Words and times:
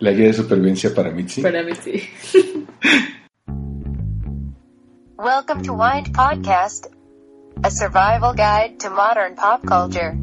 La 0.00 0.10
guía 0.10 0.26
de 0.26 0.32
supervivencia 0.32 0.92
para 0.94 1.10
Mitzi. 1.10 1.42
Para 1.42 1.62
mí 1.62 1.72
sí. 1.74 2.02
Welcome 5.16 5.62
to 5.62 5.72
Wind 5.72 6.12
Podcast, 6.12 6.86
a 7.62 7.70
survival 7.70 8.34
guide 8.34 8.80
to 8.80 8.90
modern 8.90 9.36
pop 9.36 9.64
culture. 9.64 10.14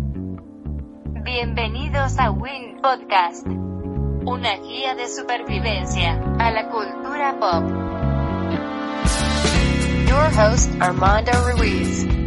Bienvenidos 1.23 2.19
a 2.19 2.31
Win 2.31 2.81
Podcast, 2.81 3.47
una 3.47 4.57
guía 4.57 4.93
de 4.95 5.07
supervivencia 5.07 6.21
a 6.37 6.51
la 6.51 6.69
cultura 6.69 7.39
pop. 7.39 7.63
Your 10.07 10.29
host, 10.37 10.69
Armando 10.81 11.31
Ruiz. 11.55 12.20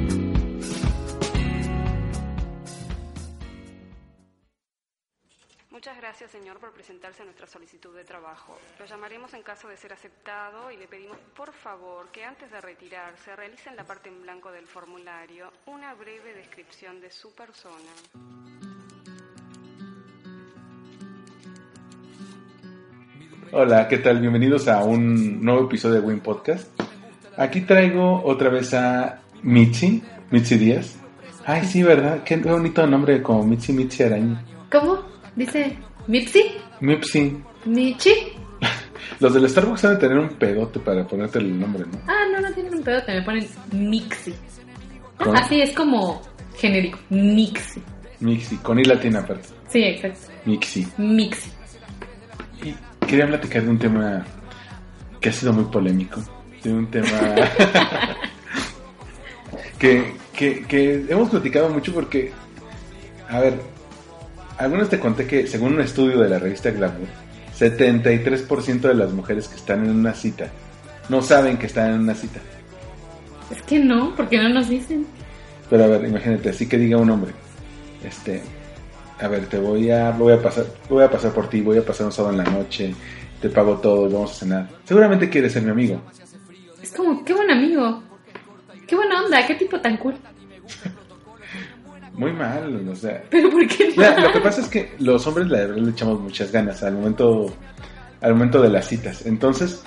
Gracias, 6.04 6.32
señor, 6.32 6.58
por 6.58 6.70
presentarse 6.72 7.22
a 7.22 7.24
nuestra 7.24 7.46
solicitud 7.46 7.96
de 7.96 8.04
trabajo. 8.04 8.58
Lo 8.78 8.84
llamaremos 8.84 9.32
en 9.32 9.40
caso 9.40 9.68
de 9.68 9.78
ser 9.78 9.94
aceptado 9.94 10.70
y 10.70 10.76
le 10.76 10.86
pedimos, 10.86 11.16
por 11.34 11.50
favor, 11.54 12.10
que 12.12 12.22
antes 12.22 12.50
de 12.50 12.60
retirarse 12.60 13.34
realice 13.34 13.70
en 13.70 13.76
la 13.76 13.84
parte 13.84 14.10
en 14.10 14.20
blanco 14.20 14.52
del 14.52 14.66
formulario 14.66 15.50
una 15.64 15.94
breve 15.94 16.34
descripción 16.34 17.00
de 17.00 17.10
su 17.10 17.34
persona. 17.34 17.90
Hola, 23.52 23.88
¿qué 23.88 23.96
tal? 23.96 24.20
Bienvenidos 24.20 24.68
a 24.68 24.84
un 24.84 25.42
nuevo 25.42 25.64
episodio 25.64 26.02
de 26.02 26.06
Win 26.06 26.20
Podcast. 26.20 26.68
Aquí 27.38 27.62
traigo 27.62 28.22
otra 28.24 28.50
vez 28.50 28.74
a 28.74 29.22
Mitzi, 29.42 30.02
Mitzi 30.30 30.58
Díaz. 30.58 30.98
Ay, 31.46 31.64
sí, 31.64 31.82
¿verdad? 31.82 32.22
Qué 32.24 32.36
bonito 32.36 32.86
nombre 32.86 33.22
como 33.22 33.42
Mitzi 33.42 33.72
Mitzi 33.72 34.02
Araña. 34.02 34.44
¿Cómo? 34.70 35.02
Dice 35.34 35.78
Mitzi, 36.06 36.42
Mitzi. 36.80 37.42
Michi. 37.66 38.12
Los 39.20 39.34
del 39.34 39.48
Starbucks 39.48 39.82
deben 39.82 39.98
tener 39.98 40.18
un 40.18 40.28
pedote 40.30 40.80
para 40.80 41.06
ponerte 41.06 41.38
el 41.38 41.58
nombre, 41.58 41.84
¿no? 41.86 41.98
Ah, 42.06 42.24
no, 42.32 42.40
no 42.40 42.52
tienen 42.52 42.74
un 42.74 42.82
pedo, 42.82 43.04
que 43.04 43.12
me 43.12 43.22
ponen 43.22 43.46
Mixi. 43.72 44.34
Con- 45.18 45.36
Así 45.36 45.60
es 45.62 45.72
como 45.74 46.20
genérico, 46.56 46.98
Mixi. 47.10 47.80
Mixi, 48.20 48.56
con 48.58 48.78
I 48.78 48.84
latina 48.84 49.20
aparte. 49.20 49.48
Sí, 49.68 49.82
exacto. 49.82 50.32
Mixi. 50.44 50.86
Mixi. 50.98 51.50
Y 52.62 52.74
quería 53.06 53.26
platicar 53.26 53.62
de 53.62 53.70
un 53.70 53.78
tema 53.78 54.24
que 55.20 55.28
ha 55.28 55.32
sido 55.32 55.52
muy 55.52 55.64
polémico. 55.64 56.20
De 56.62 56.72
un 56.72 56.90
tema 56.90 57.08
que, 59.78 60.12
que, 60.36 60.64
que 60.66 61.06
hemos 61.08 61.30
platicado 61.30 61.68
mucho 61.70 61.92
porque, 61.92 62.32
a 63.28 63.40
ver, 63.40 63.54
algunos 64.58 64.88
te 64.88 64.98
conté 64.98 65.26
que 65.26 65.46
según 65.46 65.74
un 65.74 65.80
estudio 65.80 66.20
de 66.20 66.28
la 66.28 66.38
revista 66.38 66.70
Glamour, 66.70 67.08
73% 67.58 68.80
de 68.80 68.94
las 68.94 69.12
mujeres 69.12 69.48
que 69.48 69.56
están 69.56 69.84
en 69.84 69.90
una 69.90 70.14
cita 70.14 70.50
no 71.08 71.22
saben 71.22 71.58
que 71.58 71.66
están 71.66 71.94
en 71.94 72.00
una 72.00 72.14
cita. 72.14 72.40
Es 73.50 73.62
que 73.62 73.78
no, 73.78 74.14
porque 74.16 74.38
no 74.38 74.48
nos 74.48 74.68
dicen. 74.68 75.06
Pero 75.68 75.84
a 75.84 75.86
ver, 75.86 76.04
imagínate, 76.04 76.50
así 76.50 76.68
que 76.68 76.78
diga 76.78 76.98
un 76.98 77.10
hombre, 77.10 77.32
este, 78.04 78.42
a 79.20 79.28
ver, 79.28 79.46
te 79.46 79.58
voy 79.58 79.90
a, 79.90 80.10
voy 80.10 80.32
a 80.32 80.42
pasar, 80.42 80.66
voy 80.88 81.02
a 81.02 81.10
pasar 81.10 81.32
por 81.32 81.48
ti, 81.48 81.60
voy 81.60 81.78
a 81.78 81.84
pasar 81.84 82.06
un 82.06 82.12
sábado 82.12 82.34
en 82.34 82.44
la 82.44 82.50
noche, 82.50 82.94
te 83.40 83.48
pago 83.48 83.78
todo, 83.78 84.08
vamos 84.08 84.32
a 84.32 84.34
cenar. 84.34 84.68
Seguramente 84.84 85.28
quieres 85.28 85.52
ser 85.52 85.62
mi 85.62 85.70
amigo. 85.70 86.00
Es 86.82 86.92
como, 86.92 87.24
qué 87.24 87.32
buen 87.32 87.50
amigo. 87.50 88.02
Qué 88.86 88.96
buena 88.96 89.22
onda, 89.22 89.46
qué 89.46 89.54
tipo 89.54 89.80
tan 89.80 89.96
cool. 89.96 90.14
Muy 92.14 92.32
mal, 92.32 92.88
o 92.88 92.94
sea. 92.94 93.22
Pero 93.30 93.50
¿por 93.50 93.66
qué 93.66 93.92
no? 93.96 94.20
Lo 94.20 94.32
que 94.32 94.40
pasa 94.40 94.60
es 94.60 94.68
que 94.68 94.94
los 94.98 95.26
hombres 95.26 95.48
la 95.48 95.58
verdad 95.58 95.76
le 95.76 95.90
echamos 95.90 96.20
muchas 96.20 96.52
ganas 96.52 96.82
al 96.82 96.94
momento, 96.94 97.52
al 98.20 98.34
momento 98.34 98.62
de 98.62 98.68
las 98.68 98.86
citas. 98.86 99.26
Entonces, 99.26 99.82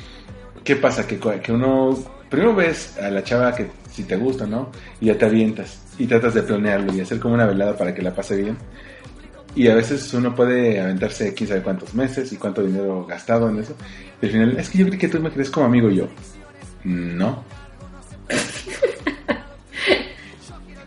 ¿qué 0.63 0.75
pasa? 0.75 1.07
Que, 1.07 1.17
que 1.19 1.51
uno 1.51 1.97
primero 2.29 2.53
ves 2.53 2.97
a 2.97 3.09
la 3.09 3.23
chava 3.23 3.55
que 3.55 3.67
si 3.89 4.03
te 4.03 4.15
gusta, 4.17 4.45
¿no? 4.45 4.71
Y 4.99 5.07
ya 5.07 5.17
te 5.17 5.25
avientas 5.25 5.81
y 5.97 6.05
tratas 6.05 6.33
de 6.33 6.43
planearlo 6.43 6.93
y 6.93 7.01
hacer 7.01 7.19
como 7.19 7.33
una 7.33 7.45
velada 7.45 7.75
para 7.75 7.93
que 7.93 8.01
la 8.01 8.13
pase 8.13 8.35
bien. 8.35 8.57
Y 9.55 9.67
a 9.69 9.75
veces 9.75 10.13
uno 10.13 10.35
puede 10.35 10.79
aventarse 10.79 11.33
quién 11.33 11.49
sabe 11.49 11.63
cuántos 11.63 11.95
meses 11.95 12.31
y 12.31 12.37
cuánto 12.37 12.61
dinero 12.61 13.05
gastado 13.05 13.49
en 13.49 13.59
eso. 13.59 13.75
Y 14.21 14.25
al 14.27 14.31
final, 14.31 14.57
es 14.57 14.69
que 14.69 14.77
yo 14.77 14.85
creí 14.85 14.99
que 14.99 15.07
tú 15.07 15.19
me 15.19 15.31
crees 15.31 15.49
como 15.49 15.65
amigo 15.65 15.89
y 15.89 15.95
yo. 15.95 16.07
No. 16.83 17.43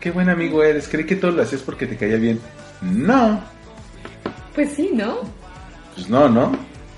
Qué 0.01 0.09
buen 0.09 0.29
amigo 0.29 0.63
eres. 0.63 0.89
Creí 0.89 1.05
que 1.05 1.15
todo 1.15 1.31
lo 1.31 1.43
hacías 1.43 1.61
porque 1.61 1.85
te 1.85 1.95
caía 1.95 2.17
bien. 2.17 2.39
No. 2.81 3.39
Pues 4.55 4.73
sí, 4.73 4.89
¿no? 4.93 5.19
Pues 5.93 6.09
no, 6.09 6.27
¿no? 6.27 6.51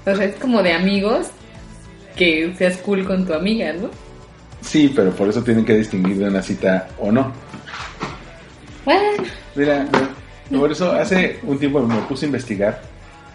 O 0.06 0.16
sea, 0.16 0.24
es 0.24 0.36
como 0.36 0.64
de 0.64 0.72
amigos 0.72 1.28
que 2.16 2.54
seas 2.58 2.78
cool 2.78 3.04
con 3.06 3.26
tu 3.26 3.34
amiga, 3.34 3.74
¿no? 3.74 3.90
Sí, 4.62 4.92
pero 4.96 5.12
por 5.12 5.28
eso 5.28 5.44
tienen 5.44 5.66
que 5.66 5.76
distinguir 5.76 6.18
de 6.18 6.30
una 6.30 6.42
cita 6.42 6.88
o 6.98 7.12
no. 7.12 7.34
Bueno, 8.86 9.24
Mira, 9.56 9.86
por 10.50 10.72
eso 10.72 10.92
hace 10.94 11.40
un 11.44 11.60
tiempo 11.60 11.82
me 11.82 11.96
puse 12.04 12.26
a 12.26 12.28
investigar 12.28 12.82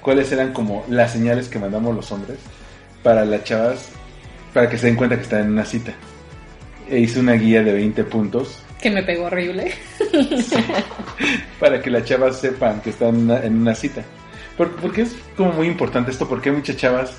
cuáles 0.01 0.33
eran 0.33 0.53
como 0.53 0.85
las 0.89 1.13
señales 1.13 1.49
que 1.49 1.59
mandamos 1.59 1.95
los 1.95 2.11
hombres 2.11 2.39
para 3.03 3.25
las 3.25 3.45
chavas, 3.45 3.91
para 4.55 4.69
que 4.69 4.79
se 4.79 4.87
den 4.87 4.97
cuenta 4.97 5.17
que 5.17 5.23
están 5.23 5.41
en 5.43 5.53
una 5.53 5.65
cita. 5.65 5.93
E 6.89 7.01
hice 7.01 7.21
una 7.21 7.35
guía 7.35 7.63
de 7.63 7.73
20 7.73 8.05
puntos 8.05 8.63
que 8.81 8.91
me 8.91 9.03
pegó 9.03 9.25
horrible. 9.25 9.73
para 11.61 11.81
que 11.83 11.91
las 11.91 12.05
chavas 12.05 12.41
sepan 12.41 12.81
que 12.81 12.91
están 12.91 13.09
en 13.11 13.17
una, 13.23 13.41
en 13.45 13.57
una 13.61 13.75
cita. 13.75 14.03
Por- 14.57 14.73
porque 14.77 15.03
es 15.03 15.17
como 15.37 15.53
muy 15.53 15.67
importante 15.67 16.11
esto, 16.11 16.29
porque 16.29 16.51
hay 16.51 16.57
muchas 16.57 16.77
chavas 16.77 17.13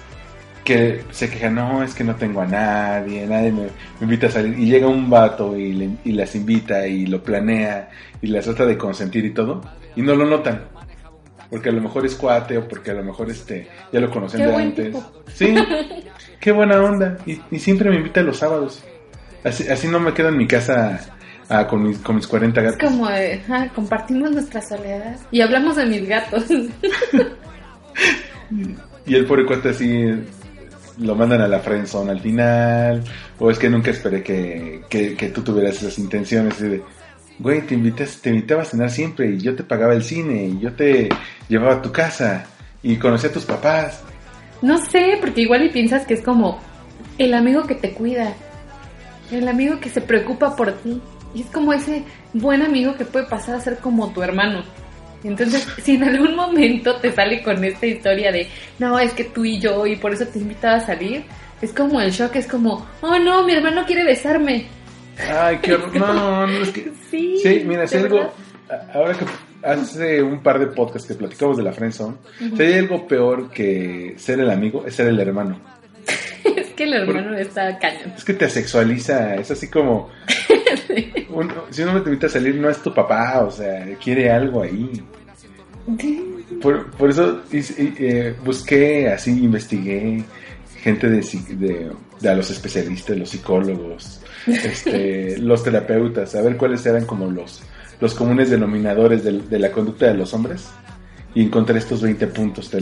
que 0.63 1.01
se 1.11 1.29
quejan, 1.29 1.55
no, 1.55 1.83
es 1.83 1.93
que 1.93 2.03
no 2.03 2.15
tengo 2.15 2.41
a 2.41 2.45
nadie, 2.45 3.25
nadie 3.25 3.51
me, 3.51 3.63
me 3.63 3.69
invita 4.01 4.27
a 4.27 4.31
salir. 4.31 4.57
Y 4.59 4.65
llega 4.69 4.87
un 4.87 5.09
vato 5.09 5.57
y, 5.57 5.73
le- 5.73 5.89
y 6.03 6.11
las 6.11 6.35
invita 6.35 6.85
y 6.87 7.05
lo 7.07 7.23
planea 7.23 7.89
y 8.21 8.27
las 8.27 8.45
trata 8.45 8.65
de 8.65 8.77
consentir 8.77 9.25
y 9.25 9.31
todo, 9.33 9.61
y 9.95 10.01
no 10.01 10.15
lo 10.15 10.25
notan. 10.25 10.65
Porque 11.49 11.69
a 11.69 11.71
lo 11.71 11.81
mejor 11.81 12.05
es 12.05 12.13
cuate 12.13 12.57
o 12.59 12.67
porque 12.67 12.91
a 12.91 12.93
lo 12.93 13.03
mejor 13.03 13.29
este 13.31 13.67
ya 13.91 13.99
lo 13.99 14.11
conocen 14.11 14.41
Qué 14.41 14.47
de 14.47 14.55
antes. 14.55 14.85
tipo. 14.85 15.11
Sí, 15.33 15.55
qué 16.39 16.51
buena 16.51 16.79
onda. 16.79 17.17
Y, 17.25 17.39
y 17.49 17.57
siempre 17.57 17.89
me 17.89 17.95
invita 17.95 18.21
los 18.21 18.37
sábados. 18.37 18.83
Así, 19.43 19.67
así 19.67 19.87
no 19.87 19.99
me 19.99 20.13
quedo 20.13 20.29
en 20.29 20.37
mi 20.37 20.45
casa 20.45 20.99
ah, 21.49 21.67
con, 21.67 21.83
mis, 21.83 21.97
con 21.99 22.15
mis 22.15 22.27
40 22.27 22.61
Es 22.61 22.71
gatos. 22.77 22.89
como 22.89 23.07
de, 23.09 23.41
ah, 23.49 23.67
compartimos 23.75 24.31
nuestra 24.31 24.61
soledad. 24.61 25.17
Y 25.31 25.41
hablamos 25.41 25.75
de 25.75 25.85
mis 25.85 26.07
gatos. 26.07 26.45
Y 29.05 29.15
el 29.15 29.25
pobre 29.25 29.45
cuate 29.45 29.69
así 29.69 30.05
lo 30.99 31.15
mandan 31.15 31.41
a 31.41 31.47
la 31.47 31.59
friendzone 31.59 32.11
al 32.11 32.19
final. 32.19 33.03
O 33.39 33.49
es 33.49 33.57
que 33.57 33.69
nunca 33.69 33.91
esperé 33.91 34.21
que, 34.21 34.81
que, 34.89 35.15
que 35.15 35.29
tú 35.29 35.41
tuvieras 35.41 35.77
esas 35.81 35.97
intenciones. 35.97 36.59
De, 36.59 36.81
güey, 37.39 37.61
te, 37.65 37.73
invitas, 37.73 38.17
te 38.21 38.29
invitaba 38.29 38.61
a 38.61 38.65
cenar 38.65 38.89
siempre. 38.91 39.31
Y 39.31 39.39
yo 39.39 39.55
te 39.55 39.63
pagaba 39.63 39.93
el 39.93 40.03
cine. 40.03 40.45
Y 40.45 40.59
yo 40.59 40.73
te 40.73 41.09
llevaba 41.47 41.75
a 41.75 41.81
tu 41.81 41.91
casa. 41.91 42.45
Y 42.83 42.97
conocí 42.97 43.27
a 43.27 43.31
tus 43.33 43.45
papás. 43.45 44.03
No 44.61 44.77
sé, 44.77 45.17
porque 45.19 45.41
igual 45.41 45.65
y 45.65 45.69
piensas 45.69 46.05
que 46.05 46.13
es 46.15 46.21
como 46.21 46.59
el 47.17 47.33
amigo 47.33 47.63
que 47.65 47.75
te 47.75 47.91
cuida. 47.93 48.33
El 49.31 49.47
amigo 49.47 49.79
que 49.79 49.89
se 49.89 50.01
preocupa 50.01 50.55
por 50.55 50.71
ti. 50.73 51.01
Y 51.33 51.41
es 51.41 51.47
como 51.47 51.73
ese 51.73 52.03
buen 52.33 52.61
amigo 52.61 52.95
que 52.95 53.05
puede 53.05 53.25
pasar 53.25 53.55
a 53.55 53.61
ser 53.61 53.77
como 53.77 54.11
tu 54.11 54.21
hermano. 54.23 54.63
Entonces, 55.23 55.67
si 55.83 55.95
en 55.95 56.03
algún 56.05 56.35
momento 56.35 56.95
te 56.97 57.11
sale 57.11 57.43
con 57.43 57.63
esta 57.63 57.85
historia 57.85 58.31
de, 58.31 58.47
no, 58.79 58.97
es 58.99 59.13
que 59.13 59.25
tú 59.25 59.45
y 59.45 59.59
yo, 59.59 59.85
y 59.85 59.95
por 59.95 60.13
eso 60.13 60.25
te 60.27 60.39
invitaba 60.39 60.75
a 60.77 60.85
salir, 60.85 61.23
es 61.61 61.73
como 61.73 61.99
el 62.01 62.11
shock, 62.11 62.35
es 62.35 62.47
como, 62.47 62.85
oh 63.01 63.19
no, 63.19 63.43
mi 63.43 63.53
hermano 63.53 63.85
quiere 63.85 64.03
besarme. 64.05 64.65
Ay, 65.31 65.59
qué 65.61 65.73
horror. 65.75 65.95
No, 65.95 66.47
no, 66.47 66.57
es 66.61 66.69
que. 66.69 66.91
Sí, 67.11 67.37
Sí, 67.43 67.63
mira, 67.65 67.85
si 67.87 67.97
algo. 67.97 68.15
verdad. 68.69 68.89
Ahora 68.93 69.13
que 69.17 69.25
hace 69.67 70.21
un 70.21 70.41
par 70.43 70.59
de 70.59 70.67
podcasts 70.67 71.07
que 71.07 71.15
platicamos 71.15 71.57
de 71.57 71.63
la 71.63 71.73
friendzone, 71.73 72.17
si 72.55 72.61
hay 72.61 72.73
algo 72.75 73.07
peor 73.07 73.49
que 73.49 74.13
ser 74.17 74.39
el 74.39 74.49
amigo, 74.51 74.85
es 74.85 74.93
ser 74.95 75.07
el 75.07 75.19
hermano. 75.19 75.59
Es 76.83 76.89
que 76.89 76.95
el 76.95 77.09
hermano 77.09 77.37
está 77.37 77.77
cañón. 77.77 78.13
Es 78.15 78.23
que 78.23 78.33
te 78.33 78.45
asexualiza, 78.45 79.35
es 79.35 79.51
así 79.51 79.67
como... 79.67 80.09
un- 81.29 81.51
si 81.71 81.81
uno 81.83 82.01
te 82.01 82.09
invita 82.09 82.27
a 82.27 82.29
salir, 82.29 82.55
no 82.55 82.69
es 82.69 82.81
tu 82.81 82.93
papá, 82.93 83.41
o 83.43 83.51
sea, 83.51 83.85
quiere 84.01 84.31
algo 84.31 84.61
ahí. 84.63 85.03
Por, 86.61 86.89
por 86.91 87.09
eso 87.09 87.41
y, 87.51 87.59
eh, 87.77 88.35
busqué, 88.43 89.09
así 89.09 89.31
investigué 89.31 90.23
gente 90.81 91.09
de, 91.09 91.19
psi- 91.19 91.45
de, 91.57 91.91
de 92.21 92.29
a 92.29 92.35
los 92.35 92.49
especialistas, 92.51 93.17
los 93.17 93.29
psicólogos, 93.29 94.21
este, 94.47 95.37
los 95.39 95.63
terapeutas, 95.63 96.35
a 96.35 96.41
ver 96.41 96.57
cuáles 96.57 96.85
eran 96.85 97.05
como 97.05 97.29
los, 97.29 97.61
los 97.99 98.13
comunes 98.13 98.49
denominadores 98.49 99.23
del- 99.23 99.49
de, 99.49 99.59
la 99.59 99.71
conducta 99.71 100.07
de 100.07 100.13
los 100.15 100.33
hombres. 100.33 100.69
Y 101.35 101.43
encontré 101.43 101.77
estos 101.77 102.01
20 102.01 102.25
puntos, 102.27 102.69
te, 102.71 102.79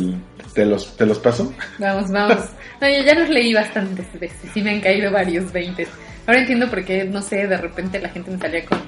te 0.57 0.65
los, 0.65 0.98
te 0.98 1.06
los 1.06 1.19
paso. 1.19 1.54
Vamos, 1.77 2.09
vamos. 2.09 2.39
No, 2.81 2.89
yo 2.89 3.04
ya 3.04 3.13
los 3.13 3.30
leí 3.30 3.54
bastantes 3.54 4.07
veces 4.19 4.50
y 4.56 4.62
me 4.63 4.71
han 4.71 4.81
caído 4.81 5.12
varios 5.12 5.51
veintes. 5.54 5.88
Ahora 6.25 6.39
entiendo 6.39 6.68
por 6.68 6.83
qué, 6.83 7.04
no 7.04 7.21
sé, 7.21 7.45
de 7.45 7.57
repente 7.57 8.00
la 8.00 8.09
gente 8.09 8.31
me 8.31 8.39
salía 8.39 8.65
con 8.65 8.80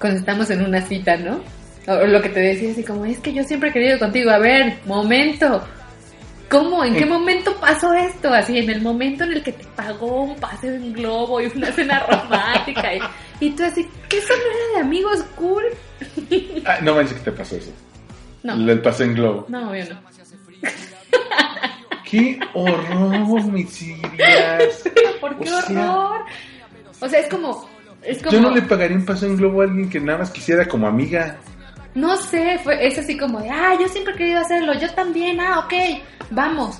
cuando 0.00 0.18
estamos 0.18 0.48
en 0.48 0.64
una 0.64 0.80
cita, 0.80 1.18
¿no? 1.18 1.42
O 1.86 2.06
lo 2.06 2.22
que 2.22 2.30
te 2.30 2.40
decía 2.40 2.72
así 2.72 2.82
como, 2.82 3.04
es 3.04 3.18
que 3.18 3.34
yo 3.34 3.44
siempre 3.44 3.68
he 3.68 3.72
querido 3.74 3.98
contigo. 3.98 4.30
A 4.30 4.38
ver, 4.38 4.78
momento. 4.86 5.62
¿Cómo? 6.48 6.82
¿En 6.84 6.96
qué 6.96 7.04
momento 7.04 7.54
pasó 7.60 7.92
esto? 7.92 8.32
Así, 8.32 8.56
en 8.56 8.70
el 8.70 8.80
momento 8.80 9.24
en 9.24 9.32
el 9.32 9.42
que 9.42 9.52
te 9.52 9.64
pagó 9.76 10.22
un 10.22 10.36
paseo 10.36 10.74
en 10.74 10.94
globo 10.94 11.38
y 11.42 11.46
una 11.54 11.70
cena 11.70 12.00
romántica. 12.00 12.94
Y, 12.94 13.46
y 13.46 13.50
tú 13.50 13.62
así, 13.62 13.86
¿qué 14.08 14.16
eso 14.18 14.32
no 14.32 14.42
era 14.42 14.74
de 14.76 14.80
amigos 14.80 15.22
cool? 15.36 15.64
Ah, 16.64 16.78
no 16.80 16.94
manches 16.94 17.18
que 17.18 17.24
te 17.30 17.32
pasó 17.32 17.56
eso. 17.56 17.72
No, 18.42 18.54
El 18.54 18.80
paseo 18.80 19.04
en 19.06 19.14
globo. 19.16 19.44
no, 19.50 19.68
obvio 19.70 19.84
no. 19.90 20.00
¡Qué 22.04 22.40
horror, 22.54 23.44
mis 23.52 23.70
Sirias! 23.70 24.82
¿Por 25.20 25.38
qué 25.38 25.50
O 25.52 25.60
sea- 25.62 25.92
horror? 25.94 26.24
O 27.00 27.08
sea, 27.08 27.20
es 27.20 27.28
como... 27.28 27.68
Es 28.02 28.18
como... 28.22 28.32
Yo 28.32 28.40
no 28.40 28.50
le 28.50 28.62
pagaría 28.62 28.96
un 28.96 29.04
paseo 29.04 29.28
en 29.28 29.36
globo 29.36 29.60
a 29.60 29.64
alguien 29.64 29.88
que 29.88 30.00
nada 30.00 30.18
más 30.20 30.30
quisiera 30.30 30.66
como 30.66 30.86
amiga. 30.86 31.36
No 31.94 32.16
sé, 32.16 32.58
fue, 32.62 32.86
es 32.86 32.98
así 32.98 33.16
como 33.16 33.40
de, 33.40 33.50
ah, 33.50 33.74
yo 33.80 33.88
siempre 33.88 34.14
he 34.14 34.16
querido 34.16 34.40
hacerlo, 34.40 34.74
yo 34.74 34.88
también, 34.94 35.40
ah, 35.40 35.60
ok, 35.60 35.72
vamos. 36.30 36.78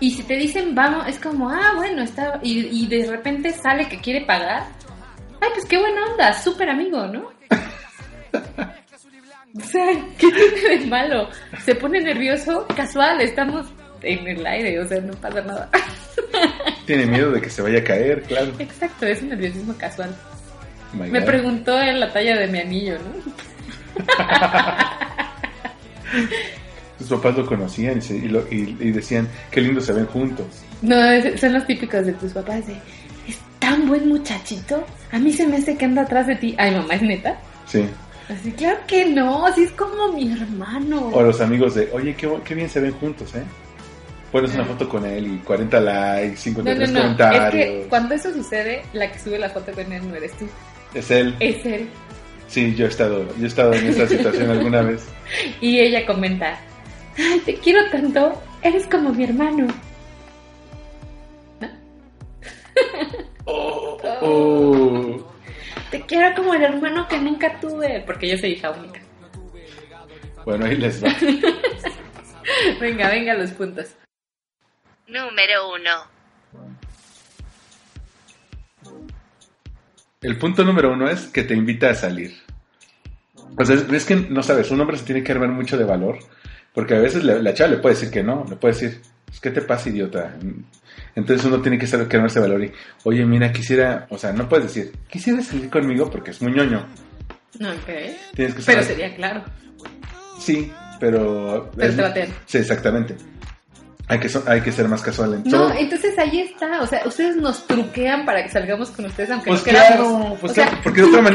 Y 0.00 0.12
si 0.12 0.22
te 0.22 0.34
dicen 0.34 0.74
vamos, 0.74 1.06
es 1.08 1.18
como, 1.18 1.48
ah, 1.50 1.72
bueno, 1.76 2.02
está, 2.02 2.38
y, 2.42 2.66
y 2.66 2.86
de 2.86 3.08
repente 3.10 3.52
sale 3.52 3.88
que 3.88 3.98
quiere 4.00 4.24
pagar. 4.24 4.64
Ay, 5.40 5.48
pues 5.54 5.64
qué 5.66 5.78
buena 5.78 6.04
onda, 6.12 6.32
súper 6.32 6.70
amigo, 6.70 7.06
¿no? 7.08 7.30
o 9.56 9.60
sea, 9.64 9.86
¿qué 10.18 10.30
tiene 10.30 10.78
de 10.78 10.86
malo? 10.86 11.28
Se 11.64 11.74
pone 11.74 12.00
nervioso, 12.00 12.66
casual, 12.76 13.20
estamos 13.20 13.66
en 14.02 14.26
el 14.26 14.46
aire, 14.46 14.80
o 14.80 14.88
sea, 14.88 15.00
no 15.00 15.12
pasa 15.14 15.40
nada. 15.42 15.68
Tiene 16.86 17.06
miedo 17.06 17.30
de 17.30 17.40
que 17.40 17.48
se 17.50 17.62
vaya 17.62 17.78
a 17.78 17.84
caer, 17.84 18.22
claro. 18.22 18.52
Exacto, 18.58 19.06
es 19.06 19.22
un 19.22 19.28
nerviosismo 19.28 19.74
casual. 19.78 20.14
Oh 20.94 21.04
Me 21.04 21.22
preguntó 21.22 21.80
en 21.80 22.00
la 22.00 22.12
talla 22.12 22.36
de 22.36 22.48
mi 22.48 22.58
anillo, 22.60 22.98
¿no? 22.98 24.04
Tus 26.98 27.08
papás 27.08 27.36
lo 27.36 27.46
conocían 27.46 27.98
y, 27.98 28.00
se- 28.00 28.16
y 28.16 28.28
lo- 28.28 28.46
y- 28.50 28.76
y 28.80 28.90
decían, 28.90 29.28
qué 29.50 29.60
lindo 29.60 29.80
se 29.80 29.92
ven 29.92 30.06
juntos. 30.06 30.46
No, 30.82 31.02
es- 31.10 31.40
son 31.40 31.52
los 31.54 31.66
típicos 31.66 32.04
de 32.06 32.12
tus 32.14 32.32
papás 32.32 32.66
de, 32.66 32.74
es 33.28 33.38
tan 33.58 33.86
buen 33.88 34.08
muchachito, 34.08 34.84
a 35.12 35.18
mí 35.18 35.32
se 35.32 35.46
me 35.46 35.56
hace 35.58 35.76
que 35.76 35.84
anda 35.84 36.02
atrás 36.02 36.26
de 36.26 36.36
ti. 36.36 36.54
Ay, 36.58 36.72
mamá, 36.72 36.94
¿es 36.94 37.02
neta? 37.02 37.36
Sí. 37.66 37.84
Así, 38.28 38.52
claro 38.52 38.78
que 38.86 39.04
no, 39.06 39.46
así 39.46 39.64
es 39.64 39.72
como 39.72 40.12
mi 40.12 40.32
hermano. 40.32 41.08
O 41.12 41.22
los 41.22 41.40
amigos 41.40 41.74
de, 41.74 41.88
oye, 41.92 42.14
qué, 42.14 42.30
qué 42.44 42.54
bien 42.54 42.68
se 42.70 42.80
ven 42.80 42.92
juntos, 42.92 43.34
¿eh? 43.34 43.42
Pones 44.30 44.54
una 44.54 44.64
foto 44.64 44.88
con 44.88 45.04
él 45.04 45.26
y 45.34 45.38
40 45.38 45.80
likes, 45.80 46.30
No, 46.34 46.36
53 46.40 46.78
no, 46.90 46.94
no, 46.94 46.98
es 47.00 47.02
comentarios. 47.02 47.52
que 47.52 47.86
cuando 47.90 48.14
eso 48.14 48.32
sucede, 48.32 48.82
la 48.94 49.12
que 49.12 49.18
sube 49.18 49.38
la 49.38 49.50
foto 49.50 49.72
con 49.72 49.92
él 49.92 50.08
no 50.08 50.14
eres 50.14 50.32
tú, 50.38 50.46
Es 50.94 51.10
él. 51.10 51.34
es 51.38 51.64
él. 51.66 51.88
Sí, 52.48 52.74
yo 52.74 52.86
he 52.86 52.88
estado, 52.88 53.26
yo 53.38 53.44
he 53.44 53.48
estado 53.48 53.72
en 53.74 53.86
esa 53.88 54.06
situación 54.06 54.50
alguna 54.50 54.82
vez. 54.82 55.04
Y 55.60 55.80
ella 55.80 56.06
comenta, 56.06 56.58
ay, 57.18 57.40
te 57.44 57.54
quiero 57.56 57.80
tanto, 57.90 58.40
eres 58.62 58.86
como 58.86 59.10
mi 59.12 59.24
hermano. 59.24 59.66
Como 66.34 66.54
el 66.54 66.62
hermano 66.62 67.06
que 67.08 67.18
nunca 67.18 67.60
tuve, 67.60 68.02
porque 68.06 68.28
yo 68.28 68.38
soy 68.38 68.52
hija 68.52 68.70
única. 68.70 69.00
Bueno, 70.44 70.64
ahí 70.66 70.76
les 70.76 71.02
va. 71.02 71.14
Venga, 72.80 73.08
venga 73.08 73.34
los 73.34 73.52
puntos. 73.52 73.94
Número 75.06 75.72
1. 75.74 75.90
El 80.22 80.38
punto 80.38 80.64
número 80.64 80.92
uno 80.92 81.08
es 81.08 81.26
que 81.26 81.42
te 81.42 81.54
invita 81.54 81.90
a 81.90 81.94
salir. 81.94 82.32
O 83.56 83.64
sea, 83.64 83.76
es, 83.76 83.82
es 83.92 84.04
que 84.04 84.16
no 84.16 84.42
sabes, 84.42 84.70
un 84.70 84.80
hombre 84.80 84.96
se 84.96 85.04
tiene 85.04 85.22
que 85.22 85.32
armar 85.32 85.50
mucho 85.50 85.76
de 85.76 85.84
valor, 85.84 86.18
porque 86.72 86.94
a 86.94 87.00
veces 87.00 87.24
la, 87.24 87.34
la 87.34 87.54
chava 87.54 87.70
le 87.70 87.78
puede 87.78 87.96
decir 87.96 88.10
que 88.10 88.22
no, 88.22 88.44
le 88.48 88.56
puede 88.56 88.74
decir, 88.74 89.02
"Pues, 89.26 89.40
¿qué 89.40 89.50
te 89.50 89.62
pasa, 89.62 89.88
idiota? 89.88 90.36
Entonces 91.14 91.44
uno 91.46 91.60
tiene 91.60 91.78
que 91.78 91.86
saber 91.86 92.08
que 92.08 92.16
armarse 92.16 92.40
de 92.40 92.46
valor 92.48 92.64
y, 92.64 92.72
oye, 93.04 93.24
mira, 93.26 93.52
quisiera, 93.52 94.06
o 94.10 94.16
sea, 94.18 94.32
no 94.32 94.48
puedes 94.48 94.66
decir, 94.66 94.92
quisiera 95.08 95.42
salir 95.42 95.68
conmigo 95.68 96.10
porque 96.10 96.30
es 96.30 96.40
muy 96.42 96.52
ñoño. 96.52 96.86
Ok. 97.60 97.86
Tienes 98.34 98.54
que 98.54 98.62
Pero 98.62 98.82
saber. 98.82 98.84
sería 98.84 99.14
claro. 99.14 99.44
Sí, 100.38 100.72
pero. 100.98 101.70
Pero 101.76 102.06
es-. 102.14 102.28
Sí, 102.46 102.58
exactamente. 102.58 103.14
Hay 104.08 104.18
que, 104.18 104.28
so- 104.28 104.42
hay 104.46 104.60
que 104.60 104.72
ser 104.72 104.88
más 104.88 105.00
casual 105.00 105.34
en 105.34 105.42
No, 105.44 105.50
todo. 105.68 105.74
entonces 105.78 106.18
ahí 106.18 106.40
está. 106.40 106.82
O 106.82 106.86
sea, 106.86 107.02
ustedes 107.06 107.36
nos 107.36 107.66
truquean 107.66 108.24
para 108.26 108.42
que 108.42 108.50
salgamos 108.50 108.90
con 108.90 109.04
ustedes, 109.06 109.30
aunque 109.30 109.48
Pues 109.50 109.60
no 109.60 109.64
queramos. 109.64 109.88
claro, 110.20 110.36
pues 110.40 110.52
o 110.52 110.54
sea, 110.54 110.66
claro, 110.66 110.80
porque 110.82 111.00
de 111.02 111.06
otra 111.06 111.22
man- 111.22 111.34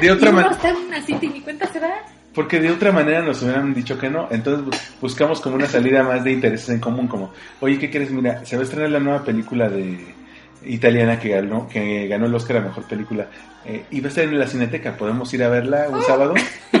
de 0.00 0.10
otra 0.12 0.28
y 0.28 0.32
uno 0.32 0.40
man- 0.42 0.52
está 0.52 0.68
en 0.70 0.76
una 0.76 1.02
cita 1.02 1.26
y 1.26 1.28
ni 1.28 1.40
cuenta 1.42 1.66
se 1.72 1.78
da. 1.80 1.94
Porque 2.36 2.60
de 2.60 2.70
otra 2.70 2.92
manera 2.92 3.22
nos 3.22 3.42
hubieran 3.42 3.74
dicho 3.74 3.98
que 3.98 4.08
no. 4.10 4.28
Entonces 4.30 4.64
bu- 4.66 4.78
buscamos 5.00 5.40
como 5.40 5.56
una 5.56 5.66
salida 5.66 6.04
más 6.04 6.22
de 6.22 6.30
intereses 6.32 6.68
en 6.68 6.78
común, 6.78 7.08
como, 7.08 7.32
oye, 7.60 7.78
¿qué 7.80 7.90
quieres? 7.90 8.10
Mira, 8.12 8.44
se 8.44 8.54
va 8.56 8.60
a 8.62 8.64
estrenar 8.64 8.90
la 8.90 9.00
nueva 9.00 9.24
película 9.24 9.68
de 9.68 10.14
italiana 10.64 11.18
que 11.18 11.30
ganó, 11.30 11.66
que 11.68 12.06
ganó 12.06 12.26
el 12.26 12.34
Oscar 12.34 12.58
a 12.58 12.60
Mejor 12.60 12.84
Película. 12.84 13.26
Eh, 13.64 13.84
y 13.90 14.00
va 14.00 14.06
a 14.06 14.08
estar 14.10 14.24
en 14.24 14.38
la 14.38 14.46
Cineteca. 14.46 14.96
¿Podemos 14.96 15.32
ir 15.34 15.42
a 15.42 15.48
verla 15.48 15.86
un 15.88 16.02
sábado? 16.02 16.34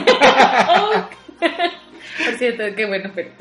Por 1.40 2.34
cierto, 2.38 2.62
qué 2.76 2.86
bueno, 2.86 3.10
pero. 3.14 3.30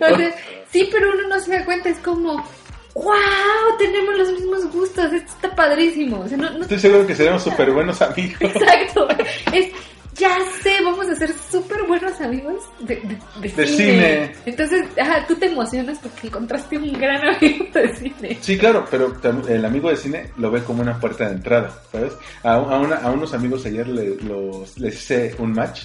Entonces, 0.00 0.34
sí, 0.70 0.88
pero 0.92 1.10
uno 1.10 1.28
no 1.28 1.40
se 1.40 1.52
da 1.58 1.64
cuenta, 1.64 1.88
es 1.88 1.98
como, 1.98 2.44
wow, 2.94 3.76
tenemos 3.78 4.16
los 4.16 4.32
mismos 4.32 4.70
gustos, 4.72 5.12
esto 5.12 5.32
está 5.34 5.54
padrísimo. 5.54 6.20
O 6.20 6.28
sea, 6.28 6.36
no, 6.38 6.50
no 6.50 6.62
Estoy 6.62 6.78
seguro 6.78 7.06
que 7.06 7.14
seremos 7.14 7.42
súper 7.44 7.70
buenos 7.70 8.00
amigos. 8.02 8.36
Exacto. 8.40 9.08
Es, 9.52 9.68
ya 10.14 10.36
sé, 10.62 10.72
vamos 10.84 11.08
a 11.08 11.16
ser 11.16 11.32
súper 11.50 11.84
buenos 11.84 12.20
amigos 12.20 12.62
de, 12.80 12.96
de, 12.96 13.18
de 13.40 13.48
De 13.48 13.66
cine. 13.66 13.76
cine. 13.76 14.32
Entonces, 14.44 14.84
ajá, 15.00 15.26
tú 15.26 15.34
te 15.36 15.46
emocionas 15.46 15.98
porque 16.00 16.26
encontraste 16.26 16.76
un 16.76 16.92
gran 16.92 17.26
amigo 17.36 17.64
de 17.72 17.96
cine. 17.96 18.38
Sí, 18.42 18.58
claro, 18.58 18.86
pero 18.90 19.16
el 19.48 19.64
amigo 19.64 19.88
de 19.88 19.96
cine 19.96 20.30
lo 20.36 20.50
ve 20.50 20.62
como 20.62 20.82
una 20.82 21.00
puerta 21.00 21.26
de 21.28 21.36
entrada, 21.36 21.72
¿sabes? 21.90 22.12
A, 22.42 22.54
a 22.56 22.78
una- 22.78 22.96
a 22.96 23.10
unos 23.10 23.32
amigos 23.32 23.64
ayer 23.64 23.88
le- 23.88 24.16
los, 24.16 24.78
les 24.78 24.94
hice 24.96 25.34
un 25.38 25.52
match 25.54 25.84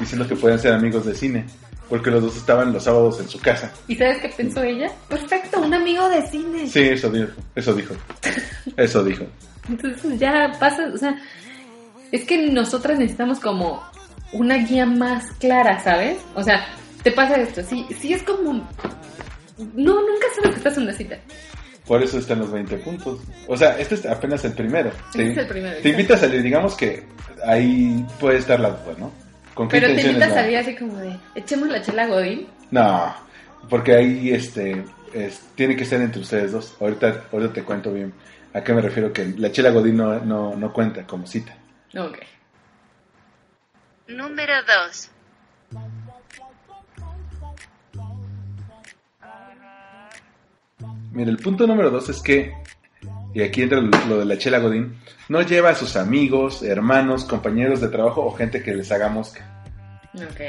diciendo 0.00 0.26
que 0.26 0.34
pueden 0.34 0.58
ser 0.58 0.72
amigos 0.72 1.04
de 1.04 1.14
cine, 1.14 1.44
porque 1.88 2.10
los 2.10 2.22
dos 2.22 2.36
estaban 2.36 2.72
los 2.72 2.84
sábados 2.84 3.20
en 3.20 3.28
su 3.28 3.38
casa. 3.40 3.72
¿Y 3.86 3.96
sabes 3.96 4.18
qué 4.18 4.28
pensó 4.28 4.62
ella? 4.62 4.90
Perfecto, 5.08 5.60
un 5.60 5.72
amigo 5.72 6.08
de 6.08 6.22
cine. 6.28 6.66
Sí, 6.66 6.80
eso 6.80 7.10
dijo, 7.10 7.30
eso 7.54 7.74
dijo, 7.74 7.94
eso 8.76 9.02
dijo. 9.04 9.24
Entonces 9.68 10.18
ya 10.18 10.52
pasa, 10.58 10.88
o 10.92 10.96
sea, 10.96 11.16
es 12.12 12.24
que 12.24 12.50
nosotras 12.50 12.98
necesitamos 12.98 13.40
como 13.40 13.82
una 14.32 14.56
guía 14.56 14.86
más 14.86 15.30
clara, 15.38 15.78
¿sabes? 15.80 16.18
O 16.34 16.42
sea, 16.42 16.66
te 17.02 17.12
pasa 17.12 17.36
esto, 17.36 17.62
sí, 17.62 17.86
sí 17.98 18.12
es 18.12 18.22
como... 18.22 18.52
No, 18.52 19.94
nunca 19.94 20.26
sabes 20.36 20.50
que 20.50 20.56
estás 20.58 20.76
en 20.76 20.84
una 20.84 20.92
cita. 20.92 21.18
Por 21.86 22.02
eso 22.02 22.18
están 22.18 22.38
los 22.40 22.52
20 22.52 22.76
puntos. 22.78 23.18
O 23.46 23.56
sea, 23.56 23.78
este 23.78 23.94
es 23.94 24.06
apenas 24.06 24.44
el 24.44 24.52
primero. 24.52 24.90
Este 25.08 25.32
es 25.32 25.38
el 25.38 25.48
primero, 25.48 25.80
Te 25.80 25.88
invita 25.88 26.14
a 26.14 26.18
salir, 26.18 26.42
digamos 26.42 26.76
que 26.76 27.02
ahí 27.46 28.06
puede 28.20 28.38
estar 28.38 28.60
la 28.60 28.70
duda, 28.70 28.94
¿no? 28.98 29.27
¿Con 29.58 29.66
qué 29.68 29.80
Pero 29.80 29.86
te 29.88 29.92
intenciones 29.94 30.14
invita 30.22 30.26
a 30.26 30.36
va? 30.36 30.42
salir 30.42 30.56
así 30.58 30.76
como 30.76 30.96
de, 30.98 31.18
echemos 31.34 31.68
la 31.68 31.82
chela 31.82 32.06
Godín. 32.06 32.46
No, 32.70 33.12
porque 33.68 33.92
ahí 33.92 34.30
este 34.30 34.84
es- 35.12 35.40
tiene 35.56 35.74
que 35.74 35.84
ser 35.84 36.00
entre 36.00 36.20
ustedes 36.20 36.52
dos. 36.52 36.76
Ahorita, 36.80 37.24
ahorita 37.32 37.52
te 37.54 37.64
cuento 37.64 37.92
bien 37.92 38.12
a 38.54 38.62
qué 38.62 38.72
me 38.72 38.80
refiero 38.82 39.12
que 39.12 39.34
la 39.36 39.50
chela 39.50 39.70
Godín 39.70 39.96
no, 39.96 40.20
no, 40.20 40.54
no 40.54 40.72
cuenta 40.72 41.04
como 41.08 41.26
cita. 41.26 41.56
Ok. 41.98 42.18
Número 44.06 44.54
2. 44.86 45.10
Mira, 51.12 51.30
el 51.30 51.38
punto 51.38 51.66
número 51.66 51.90
dos 51.90 52.08
es 52.08 52.20
que, 52.22 52.52
y 53.34 53.42
aquí 53.42 53.62
entra 53.62 53.80
lo, 53.80 54.18
de 54.18 54.24
la 54.24 54.38
chela 54.38 54.58
Godín, 54.58 54.96
no 55.28 55.42
lleva 55.42 55.70
a 55.70 55.74
sus 55.74 55.96
amigos, 55.96 56.62
hermanos, 56.62 57.24
compañeros 57.24 57.80
de 57.80 57.88
trabajo 57.88 58.24
o 58.24 58.32
gente 58.32 58.62
que 58.62 58.74
les 58.74 58.90
haga 58.90 59.08
mosca. 59.08 59.44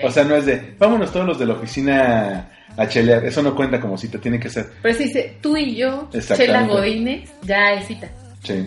O 0.04 0.10
sea, 0.10 0.24
no 0.24 0.36
es 0.36 0.46
de, 0.46 0.76
vámonos 0.80 1.12
todos 1.12 1.26
los 1.26 1.38
de 1.38 1.46
la 1.46 1.54
oficina 1.54 2.50
a 2.76 2.88
chelear. 2.88 3.24
Eso 3.26 3.44
no 3.44 3.54
cuenta 3.54 3.80
como 3.80 3.98
cita, 3.98 4.18
tiene 4.20 4.40
que 4.40 4.50
ser. 4.50 4.68
Pero 4.82 4.96
si 4.96 5.04
dice 5.04 5.38
tú 5.42 5.56
y 5.58 5.76
yo. 5.76 6.10
Chela 6.36 6.66
Godínez, 6.66 7.30
ya 7.44 7.74
es 7.74 7.86
cita. 7.88 8.10
Sí. 8.44 8.66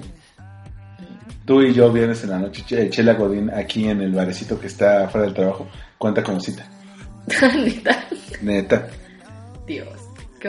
Tú 1.44 1.60
y 1.62 1.72
yo 1.74 1.90
viernes 1.90 2.22
en 2.22 2.30
la 2.30 2.38
noche, 2.38 2.62
che- 2.66 2.88
chela 2.90 3.14
Godín 3.14 3.50
aquí 3.50 3.88
en 3.88 4.00
el 4.00 4.12
barecito 4.12 4.60
que 4.60 4.68
está 4.68 5.08
fuera 5.08 5.26
del 5.26 5.34
trabajo, 5.34 5.66
cuenta 5.98 6.22
como 6.22 6.38
cita. 6.38 6.68
Neta. 7.56 8.04
Neta. 8.42 8.88
Dios. 9.66 9.88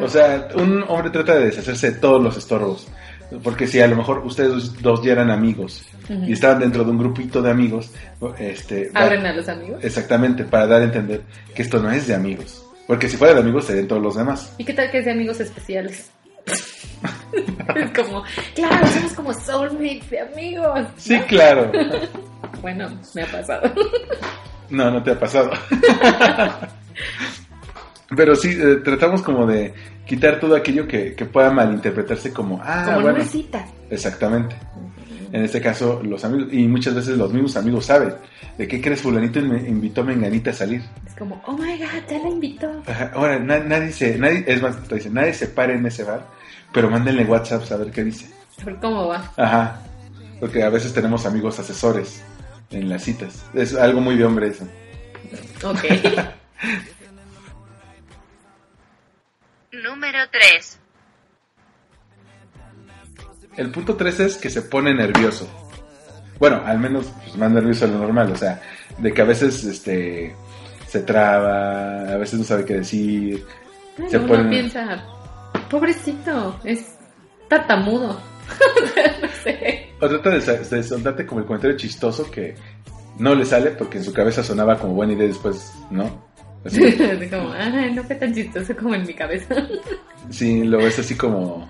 O 0.01 0.07
sea, 0.07 0.49
un 0.55 0.83
hombre 0.87 1.09
trata 1.09 1.35
de 1.35 1.45
deshacerse 1.45 1.91
de 1.91 1.99
todos 1.99 2.21
los 2.21 2.35
estorbos. 2.37 2.87
Porque 3.41 3.67
si 3.67 3.79
a 3.79 3.87
lo 3.87 3.95
mejor 3.95 4.19
ustedes 4.25 4.81
dos 4.81 5.01
ya 5.03 5.13
eran 5.13 5.31
amigos 5.31 5.85
y 6.09 6.33
estaban 6.33 6.59
dentro 6.59 6.83
de 6.83 6.91
un 6.91 6.97
grupito 6.97 7.41
de 7.41 7.49
amigos, 7.51 7.91
este, 8.37 8.91
Abren 8.93 9.25
a 9.25 9.33
los 9.33 9.47
amigos. 9.47 9.83
exactamente, 9.83 10.43
para 10.43 10.67
dar 10.67 10.81
a 10.81 10.85
entender 10.85 11.21
que 11.55 11.61
esto 11.61 11.79
no 11.79 11.89
es 11.91 12.07
de 12.07 12.15
amigos. 12.15 12.63
Porque 12.87 13.07
si 13.09 13.15
fuera 13.17 13.33
de 13.33 13.39
amigos 13.39 13.65
serían 13.65 13.87
todos 13.87 14.01
los 14.01 14.15
demás. 14.15 14.53
¿Y 14.57 14.65
qué 14.65 14.73
tal 14.73 14.91
que 14.91 14.99
es 14.99 15.05
de 15.05 15.11
amigos 15.11 15.39
especiales? 15.39 16.11
es 16.45 17.89
como, 17.95 18.23
claro, 18.53 18.85
somos 18.87 19.13
como 19.13 19.33
soulmates 19.33 20.09
de 20.09 20.19
amigos. 20.19 20.87
Sí, 20.97 21.17
claro. 21.27 21.71
Bueno, 22.61 22.87
me 23.13 23.23
ha 23.23 23.27
pasado. 23.27 23.73
No, 24.69 24.89
no 24.89 25.03
te 25.03 25.11
ha 25.11 25.19
pasado. 25.19 25.51
Pero 28.15 28.35
sí, 28.35 28.49
eh, 28.51 28.77
tratamos 28.83 29.21
como 29.21 29.45
de 29.45 29.73
quitar 30.05 30.39
todo 30.39 30.55
aquello 30.55 30.87
que, 30.87 31.13
que 31.15 31.25
pueda 31.25 31.51
malinterpretarse 31.51 32.31
como, 32.33 32.59
ah, 32.63 32.83
Como 32.85 33.01
bueno. 33.01 33.17
una 33.19 33.25
cita. 33.25 33.65
Exactamente. 33.89 34.55
En 35.31 35.43
este 35.43 35.59
caso, 35.61 36.01
los 36.03 36.23
amigos, 36.25 36.53
y 36.53 36.67
muchas 36.67 36.93
veces 36.93 37.17
los 37.17 37.33
mismos 37.33 37.55
amigos 37.57 37.85
saben 37.85 38.13
de 38.57 38.67
qué 38.67 38.79
crees 38.79 39.01
fulanito 39.01 39.39
y 39.39 39.43
me 39.43 39.57
invitó 39.67 40.01
a 40.01 40.03
Menganita 40.03 40.51
a 40.51 40.53
salir. 40.53 40.81
Es 41.07 41.15
como, 41.15 41.41
oh 41.47 41.53
my 41.53 41.77
god, 41.79 41.87
ya 42.07 42.19
la 42.19 42.29
invitó. 42.29 42.71
Ajá, 42.85 43.11
Ahora, 43.15 43.39
na- 43.39 43.59
nadie 43.59 43.91
se, 43.91 44.17
nadie, 44.19 44.43
es 44.47 44.61
más, 44.61 44.77
te 44.87 44.95
dicen, 44.95 45.13
nadie 45.15 45.33
se 45.33 45.47
pare 45.47 45.73
en 45.73 45.85
ese 45.87 46.03
bar, 46.03 46.27
pero 46.71 46.89
mándenle 46.89 47.23
WhatsApp 47.25 47.63
a 47.71 47.77
ver 47.77 47.89
qué 47.91 48.03
dice. 48.03 48.29
A 48.61 48.65
ver 48.65 48.75
cómo 48.79 49.07
va. 49.07 49.31
Ajá. 49.37 49.81
Porque 50.39 50.61
a 50.61 50.69
veces 50.69 50.93
tenemos 50.93 51.25
amigos 51.25 51.57
asesores 51.57 52.21
en 52.69 52.89
las 52.89 53.03
citas. 53.03 53.43
Es 53.55 53.73
algo 53.73 54.01
muy 54.01 54.15
de 54.17 54.25
hombre 54.25 54.49
eso. 54.49 54.67
Ok. 55.63 55.79
Número 59.83 60.19
3. 60.31 60.79
El 63.57 63.71
punto 63.71 63.95
3 63.95 64.19
es 64.21 64.37
que 64.37 64.49
se 64.49 64.61
pone 64.63 64.93
nervioso. 64.93 65.47
Bueno, 66.39 66.61
al 66.65 66.79
menos 66.79 67.07
pues, 67.23 67.35
más 67.37 67.51
nervioso 67.51 67.85
de 67.85 67.93
lo 67.93 67.99
normal, 67.99 68.31
o 68.31 68.35
sea, 68.35 68.61
de 68.97 69.13
que 69.13 69.21
a 69.21 69.25
veces 69.25 69.63
este 69.63 70.35
se 70.87 71.01
traba, 71.01 72.01
a 72.13 72.17
veces 72.17 72.39
no 72.39 72.45
sabe 72.45 72.65
qué 72.65 72.75
decir. 72.75 73.45
Ay, 73.99 74.09
Se 74.09 74.17
uno 74.17 74.27
pone- 74.27 74.49
piensa, 74.49 75.03
pobrecito, 75.69 76.59
es 76.63 76.95
tartamudo. 77.47 78.19
no 79.21 79.27
sé. 79.43 79.93
O 80.01 80.07
trata 80.09 80.29
de, 80.31 80.39
de 80.39 80.83
soltarte 80.83 81.25
como 81.25 81.41
el 81.41 81.45
comentario 81.45 81.77
chistoso 81.77 82.29
que 82.31 82.55
no 83.19 83.35
le 83.35 83.45
sale 83.45 83.71
porque 83.71 83.99
en 83.99 84.03
su 84.03 84.11
cabeza 84.13 84.43
sonaba 84.43 84.77
como 84.77 84.93
buena 84.93 85.13
idea 85.13 85.25
y 85.25 85.29
después 85.29 85.71
no. 85.91 86.32
Como, 87.29 87.51
ay, 87.51 87.93
no 87.93 88.03
fue 88.03 88.15
tan 88.15 88.33
chistoso 88.33 88.75
como 88.75 88.95
en 88.95 89.05
mi 89.05 89.13
cabeza. 89.13 89.55
sí, 90.29 90.63
lo 90.63 90.77
ves 90.77 90.99
así 90.99 91.15
como 91.15 91.69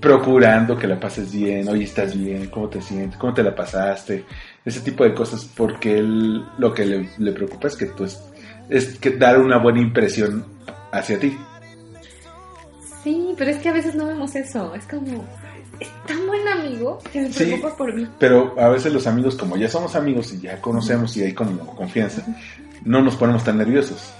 procurando 0.00 0.76
que 0.76 0.86
la 0.86 0.98
pases 0.98 1.30
bien, 1.32 1.68
oye, 1.68 1.84
estás 1.84 2.18
bien, 2.18 2.48
cómo 2.48 2.68
te 2.68 2.80
sientes, 2.80 3.18
cómo 3.18 3.34
te 3.34 3.42
la 3.42 3.54
pasaste, 3.54 4.24
ese 4.64 4.80
tipo 4.80 5.04
de 5.04 5.14
cosas, 5.14 5.44
porque 5.54 5.98
él 5.98 6.42
lo 6.58 6.72
que 6.72 6.86
le, 6.86 7.08
le 7.18 7.32
preocupa 7.32 7.68
es 7.68 7.76
que 7.76 7.86
tú 7.86 8.04
es, 8.04 8.20
es 8.68 8.98
que 8.98 9.10
dar 9.10 9.38
una 9.38 9.58
buena 9.58 9.80
impresión 9.80 10.44
hacia 10.90 11.18
ti. 11.18 11.36
Sí, 13.02 13.34
pero 13.36 13.50
es 13.50 13.58
que 13.58 13.68
a 13.68 13.72
veces 13.72 13.94
no 13.94 14.06
vemos 14.06 14.34
eso. 14.34 14.74
Es 14.74 14.86
como, 14.86 15.24
es 15.80 15.88
tan 16.06 16.26
buen 16.26 16.46
amigo 16.46 16.98
que 17.12 17.26
se 17.26 17.32
Sí. 17.32 17.44
preocupa 17.46 17.76
por 17.76 17.94
mí. 17.94 18.06
Pero 18.18 18.54
a 18.58 18.68
veces 18.68 18.92
los 18.92 19.06
amigos, 19.06 19.34
como 19.36 19.56
ya 19.56 19.68
somos 19.68 19.94
amigos 19.96 20.32
y 20.32 20.40
ya 20.40 20.60
conocemos 20.60 21.16
y 21.16 21.22
hay 21.24 21.32
como 21.32 21.66
confianza, 21.74 22.24
no 22.84 23.02
nos 23.02 23.16
ponemos 23.16 23.42
tan 23.44 23.58
nerviosos. 23.58 24.12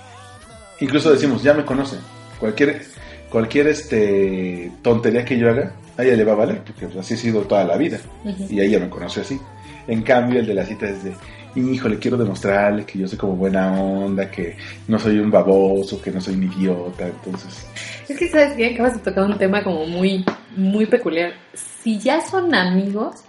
Incluso 0.81 1.13
decimos, 1.13 1.43
ya 1.43 1.53
me 1.55 1.65
conocen. 1.65 2.01
Cualquier, 2.39 2.83
cualquier 3.31 3.69
este 3.69 4.73
tontería 4.83 5.25
que 5.25 5.39
yo 5.39 5.51
haga, 5.51 5.73
a 5.99 6.03
ella 6.05 6.17
le 6.17 6.25
va 6.25 6.33
a 6.33 6.37
valer, 6.37 6.63
porque 6.65 6.87
pues, 6.87 6.97
así 6.99 7.15
he 7.15 7.17
sido 7.19 7.43
toda 7.43 7.65
la 7.65 7.77
vida. 7.77 7.99
Ujú. 8.25 8.47
Y 8.49 8.61
ella 8.61 8.79
me 8.81 8.89
conoce 8.89 9.21
así. 9.21 9.39
En 9.87 10.03
cambio, 10.03 10.41
el 10.41 10.47
de 10.47 10.55
la 10.55 10.65
cita 10.65 10.89
es 10.89 11.05
de, 11.05 11.13
híjole, 11.57 11.99
quiero 11.99 12.17
demostrarle 12.17 12.85
que 12.87 12.99
yo 12.99 13.07
soy 13.09 13.19
como 13.19 13.35
buena 13.37 13.73
onda, 13.79 14.31
que 14.31 14.57
no 14.89 14.99
soy 14.99 15.19
un 15.19 15.31
baboso, 15.31 16.01
que 16.01 16.11
no 16.11 16.21
soy 16.21 16.35
un 16.35 16.45
idiota. 16.45 17.07
Entonces, 17.07 17.67
Es 18.11 18.19
que, 18.19 18.29
¿sabes 18.29 18.55
qué? 18.57 18.75
Acabas 18.75 18.95
de 18.95 19.01
tocar 19.01 19.25
un 19.25 19.39
tema 19.39 19.63
como 19.63 19.87
muy, 19.87 20.25
muy 20.57 20.85
peculiar. 20.87 21.33
Si 21.55 21.99
ya 21.99 22.21
son 22.21 22.53
amigos, 22.55 23.23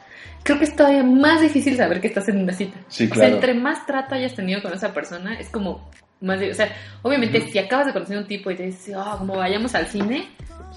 creo 0.43 0.57
que 0.57 0.65
es 0.65 0.75
todavía 0.75 1.03
más 1.03 1.39
difícil 1.41 1.77
saber 1.77 2.01
que 2.01 2.07
estás 2.07 2.27
en 2.29 2.39
una 2.41 2.51
cita. 2.51 2.79
Sí, 2.87 3.03
O 3.05 3.07
sea, 3.09 3.15
claro. 3.15 3.35
entre 3.35 3.53
más 3.53 3.85
trato 3.85 4.15
hayas 4.15 4.33
tenido 4.33 4.61
con 4.61 4.73
esa 4.73 4.91
persona, 4.93 5.39
es 5.39 5.49
como 5.49 5.89
más... 6.19 6.39
o 6.41 6.53
sea, 6.55 6.75
obviamente 7.03 7.41
si 7.41 7.59
acabas 7.59 7.87
de 7.87 7.93
conocer 7.93 8.17
a 8.17 8.21
un 8.21 8.27
tipo 8.27 8.49
y 8.49 8.55
te 8.55 8.63
dices, 8.63 8.95
oh, 8.97 9.17
como 9.19 9.35
vayamos 9.37 9.75
al 9.75 9.85
cine, 9.87 10.29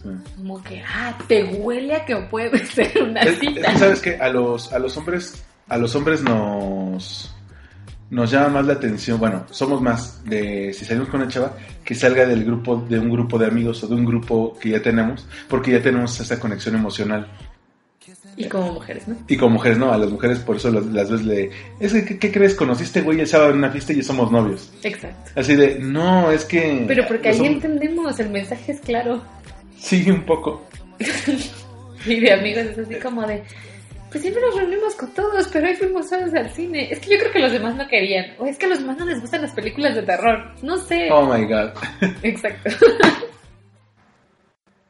sí. 0.03 0.09
como 0.37 0.63
que, 0.63 0.83
ah, 0.87 1.17
te 1.27 1.45
huele 1.45 1.95
a 1.95 2.05
que 2.05 2.15
puede 2.17 2.59
ser 2.67 3.03
una 3.03 3.23
Es, 3.23 3.33
es 3.33 3.39
cita. 3.39 3.73
que 3.73 3.79
sabes 3.79 4.03
que 4.03 4.17
a 4.17 4.29
los, 4.29 4.71
a 4.73 4.79
los 4.79 4.97
hombres, 4.99 5.43
a 5.69 5.79
los 5.79 5.95
hombres 5.97 6.23
nos, 6.23 7.34
nos 8.15 8.31
llama 8.31 8.49
más 8.49 8.67
la 8.67 8.75
atención, 8.75 9.19
bueno, 9.19 9.45
somos 9.51 9.83
más 9.83 10.25
de 10.25 10.73
si 10.73 10.85
salimos 10.85 11.09
con 11.09 11.21
una 11.21 11.29
chava 11.29 11.57
que 11.85 11.97
salga 11.97 12.25
del 12.25 12.45
grupo, 12.45 12.77
de 12.89 12.97
un 12.97 13.11
grupo 13.11 13.39
de 13.39 13.47
amigos 13.47 13.83
o 13.83 13.89
de 13.89 13.95
un 13.97 14.05
grupo 14.05 14.57
que 14.61 14.71
ya 14.71 14.81
tenemos, 14.81 15.27
porque 15.49 15.73
ya 15.73 15.83
tenemos 15.83 16.19
esa 16.21 16.39
conexión 16.39 16.77
emocional. 16.77 17.27
Y 18.37 18.47
como 18.47 18.73
mujeres, 18.73 19.09
¿no? 19.09 19.17
Y 19.27 19.37
como 19.37 19.55
mujeres 19.55 19.79
no, 19.79 19.93
a 19.93 19.99
las 19.99 20.11
mujeres 20.11 20.39
por 20.39 20.57
eso 20.57 20.71
las, 20.71 20.87
las 20.87 21.11
ves 21.11 21.25
le, 21.25 21.51
es 21.81 21.93
que, 21.93 22.05
¿qué, 22.05 22.19
qué 22.19 22.33
crees? 22.33 22.55
Conociste 22.55 23.01
güey 23.01 23.19
el 23.19 23.27
sábado 23.27 23.51
en 23.51 23.59
una 23.59 23.71
fiesta 23.71 23.93
y 23.93 23.97
ya 23.97 24.03
somos 24.05 24.31
novios. 24.31 24.73
Exacto. 24.85 25.33
Así 25.35 25.57
de, 25.57 25.81
no, 25.81 26.31
es 26.31 26.45
que... 26.45 26.85
Pero 26.87 27.07
porque 27.09 27.31
ahí 27.31 27.47
entendemos, 27.47 28.19
el 28.21 28.31
mensaje 28.31 28.73
es 28.73 28.81
claro. 28.81 29.23
Sí, 29.77 30.09
un 30.09 30.23
poco. 30.23 30.65
Y 32.07 32.21
de 32.21 32.33
amigos 32.33 32.65
es 32.65 32.79
así 32.79 32.97
como 32.97 33.27
de, 33.27 33.43
pues 34.15 34.23
siempre 34.23 34.43
nos 34.43 34.55
reunimos 34.55 34.95
con 34.95 35.13
todos, 35.13 35.49
pero 35.49 35.67
hoy 35.67 35.75
fuimos 35.75 36.09
solos 36.09 36.33
al 36.35 36.49
cine. 36.51 36.87
Es 36.89 37.01
que 37.01 37.11
yo 37.11 37.19
creo 37.19 37.33
que 37.33 37.41
los 37.41 37.51
demás 37.51 37.75
no 37.75 37.89
querían. 37.89 38.37
O 38.39 38.47
es 38.47 38.57
que 38.57 38.67
a 38.67 38.69
los 38.69 38.79
demás 38.79 38.97
no 38.97 39.07
les 39.07 39.21
gustan 39.21 39.43
las 39.43 39.53
películas 39.53 39.97
de 39.97 40.03
terror. 40.03 40.55
No 40.63 40.79
sé. 40.79 41.09
Oh 41.11 41.27
my 41.27 41.45
god. 41.47 41.71
Exacto. 42.23 42.71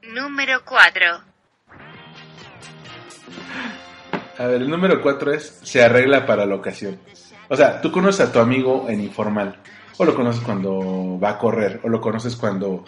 Número 0.02 0.60
4. 0.66 1.06
A 4.36 4.46
ver, 4.46 4.60
el 4.60 4.68
número 4.68 5.00
cuatro 5.00 5.32
es 5.32 5.58
se 5.62 5.82
arregla 5.82 6.26
para 6.26 6.44
la 6.44 6.56
ocasión. 6.56 6.98
O 7.48 7.56
sea, 7.56 7.80
tú 7.80 7.90
conoces 7.90 8.28
a 8.28 8.30
tu 8.32 8.40
amigo 8.40 8.90
en 8.90 9.00
informal, 9.00 9.58
o 9.96 10.04
lo 10.04 10.14
conoces 10.14 10.42
cuando 10.42 11.18
va 11.18 11.30
a 11.30 11.38
correr, 11.38 11.80
o 11.82 11.88
lo 11.88 11.98
conoces 11.98 12.36
cuando, 12.36 12.84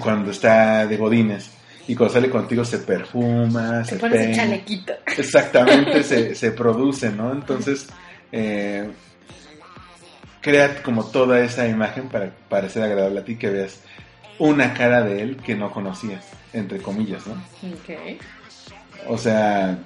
cuando 0.00 0.32
está 0.32 0.88
de 0.88 0.96
godines, 0.96 1.52
y 1.90 1.96
cuando 1.96 2.14
sale 2.14 2.30
contigo 2.30 2.64
se 2.64 2.78
perfuma, 2.78 3.84
Se 3.84 3.98
se 3.98 4.08
peina. 4.08 4.32
chalequito. 4.36 4.92
Exactamente, 5.18 6.02
se, 6.04 6.34
se 6.34 6.52
produce, 6.52 7.10
¿no? 7.10 7.32
Entonces, 7.32 7.88
eh, 8.30 8.88
crea 10.40 10.82
como 10.82 11.04
toda 11.06 11.40
esa 11.40 11.66
imagen 11.66 12.08
para 12.08 12.30
parecer 12.48 12.82
agradable 12.82 13.20
a 13.20 13.24
ti, 13.24 13.36
que 13.36 13.50
veas 13.50 13.80
una 14.38 14.72
cara 14.72 15.02
de 15.02 15.22
él 15.22 15.36
que 15.38 15.54
no 15.54 15.70
conocías, 15.72 16.24
entre 16.52 16.78
comillas, 16.78 17.26
¿no? 17.26 17.34
Ok. 17.34 18.20
O 19.08 19.18
sea, 19.18 19.78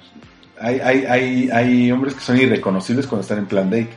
hay, 0.59 0.79
hay, 0.79 1.05
hay, 1.05 1.49
hay 1.51 1.91
hombres 1.91 2.13
que 2.13 2.21
son 2.21 2.37
irreconocibles 2.37 3.07
cuando 3.07 3.21
están 3.23 3.39
en 3.39 3.45
plan 3.47 3.69
date. 3.69 3.89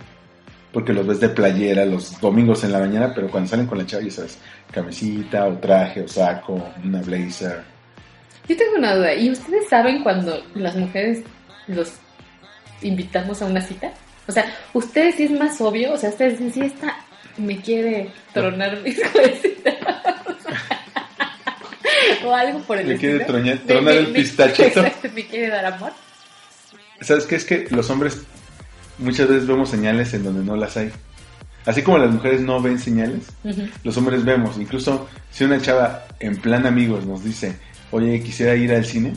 Porque 0.72 0.92
los 0.92 1.06
ves 1.06 1.18
de 1.18 1.30
playera 1.30 1.86
los 1.86 2.20
domingos 2.20 2.62
en 2.62 2.72
la 2.72 2.78
mañana, 2.78 3.12
pero 3.14 3.30
cuando 3.30 3.48
salen 3.48 3.66
con 3.66 3.78
la 3.78 3.86
chava, 3.86 4.02
ya 4.02 4.10
sabes, 4.10 4.38
camisita 4.70 5.46
o 5.46 5.54
traje 5.58 6.02
o 6.02 6.08
saco, 6.08 6.62
una 6.84 7.00
blazer. 7.00 7.77
Yo 8.48 8.56
tengo 8.56 8.76
una 8.76 8.94
duda. 8.94 9.14
¿Y 9.14 9.30
ustedes 9.30 9.68
saben 9.68 10.02
cuando 10.02 10.42
las 10.54 10.74
mujeres 10.76 11.20
los 11.66 11.92
invitamos 12.82 13.42
a 13.42 13.46
una 13.46 13.60
cita? 13.60 13.92
O 14.26 14.32
sea, 14.32 14.44
¿ustedes 14.74 15.16
sí 15.16 15.24
es 15.24 15.30
más 15.30 15.60
obvio? 15.60 15.92
O 15.92 15.96
sea, 15.96 16.10
ustedes 16.10 16.38
dicen, 16.38 16.52
sí, 16.52 16.60
esta 16.62 16.96
me 17.36 17.60
quiere 17.60 18.10
tronar 18.32 18.80
mis 18.82 18.98
huesitos. 19.14 19.74
o 22.24 22.34
algo 22.34 22.58
por 22.60 22.78
el 22.78 22.88
Le 22.88 22.96
quiere 22.96 23.16
estilo. 23.18 23.38
troñar- 23.38 23.60
Me- 23.60 23.66
tronar 23.66 23.94
me- 23.94 24.00
el 24.00 24.08
me- 24.08 24.14
pistachito. 24.18 24.62
Exacto, 24.80 25.08
me 25.14 25.26
quiere 25.26 25.48
dar 25.48 25.66
amor. 25.66 25.92
¿Sabes 27.00 27.26
qué? 27.26 27.36
Es 27.36 27.44
que 27.44 27.68
los 27.70 27.90
hombres 27.90 28.22
muchas 28.98 29.28
veces 29.28 29.46
vemos 29.46 29.70
señales 29.70 30.12
en 30.14 30.24
donde 30.24 30.44
no 30.44 30.56
las 30.56 30.76
hay. 30.76 30.90
Así 31.64 31.82
como 31.82 31.98
las 31.98 32.10
mujeres 32.10 32.40
no 32.40 32.60
ven 32.62 32.78
señales, 32.78 33.26
los 33.84 33.96
hombres 33.98 34.24
vemos. 34.24 34.56
Incluso 34.58 35.06
si 35.30 35.44
una 35.44 35.60
chava 35.60 36.06
en 36.18 36.40
plan 36.40 36.66
amigos 36.66 37.04
nos 37.04 37.22
dice, 37.22 37.56
oye, 37.90 38.22
quisiera 38.22 38.54
ir 38.54 38.72
al 38.72 38.84
cine. 38.84 39.12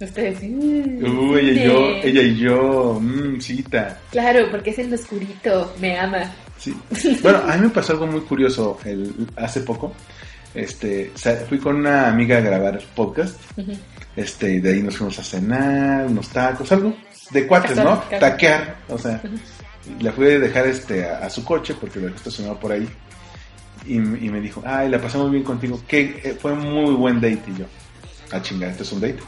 Ustedes 0.00 0.38
sí. 0.40 0.48
Uh, 0.52 1.36
ella 1.36 1.52
y 1.52 1.64
yo, 1.64 1.88
ella 2.02 2.22
y 2.22 2.36
yo, 2.36 2.98
mmm, 3.00 3.40
cita. 3.40 3.98
Claro, 4.10 4.50
porque 4.50 4.70
es 4.70 4.78
en 4.78 4.90
lo 4.90 4.96
oscurito, 4.96 5.72
me 5.80 5.98
ama. 5.98 6.30
Sí. 6.58 6.76
Bueno, 7.22 7.42
a 7.46 7.56
mí 7.56 7.62
me 7.62 7.68
pasó 7.70 7.92
algo 7.92 8.06
muy 8.06 8.20
curioso 8.22 8.78
el, 8.84 9.12
hace 9.36 9.60
poco. 9.60 9.92
Este, 10.54 11.10
fui 11.48 11.58
con 11.58 11.76
una 11.76 12.08
amiga 12.08 12.38
a 12.38 12.40
grabar 12.40 12.80
podcast. 12.94 13.40
Ujú. 13.56 13.72
Este, 14.16 14.54
y 14.54 14.60
de 14.60 14.72
ahí 14.72 14.82
nos 14.82 14.96
fuimos 14.96 15.18
a 15.18 15.24
cenar, 15.24 16.06
unos 16.06 16.28
tacos, 16.28 16.70
algo 16.70 16.94
de 17.30 17.46
cuates, 17.46 17.76
¿no? 17.76 17.98
Taquear, 18.20 18.76
o 18.88 18.96
sea, 18.96 19.20
la 20.00 20.12
fui 20.12 20.26
a 20.26 20.38
dejar 20.38 20.68
este 20.68 21.04
a, 21.04 21.18
a 21.18 21.30
su 21.30 21.44
coche 21.44 21.74
porque 21.80 21.98
lo 21.98 22.06
dejé 22.06 22.18
estacionado 22.18 22.58
por 22.60 22.70
ahí. 22.72 22.88
Y, 23.86 23.96
y 23.96 24.30
me 24.30 24.40
dijo, 24.40 24.62
ay, 24.64 24.88
la 24.88 25.00
pasamos 25.00 25.30
bien 25.30 25.42
contigo, 25.42 25.82
que 25.86 26.20
eh, 26.22 26.36
fue 26.40 26.54
muy 26.54 26.94
buen 26.94 27.16
date. 27.16 27.42
Y 27.48 27.58
yo, 27.58 27.64
ah, 28.32 28.40
chinga, 28.42 28.68
¿esto 28.68 28.82
es 28.82 28.92
un 28.92 29.00
date? 29.00 29.18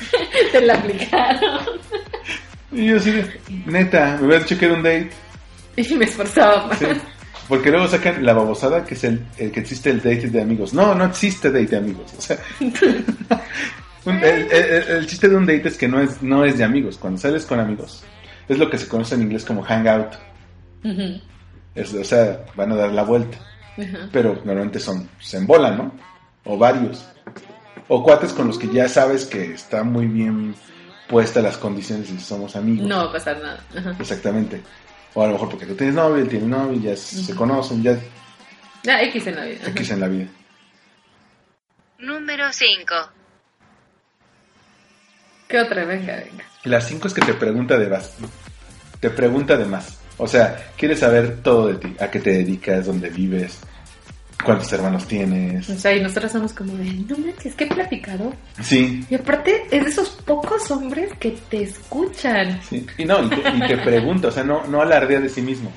Te 0.52 0.60
la 0.60 0.74
aplicaron. 0.74 1.40
Y 2.74 2.86
yo 2.86 2.96
así, 2.96 3.22
neta, 3.66 4.16
me 4.18 4.28
hubiera 4.28 4.42
dicho 4.42 4.58
que 4.58 4.64
era 4.64 4.74
un 4.74 4.82
date. 4.82 5.10
Y 5.76 5.94
me 5.94 6.06
esforzaba 6.06 6.68
más. 6.68 6.78
Sí. 6.78 6.86
Porque 7.46 7.70
luego 7.70 7.86
sacan 7.86 8.24
la 8.24 8.32
babosada 8.32 8.82
que 8.86 8.94
es 8.94 9.04
el, 9.04 9.22
el 9.36 9.52
que 9.52 9.60
existe 9.60 9.90
el 9.90 9.98
date 9.98 10.30
de 10.30 10.40
amigos. 10.40 10.72
No, 10.72 10.94
no 10.94 11.04
existe 11.04 11.50
date 11.50 11.66
de 11.66 11.76
amigos. 11.76 12.14
O 12.16 12.20
sea, 12.22 12.38
un- 14.06 14.16
el, 14.24 14.50
el- 14.50 14.88
el 14.88 15.06
chiste 15.06 15.28
de 15.28 15.36
un 15.36 15.44
date 15.44 15.68
es 15.68 15.76
que 15.76 15.86
no 15.86 16.00
es, 16.00 16.22
no 16.22 16.46
es 16.46 16.56
de 16.56 16.64
amigos. 16.64 16.96
Cuando 16.96 17.20
sales 17.20 17.44
con 17.44 17.60
amigos, 17.60 18.04
es 18.48 18.56
lo 18.58 18.70
que 18.70 18.78
se 18.78 18.88
conoce 18.88 19.16
en 19.16 19.22
inglés 19.22 19.44
como 19.44 19.62
hangout. 19.62 20.14
Es- 21.74 21.92
o 21.92 22.04
sea, 22.04 22.40
van 22.56 22.72
a 22.72 22.76
dar 22.76 22.90
la 22.92 23.02
vuelta. 23.02 23.36
Pero 24.12 24.34
normalmente 24.44 24.78
son, 24.80 25.08
se 25.20 25.36
embolan, 25.36 25.76
¿no? 25.76 25.92
O 26.44 26.56
varios. 26.56 27.04
O 27.88 28.02
cuates 28.02 28.32
con 28.32 28.46
los 28.46 28.58
que 28.58 28.68
ya 28.68 28.88
sabes 28.88 29.26
que 29.26 29.52
está 29.52 29.82
muy 29.82 30.06
bien 30.06 30.54
puestas 31.08 31.42
las 31.42 31.58
condiciones 31.58 32.10
y 32.10 32.18
somos 32.18 32.56
amigos. 32.56 32.86
No 32.86 32.96
va 32.96 33.10
a 33.10 33.12
pasar 33.12 33.38
nada. 33.40 33.62
Ajá. 33.76 33.94
Exactamente. 33.98 34.62
O 35.14 35.22
a 35.22 35.26
lo 35.26 35.34
mejor 35.34 35.50
porque 35.50 35.66
tú 35.66 35.74
tienes 35.74 35.94
novio, 35.94 36.22
él 36.22 36.28
tiene 36.28 36.46
novio, 36.46 36.80
ya 36.80 36.96
se 36.96 37.34
conocen, 37.34 37.82
ya 37.82 37.98
Ya, 38.82 39.02
X 39.02 39.26
en 39.26 39.36
la 39.36 39.44
vida. 39.44 39.66
X 39.66 39.90
en 39.90 40.00
la 40.00 40.08
vida. 40.08 40.26
Número 41.98 42.50
5. 42.50 42.94
¿Qué 45.48 45.60
otra? 45.60 45.84
Venga, 45.84 46.16
venga. 46.16 46.44
La 46.64 46.80
5 46.80 47.08
es 47.08 47.14
que 47.14 47.20
te 47.20 47.34
pregunta 47.34 47.76
de 47.76 47.88
más. 47.88 48.14
Te 49.00 49.10
pregunta 49.10 49.56
de 49.56 49.66
más. 49.66 49.98
O 50.16 50.26
sea, 50.26 50.72
quiere 50.76 50.96
saber 50.96 51.42
todo 51.42 51.68
de 51.68 51.74
ti. 51.74 51.96
A 52.00 52.10
qué 52.10 52.20
te 52.20 52.30
dedicas, 52.30 52.86
dónde 52.86 53.10
vives, 53.10 53.58
cuántos 54.44 54.72
hermanos 54.72 55.06
tienes. 55.06 55.68
O 55.70 55.76
sea, 55.76 55.94
y 55.94 56.00
nosotros 56.02 56.32
somos 56.32 56.52
como 56.52 56.74
de, 56.74 56.84
no 56.84 57.16
manches, 57.18 57.54
qué 57.54 57.66
platicador. 57.66 58.32
Sí, 58.62 59.04
Y 59.10 59.14
aparte, 59.14 59.62
es 59.70 59.84
de 59.84 59.90
esos 59.90 60.08
pocos 60.24 60.70
hombres 60.70 61.10
que 61.18 61.36
te 61.48 61.62
escuchan. 61.62 62.60
sí. 62.68 62.86
Y 62.98 63.04
no, 63.04 63.22
y 63.24 63.28
te, 63.28 63.74
y 63.74 63.76
pregunta, 63.76 64.28
o 64.28 64.30
sea, 64.30 64.44
no, 64.44 64.66
no 64.66 64.80
alardea 64.82 65.20
de 65.20 65.28
sí 65.28 65.42
mismo. 65.42 65.70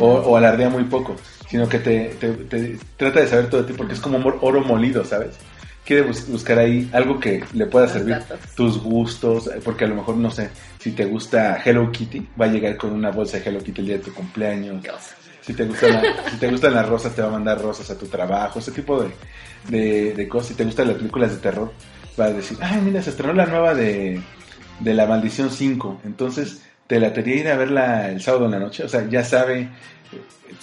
O, 0.00 0.06
o 0.06 0.36
alardea 0.36 0.68
muy 0.68 0.84
poco. 0.84 1.14
Sino 1.48 1.68
que 1.68 1.78
te, 1.78 2.06
te- 2.18 2.32
te 2.32 2.76
trata 2.96 3.20
de 3.20 3.28
saber 3.28 3.48
todo 3.48 3.62
de 3.62 3.68
ti 3.68 3.74
porque 3.76 3.92
es 3.94 4.00
como 4.00 4.18
oro 4.40 4.60
molido, 4.62 5.04
¿sabes? 5.04 5.36
Quiere 5.84 6.02
bus- 6.02 6.26
buscar 6.28 6.58
ahí 6.58 6.88
algo 6.92 7.20
que 7.20 7.44
le 7.52 7.66
pueda 7.66 7.84
Los 7.86 7.92
servir. 7.94 8.14
datos. 8.18 8.38
Tus 8.54 8.82
gustos, 8.82 9.50
porque 9.64 9.84
a 9.84 9.88
lo 9.88 9.96
mejor, 9.96 10.16
no 10.16 10.30
sé, 10.30 10.48
si 10.78 10.92
te 10.92 11.04
gusta 11.04 11.60
Hello 11.62 11.90
Kitty, 11.92 12.26
va 12.40 12.46
a 12.46 12.48
llegar 12.48 12.76
con 12.76 12.92
una 12.92 13.10
bolsa 13.10 13.38
de 13.38 13.44
Hello 13.48 13.58
Kitty 13.62 13.80
el 13.82 13.86
día 13.88 13.96
de 13.98 14.02
tu 14.04 14.14
cumpleaños. 14.14 14.82
Si 15.42 15.52
te, 15.52 15.64
gustan 15.66 15.92
la- 15.92 16.02
si 16.30 16.36
te 16.38 16.48
gustan 16.48 16.72
las 16.74 16.88
rosas, 16.88 17.14
te 17.14 17.20
va 17.20 17.28
a 17.28 17.32
mandar 17.32 17.60
rosas 17.60 17.90
a 17.90 17.98
tu 17.98 18.06
trabajo, 18.06 18.58
ese 18.60 18.72
tipo 18.72 19.02
de, 19.02 19.10
de, 19.68 20.14
de 20.14 20.28
cosas. 20.28 20.48
Si 20.48 20.54
te 20.54 20.64
gustan 20.64 20.88
las 20.88 20.96
películas 20.96 21.32
de 21.32 21.36
terror, 21.36 21.70
va 22.18 22.24
a 22.26 22.30
decir, 22.32 22.56
ay, 22.62 22.80
mira, 22.80 23.02
se 23.02 23.10
estrenó 23.10 23.34
la 23.34 23.44
nueva 23.44 23.74
de, 23.74 24.22
de 24.80 24.94
La 24.94 25.04
Maldición 25.04 25.50
5. 25.50 26.00
Entonces, 26.06 26.62
te 26.86 26.98
la 26.98 27.12
quería 27.12 27.36
ir 27.36 27.48
a 27.48 27.56
verla 27.56 28.08
el 28.10 28.22
sábado 28.22 28.46
en 28.46 28.52
la 28.52 28.58
noche. 28.58 28.84
O 28.84 28.88
sea, 28.88 29.06
ya 29.06 29.22
sabe. 29.22 29.60
eh, 29.60 29.68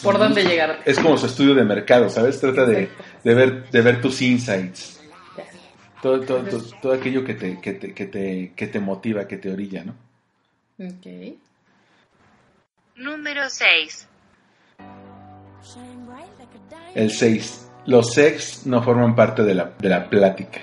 ¿Por 0.01 0.17
dónde 0.17 0.43
llegar? 0.43 0.79
Es 0.85 0.97
como 0.97 1.15
su 1.15 1.27
estudio 1.27 1.53
de 1.53 1.63
mercado, 1.63 2.09
¿sabes? 2.09 2.39
Trata 2.39 2.65
de, 2.65 2.89
de, 3.23 3.33
ver, 3.35 3.69
de 3.69 3.81
ver 3.81 4.01
tus 4.01 4.19
insights. 4.23 4.99
Todo, 6.01 6.19
todo, 6.21 6.43
todo, 6.43 6.61
todo 6.81 6.93
aquello 6.93 7.23
que 7.23 7.35
te, 7.35 7.59
que, 7.61 7.73
te, 7.73 7.93
que, 7.93 8.05
te, 8.07 8.53
que 8.55 8.67
te 8.67 8.79
motiva, 8.79 9.27
que 9.27 9.37
te 9.37 9.51
orilla, 9.51 9.83
¿no? 9.83 9.95
Ok. 10.79 11.37
Número 12.95 13.49
6. 13.49 14.07
El 16.95 17.11
6. 17.11 17.71
Los 17.85 18.13
sex 18.13 18.65
no 18.65 18.83
forman 18.83 19.15
parte 19.15 19.43
de 19.43 19.55
la, 19.55 19.73
de 19.79 19.89
la 19.89 20.09
plática. 20.09 20.61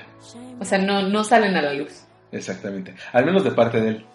O 0.61 0.65
sea, 0.65 0.79
no, 0.79 1.03
no 1.03 1.25
salen 1.25 1.57
a 1.57 1.63
la 1.63 1.73
luz. 1.73 2.05
Exactamente. 2.33 2.95
Al 3.13 3.25
menos 3.25 3.45
de 3.45 3.53
parte 3.53 3.81
de 3.81 3.89
él. 3.91 4.07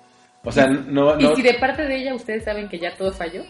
O 0.44 0.52
sea, 0.52 0.68
no, 0.68 1.16
no 1.16 1.32
Y 1.32 1.36
si 1.36 1.42
de 1.42 1.54
parte 1.56 1.84
de 1.84 1.96
ella 1.96 2.14
ustedes 2.14 2.44
saben 2.44 2.68
que 2.68 2.80
ya 2.80 2.96
todo 2.96 3.12
falló. 3.14 3.44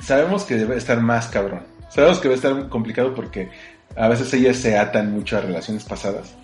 sabemos 0.00 0.44
que 0.44 0.54
debe 0.54 0.76
estar 0.76 1.00
más 1.00 1.28
cabrón. 1.28 1.66
Sabemos 1.90 2.20
que 2.20 2.28
va 2.28 2.34
a 2.34 2.36
estar 2.36 2.68
complicado 2.68 3.12
porque 3.14 3.50
a 3.96 4.08
veces 4.08 4.32
ellas 4.34 4.56
se 4.56 4.76
atan 4.78 5.12
mucho 5.12 5.36
a 5.36 5.40
relaciones 5.40 5.84
pasadas. 5.84 6.34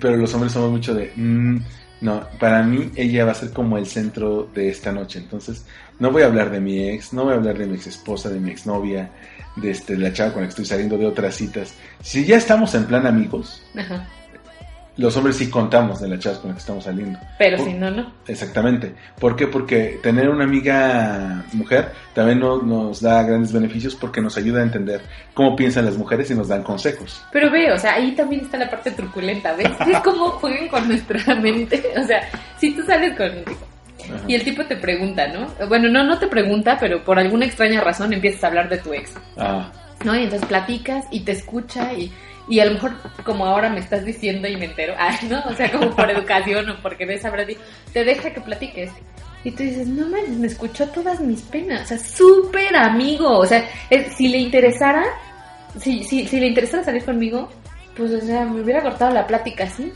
Pero 0.00 0.16
los 0.16 0.32
hombres 0.34 0.52
somos 0.52 0.70
mucho 0.70 0.94
de, 0.94 1.12
"Mm, 1.16 1.58
no, 2.00 2.26
para 2.38 2.62
mí 2.62 2.90
ella 2.96 3.24
va 3.24 3.32
a 3.32 3.34
ser 3.34 3.50
como 3.52 3.78
el 3.78 3.86
centro 3.86 4.48
de 4.54 4.68
esta 4.68 4.92
noche. 4.92 5.18
Entonces, 5.18 5.64
no 5.98 6.10
voy 6.10 6.22
a 6.22 6.26
hablar 6.26 6.50
de 6.50 6.60
mi 6.60 6.88
ex, 6.90 7.12
no 7.12 7.24
voy 7.24 7.32
a 7.32 7.36
hablar 7.36 7.56
de 7.56 7.66
mi 7.66 7.74
ex 7.76 7.86
esposa, 7.86 8.28
de 8.28 8.38
mi 8.40 8.50
ex 8.50 8.66
novia, 8.66 9.10
de 9.56 9.70
este, 9.70 9.94
de 9.94 10.00
la 10.00 10.12
chava 10.12 10.32
con 10.32 10.42
la 10.42 10.48
que 10.48 10.50
estoy 10.50 10.66
saliendo, 10.66 10.98
de 10.98 11.06
otras 11.06 11.34
citas. 11.36 11.72
Si 12.02 12.24
ya 12.26 12.36
estamos 12.36 12.74
en 12.74 12.84
plan 12.84 13.06
amigos, 13.06 13.62
Ajá. 13.74 14.06
Los 14.98 15.16
hombres 15.16 15.36
sí 15.36 15.50
contamos 15.50 16.00
de 16.00 16.08
la 16.08 16.18
chava 16.18 16.38
con 16.40 16.48
la 16.48 16.54
que 16.54 16.60
estamos 16.60 16.84
saliendo. 16.84 17.18
Pero 17.38 17.58
Por- 17.58 17.66
si 17.66 17.74
no, 17.74 17.90
no. 17.90 18.12
Exactamente. 18.26 18.94
¿Por 19.20 19.36
qué? 19.36 19.46
Porque 19.46 19.98
tener 20.02 20.28
una 20.30 20.44
amiga 20.44 21.44
mujer 21.52 21.92
también 22.14 22.40
no- 22.40 22.62
nos 22.62 23.00
da 23.02 23.22
grandes 23.22 23.52
beneficios 23.52 23.94
porque 23.94 24.20
nos 24.22 24.36
ayuda 24.38 24.60
a 24.60 24.62
entender 24.62 25.02
cómo 25.34 25.54
piensan 25.54 25.84
las 25.84 25.96
mujeres 25.98 26.30
y 26.30 26.34
nos 26.34 26.48
dan 26.48 26.62
consejos. 26.62 27.22
Pero 27.32 27.50
ve, 27.50 27.70
o 27.72 27.78
sea, 27.78 27.94
ahí 27.94 28.12
también 28.12 28.42
está 28.42 28.56
la 28.58 28.70
parte 28.70 28.90
truculenta, 28.92 29.52
¿ves? 29.54 29.68
¿Ves 29.86 30.00
cómo 30.02 30.30
juegan 30.30 30.68
con 30.68 30.88
nuestra 30.88 31.34
mente? 31.40 31.82
O 32.00 32.04
sea, 32.06 32.22
si 32.58 32.74
tú 32.74 32.82
sales 32.84 33.14
con 33.16 33.26
un 33.30 33.44
tipo 33.44 33.66
Ajá. 34.14 34.24
y 34.26 34.34
el 34.34 34.44
tipo 34.44 34.64
te 34.64 34.76
pregunta, 34.76 35.26
¿no? 35.28 35.66
Bueno, 35.68 35.88
no, 35.90 36.04
no 36.04 36.18
te 36.18 36.26
pregunta, 36.26 36.76
pero 36.80 37.02
por 37.04 37.18
alguna 37.18 37.44
extraña 37.44 37.80
razón 37.80 38.12
empiezas 38.12 38.44
a 38.44 38.46
hablar 38.48 38.68
de 38.68 38.78
tu 38.78 38.92
ex, 38.94 39.12
Ah, 39.36 39.70
¿no? 40.04 40.14
Y 40.14 40.24
entonces 40.24 40.46
platicas 40.48 41.04
y 41.10 41.20
te 41.20 41.32
escucha 41.32 41.92
y, 41.92 42.12
y 42.48 42.60
a 42.60 42.64
lo 42.66 42.72
mejor 42.72 42.92
como 43.24 43.46
ahora 43.46 43.68
me 43.70 43.80
estás 43.80 44.04
diciendo 44.04 44.48
y 44.48 44.56
me 44.56 44.66
entero, 44.66 44.94
ah, 44.98 45.16
¿no? 45.28 45.42
O 45.50 45.54
sea, 45.54 45.70
como 45.70 45.90
por 45.94 46.10
educación 46.10 46.68
o 46.70 46.76
porque 46.82 47.06
ves 47.06 47.22
te 47.92 48.04
deja 48.04 48.30
que 48.32 48.40
platiques. 48.40 48.90
Y 49.44 49.52
tú 49.52 49.62
dices, 49.62 49.86
no 49.86 50.08
manches, 50.08 50.30
me 50.30 50.48
escuchó 50.48 50.88
todas 50.88 51.20
mis 51.20 51.40
penas. 51.42 51.82
O 51.82 51.86
sea, 51.86 51.98
súper 51.98 52.74
amigo. 52.74 53.38
O 53.38 53.46
sea, 53.46 53.64
eh, 53.90 54.10
si 54.16 54.26
le 54.26 54.38
interesara, 54.38 55.04
si, 55.80 56.02
si, 56.02 56.26
si 56.26 56.40
le 56.40 56.48
interesara 56.48 56.82
salir 56.82 57.04
conmigo, 57.04 57.48
pues, 57.96 58.10
o 58.12 58.20
sea, 58.20 58.44
me 58.44 58.60
hubiera 58.60 58.82
cortado 58.82 59.12
la 59.14 59.24
plática 59.24 59.64
así. 59.64 59.92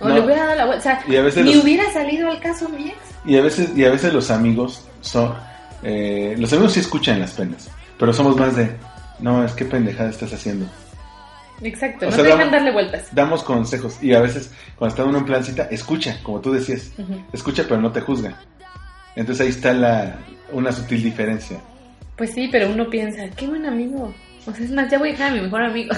O 0.00 0.08
no. 0.08 0.14
le 0.14 0.20
hubiera 0.22 0.44
dado 0.44 0.54
la 0.56 0.66
vuelta. 0.66 1.00
O 1.06 1.30
sea, 1.30 1.42
ni 1.44 1.52
los- 1.54 1.62
hubiera 1.64 1.92
salido 1.92 2.30
al 2.30 2.40
caso 2.40 2.66
mi 2.70 2.88
ex. 2.88 2.96
Y 3.26 3.36
a 3.36 3.42
veces, 3.42 3.76
y 3.76 3.84
a 3.84 3.90
veces 3.90 4.12
los 4.12 4.30
amigos 4.30 4.86
son, 5.02 5.34
eh, 5.82 6.34
los 6.38 6.50
amigos 6.54 6.72
sí 6.72 6.80
escuchan 6.80 7.20
las 7.20 7.32
penas, 7.32 7.68
pero 7.98 8.12
somos 8.12 8.36
más 8.36 8.56
de, 8.56 8.70
no, 9.18 9.44
es 9.44 9.52
que 9.52 9.64
pendejada 9.64 10.10
estás 10.10 10.32
haciendo. 10.32 10.66
Exacto, 11.62 12.06
O 12.06 12.10
no 12.10 12.16
sea, 12.16 12.24
te 12.24 12.30
dejan 12.30 12.38
damos- 12.46 12.52
darle 12.52 12.72
vueltas. 12.72 13.08
Damos 13.14 13.42
consejos 13.44 14.02
y 14.02 14.12
a 14.12 14.20
veces 14.20 14.50
cuando 14.76 14.92
está 14.94 15.04
uno 15.04 15.18
en 15.18 15.24
plan 15.24 15.44
cita, 15.44 15.64
escucha, 15.70 16.18
como 16.22 16.40
tú 16.40 16.52
decías, 16.52 16.90
escucha 17.32 17.64
pero 17.68 17.80
no 17.80 17.92
te 17.92 18.00
juzga. 18.00 18.40
Entonces 19.16 19.44
ahí 19.44 19.50
está 19.50 19.72
la, 19.72 20.18
una 20.50 20.72
sutil 20.72 21.02
diferencia. 21.02 21.60
Pues 22.16 22.32
sí, 22.32 22.48
pero 22.50 22.70
uno 22.70 22.90
piensa, 22.90 23.28
qué 23.36 23.46
buen 23.46 23.66
amigo. 23.66 24.12
O 24.46 24.52
sea, 24.52 24.64
es 24.64 24.70
más, 24.72 24.90
ya 24.90 24.98
voy 24.98 25.10
a 25.10 25.12
dejar 25.12 25.30
a 25.30 25.34
mi 25.34 25.40
mejor 25.42 25.62
amigo. 25.62 25.94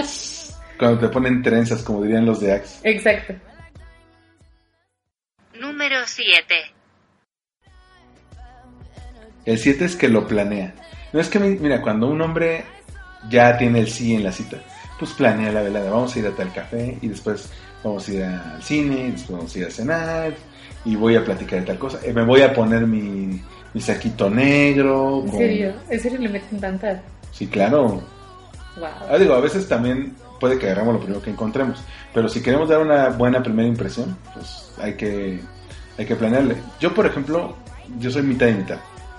Cuando 0.78 0.98
te 0.98 1.08
ponen 1.08 1.42
trenzas, 1.42 1.82
como 1.82 2.02
dirían 2.02 2.24
los 2.24 2.40
de 2.40 2.52
Axe. 2.54 2.78
Exacto. 2.84 3.34
Número 5.60 5.96
7. 6.06 6.54
El 9.44 9.58
7 9.58 9.84
es 9.84 9.96
que 9.96 10.08
lo 10.08 10.26
planea. 10.26 10.74
No 11.12 11.20
es 11.20 11.28
que, 11.28 11.38
mi- 11.38 11.58
mira, 11.58 11.80
cuando 11.82 12.06
un 12.08 12.20
hombre 12.20 12.64
ya 13.28 13.56
tiene 13.58 13.80
el 13.80 13.88
sí 13.90 14.14
en 14.14 14.24
la 14.24 14.32
cita, 14.32 14.58
pues 14.98 15.12
planea 15.12 15.52
la 15.52 15.62
velada. 15.62 15.90
Vamos 15.90 16.14
a 16.14 16.18
ir 16.18 16.26
a 16.26 16.30
tal 16.30 16.52
café 16.52 16.96
y 17.00 17.08
después 17.08 17.50
vamos 17.82 18.08
a 18.08 18.12
ir 18.12 18.22
al 18.24 18.62
cine, 18.62 19.08
y 19.08 19.10
después 19.12 19.38
vamos 19.38 19.54
a 19.54 19.58
ir 19.58 19.66
a 19.66 19.70
cenar 19.70 20.32
y 20.84 20.96
voy 20.96 21.16
a 21.16 21.24
platicar 21.24 21.60
de 21.60 21.66
tal 21.66 21.78
cosa. 21.78 21.98
Eh, 22.04 22.12
me 22.12 22.24
voy 22.24 22.42
a 22.42 22.52
poner 22.54 22.86
mi, 22.86 23.40
mi 23.74 23.80
saquito 23.80 24.30
negro. 24.30 25.22
¿En 25.24 25.30
con- 25.30 25.38
serio? 25.38 25.72
¿En 25.88 26.00
serio 26.00 26.18
le 26.18 26.28
meten 26.28 26.60
tantas? 26.60 27.00
Sí, 27.32 27.46
claro. 27.46 28.02
Ah, 28.82 29.06
Wow. 29.10 29.18
digo, 29.18 29.34
a 29.34 29.40
veces 29.40 29.66
también 29.68 30.14
puede 30.38 30.58
que 30.58 30.66
agarramos 30.66 30.94
lo 30.94 31.00
primero 31.00 31.20
que 31.20 31.30
encontremos, 31.30 31.82
pero 32.14 32.28
si 32.28 32.40
queremos 32.42 32.68
dar 32.68 32.80
una 32.80 33.08
buena 33.10 33.42
primera 33.42 33.68
impresión, 33.68 34.16
pues 34.32 34.72
hay 34.80 34.94
que, 34.94 35.40
hay 35.98 36.06
que 36.06 36.16
planearle. 36.16 36.56
Yo, 36.80 36.94
por 36.94 37.04
ejemplo, 37.04 37.56
yo 37.98 38.10
soy 38.10 38.22
mitad 38.22 38.46
y 38.46 38.54
mitad. 38.54 38.78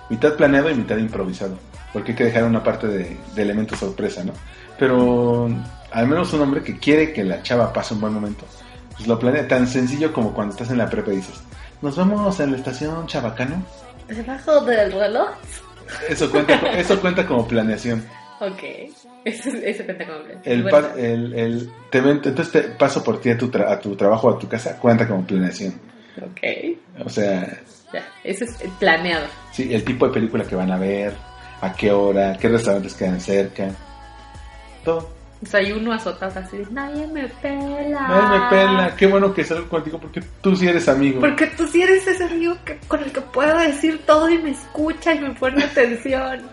Mitad 0.10 0.34
planeado 0.36 0.70
y 0.72 0.76
mitad 0.76 0.98
improvisado, 0.98 1.58
porque 1.94 2.12
hay 2.12 2.18
que 2.18 2.24
dejar 2.26 2.44
una 2.46 2.64
parte 2.64 2.88
de, 2.88 3.18
de 3.36 3.42
elemento 3.42 3.76
sorpresa, 3.76 4.24
¿no? 4.24 4.34
Pero 4.80 5.48
al 5.92 6.08
menos 6.08 6.34
un 6.34 6.42
hombre 6.42 6.64
que 6.64 6.78
quiere 6.78 7.14
que 7.14 7.24
la 7.24 7.42
chava 7.44 7.72
pase 7.74 7.94
un 7.94 8.02
buen 8.02 8.14
momento, 8.14 8.46
pues 8.96 9.08
lo 9.08 9.20
planea 9.20 9.48
tan 9.48 9.68
sencillo 9.68 10.12
como 10.14 10.34
cuando 10.34 10.54
estás 10.54 10.72
en 10.72 10.78
la 10.78 10.90
prepa 10.90 11.12
y 11.14 11.18
dices, 11.18 11.42
nos 11.82 11.96
vamos 11.96 12.40
a 12.40 12.46
la 12.46 12.58
estación 12.58 13.06
Chabacano. 13.08 13.64
¿Debajo 14.08 14.62
del 14.62 14.92
reloj? 14.92 15.30
Eso 16.10 16.30
cuenta, 16.32 16.54
eso 16.78 17.00
cuenta 17.02 17.26
como 17.26 17.48
planeación. 17.48 18.04
Ok. 18.40 18.64
Eso, 19.24 19.50
eso 19.64 19.84
cuenta 19.86 20.06
como 20.08 20.24
plan. 20.24 20.40
El, 20.44 20.64
Bueno, 20.64 20.80
pa- 20.88 20.94
el, 21.00 21.34
el- 21.36 21.72
te 21.92 22.00
entonces 22.00 22.52
te 22.52 22.62
paso 22.70 23.04
por 23.04 23.22
ti 23.22 23.30
a 23.30 23.38
tu, 23.38 23.52
tra- 23.52 23.70
a 23.70 23.80
tu 23.80 23.96
trabajo 23.96 24.28
o 24.30 24.36
a 24.36 24.40
tu 24.40 24.48
casa, 24.48 24.78
cuenta 24.80 25.08
como 25.08 25.26
planeación. 25.26 25.74
Ok. 26.18 27.06
O 27.06 27.10
sea, 27.10 27.60
Ya. 27.94 28.04
Eso 28.24 28.46
es 28.46 28.58
planeado. 28.80 29.28
sí, 29.52 29.74
el 29.74 29.84
tipo 29.84 30.08
de 30.08 30.14
película 30.14 30.44
que 30.46 30.56
van 30.56 30.72
a 30.72 30.78
ver, 30.78 31.14
a 31.62 31.74
qué 31.74 31.92
hora, 31.92 32.36
qué 32.38 32.50
restaurantes 32.50 32.96
quedan 32.96 33.22
cerca, 33.22 33.70
todo. 34.84 35.22
O 35.44 35.46
sea, 35.46 35.60
hay 35.60 35.72
uno 35.72 35.92
azotado 35.92 36.40
así 36.40 36.58
de, 36.58 36.68
nadie 36.72 37.08
me 37.08 37.28
pela. 37.28 38.08
Nadie 38.08 38.40
me 38.40 38.50
pela, 38.50 38.96
qué 38.96 39.08
bueno 39.08 39.34
que 39.34 39.44
salgo 39.44 39.68
contigo 39.70 40.00
porque 40.00 40.22
tú 40.42 40.56
sí 40.56 40.68
eres 40.68 40.88
amigo. 40.88 41.20
Porque 41.20 41.48
tú 41.48 41.68
sí 41.68 41.82
eres 41.82 42.06
ese 42.06 42.26
amigo 42.26 42.56
que, 42.64 42.78
con 42.88 43.02
el 43.02 43.12
que 43.12 43.22
puedo 43.22 43.58
decir 43.58 44.02
todo 44.06 44.30
y 44.30 44.38
me 44.38 44.52
escucha 44.52 45.16
y 45.16 45.20
me 45.20 45.32
pone 45.34 45.64
atención. 45.64 46.48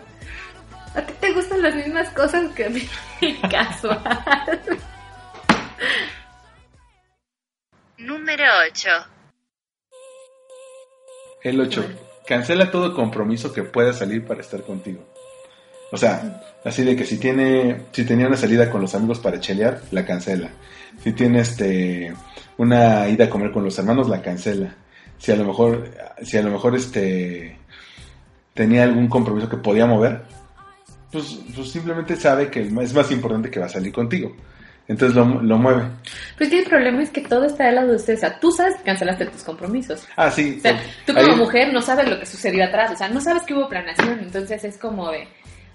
A 0.95 1.01
ti 1.01 1.13
te 1.19 1.33
gustan 1.33 1.61
las 1.61 1.75
mismas 1.75 2.09
cosas 2.09 2.51
que 2.53 2.65
a 2.65 2.69
mí. 2.69 2.87
Casual. 3.51 4.61
Número 7.97 8.45
8. 8.71 8.89
El 11.43 11.61
8. 11.61 12.08
Cancela 12.29 12.69
todo 12.69 12.93
compromiso 12.93 13.51
que 13.51 13.63
pueda 13.63 13.91
salir 13.91 14.23
para 14.23 14.41
estar 14.41 14.61
contigo. 14.61 15.03
O 15.91 15.97
sea, 15.97 16.43
así 16.63 16.83
de 16.83 16.95
que 16.95 17.03
si 17.03 17.17
tiene, 17.17 17.85
si 17.91 18.05
tenía 18.05 18.27
una 18.27 18.37
salida 18.37 18.69
con 18.69 18.81
los 18.81 18.93
amigos 18.93 19.17
para 19.17 19.39
chelear, 19.39 19.81
la 19.89 20.05
cancela. 20.05 20.51
Si 21.03 21.13
tiene 21.13 21.39
este 21.39 22.13
una 22.57 23.09
ida 23.09 23.25
a 23.25 23.29
comer 23.31 23.51
con 23.51 23.63
los 23.63 23.79
hermanos, 23.79 24.07
la 24.07 24.21
cancela. 24.21 24.75
Si 25.17 25.31
a 25.31 25.35
lo 25.37 25.43
mejor, 25.43 25.89
si 26.21 26.37
a 26.37 26.43
lo 26.43 26.51
mejor 26.51 26.75
este 26.75 27.57
tenía 28.53 28.83
algún 28.83 29.07
compromiso 29.07 29.49
que 29.49 29.57
podía 29.57 29.87
mover, 29.87 30.21
pues, 31.11 31.39
pues 31.55 31.71
simplemente 31.71 32.15
sabe 32.15 32.51
que 32.51 32.61
es 32.61 32.93
más 32.93 33.09
importante 33.09 33.49
que 33.49 33.59
va 33.59 33.65
a 33.65 33.69
salir 33.69 33.91
contigo. 33.91 34.35
Entonces 34.89 35.15
lo, 35.15 35.23
lo 35.41 35.57
mueve. 35.57 35.83
Pues 36.37 36.49
que 36.49 36.59
el 36.59 36.65
problema 36.65 37.01
es 37.03 37.11
que 37.11 37.21
todo 37.21 37.45
está 37.45 37.71
de. 37.71 37.93
O 37.95 37.99
sea, 37.99 38.37
tú 38.39 38.51
sabes 38.51 38.75
que 38.77 38.83
cancelaste 38.83 39.27
tus 39.27 39.43
compromisos. 39.43 40.05
Ah, 40.17 40.29
sí. 40.29 40.55
O 40.57 40.61
sea, 40.61 40.77
tú 41.05 41.13
como 41.13 41.25
ahí- 41.27 41.35
mujer 41.37 41.71
no 41.71 41.81
sabes 41.81 42.09
lo 42.09 42.19
que 42.19 42.25
sucedió 42.25 42.65
atrás. 42.65 42.91
O 42.91 42.95
sea, 42.97 43.07
no 43.07 43.21
sabes 43.21 43.43
que 43.43 43.53
hubo 43.53 43.69
planeación. 43.69 44.19
Entonces 44.19 44.63
es 44.63 44.77
como 44.79 45.11
de, 45.11 45.27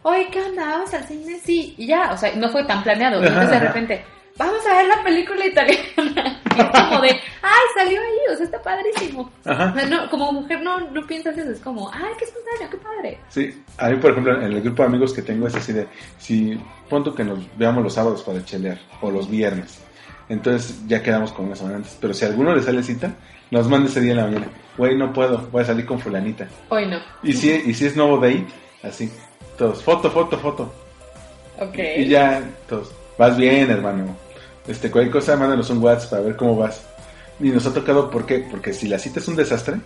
oye, 0.02 0.28
¿qué 0.32 0.42
onda? 0.42 0.66
Vamos 0.66 0.92
al 0.92 1.04
cine, 1.04 1.38
sí. 1.44 1.74
Y 1.78 1.86
ya, 1.86 2.10
o 2.12 2.16
sea, 2.18 2.34
no 2.34 2.48
fue 2.50 2.64
tan 2.64 2.82
planeado. 2.82 3.18
Ajá, 3.20 3.28
Entonces 3.28 3.50
de 3.50 3.56
ajá. 3.56 3.66
repente, 3.68 4.04
vamos 4.36 4.66
a 4.66 4.76
ver 4.78 4.86
la 4.88 5.02
película 5.04 5.46
italiana. 5.46 6.40
Y 6.56 6.60
es 6.60 6.66
como 6.66 7.00
de, 7.00 7.10
ay, 7.42 7.62
salió 7.76 8.00
ahí, 8.00 8.32
o 8.32 8.36
sea, 8.36 8.44
está 8.46 8.60
padrísimo. 8.62 9.30
Ajá. 9.44 9.72
O 9.76 9.78
sea, 9.78 9.88
no, 9.88 10.10
como 10.10 10.32
mujer 10.32 10.60
no, 10.60 10.80
no 10.90 11.06
piensas 11.06 11.38
eso. 11.38 11.52
Es 11.52 11.60
como, 11.60 11.88
ay, 11.92 12.12
qué 12.18 12.24
espontáneo, 12.24 12.68
qué 12.68 12.76
padre. 12.78 13.13
Sí, 13.34 13.50
a 13.78 13.88
mí, 13.88 13.96
por 13.96 14.12
ejemplo, 14.12 14.40
en 14.40 14.52
el 14.52 14.60
grupo 14.62 14.82
de 14.84 14.88
amigos 14.90 15.12
que 15.12 15.20
tengo 15.22 15.48
es 15.48 15.56
así 15.56 15.72
de, 15.72 15.88
si 16.18 16.56
punto 16.88 17.12
que 17.12 17.24
nos 17.24 17.40
veamos 17.58 17.82
los 17.82 17.92
sábados 17.94 18.22
para 18.22 18.44
chelear, 18.44 18.78
o 19.00 19.10
los 19.10 19.28
viernes, 19.28 19.80
entonces 20.28 20.86
ya 20.86 21.02
quedamos 21.02 21.32
con 21.32 21.46
una 21.46 21.56
semana 21.56 21.76
antes, 21.78 21.98
pero 22.00 22.14
si 22.14 22.24
a 22.24 22.28
alguno 22.28 22.54
le 22.54 22.62
sale 22.62 22.84
cita, 22.84 23.12
nos 23.50 23.68
manda 23.68 23.88
ese 23.88 24.00
día 24.00 24.12
en 24.12 24.18
la 24.18 24.24
mañana, 24.26 24.46
güey, 24.78 24.96
no 24.96 25.12
puedo, 25.12 25.48
voy 25.50 25.62
a 25.62 25.64
salir 25.64 25.84
con 25.84 25.98
fulanita. 25.98 26.46
Hoy 26.68 26.86
no. 26.86 26.98
Y 27.24 27.32
si, 27.32 27.50
y 27.50 27.74
si 27.74 27.86
es 27.86 27.96
nuevo 27.96 28.18
date, 28.18 28.46
así, 28.84 29.10
todos, 29.58 29.82
foto, 29.82 30.12
foto, 30.12 30.38
foto, 30.38 30.72
Ok. 31.58 31.76
y 31.98 32.06
ya, 32.06 32.40
todos, 32.68 32.92
vas 33.18 33.36
bien, 33.36 33.68
hermano, 33.68 34.16
este, 34.68 34.92
cualquier 34.92 35.12
cosa, 35.12 35.36
mándanos 35.36 35.68
un 35.70 35.78
WhatsApp 35.82 36.10
para 36.10 36.22
ver 36.22 36.36
cómo 36.36 36.54
vas. 36.56 36.86
Y 37.40 37.48
nos 37.48 37.66
ha 37.66 37.74
tocado, 37.74 38.10
¿por 38.10 38.26
qué? 38.26 38.46
Porque 38.48 38.72
si 38.72 38.86
la 38.86 39.00
cita 39.00 39.18
es 39.18 39.26
un 39.26 39.34
desastre, 39.34 39.78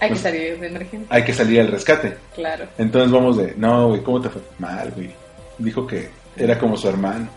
Hay 0.00 0.08
que 0.08 0.14
pues- 0.14 0.20
salir 0.20 0.58
de 0.58 0.66
emergencia. 0.66 1.06
hay 1.14 1.24
que 1.24 1.32
salir 1.34 1.60
al 1.60 1.68
rescate. 1.68 2.16
Claro. 2.34 2.66
Entonces 2.78 3.10
vamos 3.10 3.36
de, 3.36 3.54
no, 3.56 3.88
güey, 3.88 4.02
¿cómo 4.02 4.20
te 4.20 4.28
fue? 4.30 4.42
Mal, 4.58 4.90
güey. 4.92 5.10
Dijo 5.58 5.86
que 5.86 6.08
era 6.36 6.58
como 6.58 6.76
su 6.76 6.88
hermano. 6.88 7.28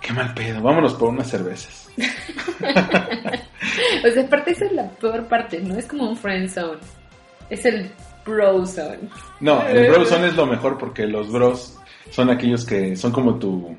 Qué 0.00 0.12
mal 0.12 0.34
pedo, 0.34 0.60
vámonos 0.60 0.94
por 0.94 1.08
unas 1.08 1.28
cervezas. 1.30 1.88
O 4.04 4.10
sea, 4.12 4.22
aparte 4.24 4.50
esa 4.50 4.66
es 4.66 4.72
la 4.72 4.88
peor 4.90 5.26
parte, 5.26 5.60
¿no? 5.60 5.76
Es 5.78 5.86
como 5.86 6.08
un 6.10 6.16
friend 6.16 6.50
zone. 6.50 6.78
Es 7.48 7.64
el 7.64 7.90
bro 8.24 8.66
zone. 8.66 8.98
No, 9.40 9.66
el 9.66 9.90
bro 9.90 10.04
zone 10.06 10.28
es 10.28 10.36
lo 10.36 10.46
mejor 10.46 10.76
porque 10.78 11.06
los 11.06 11.30
bros 11.30 11.78
son 12.10 12.30
aquellos 12.30 12.66
que 12.66 12.96
son 12.96 13.12
como 13.12 13.36
tu, 13.38 13.76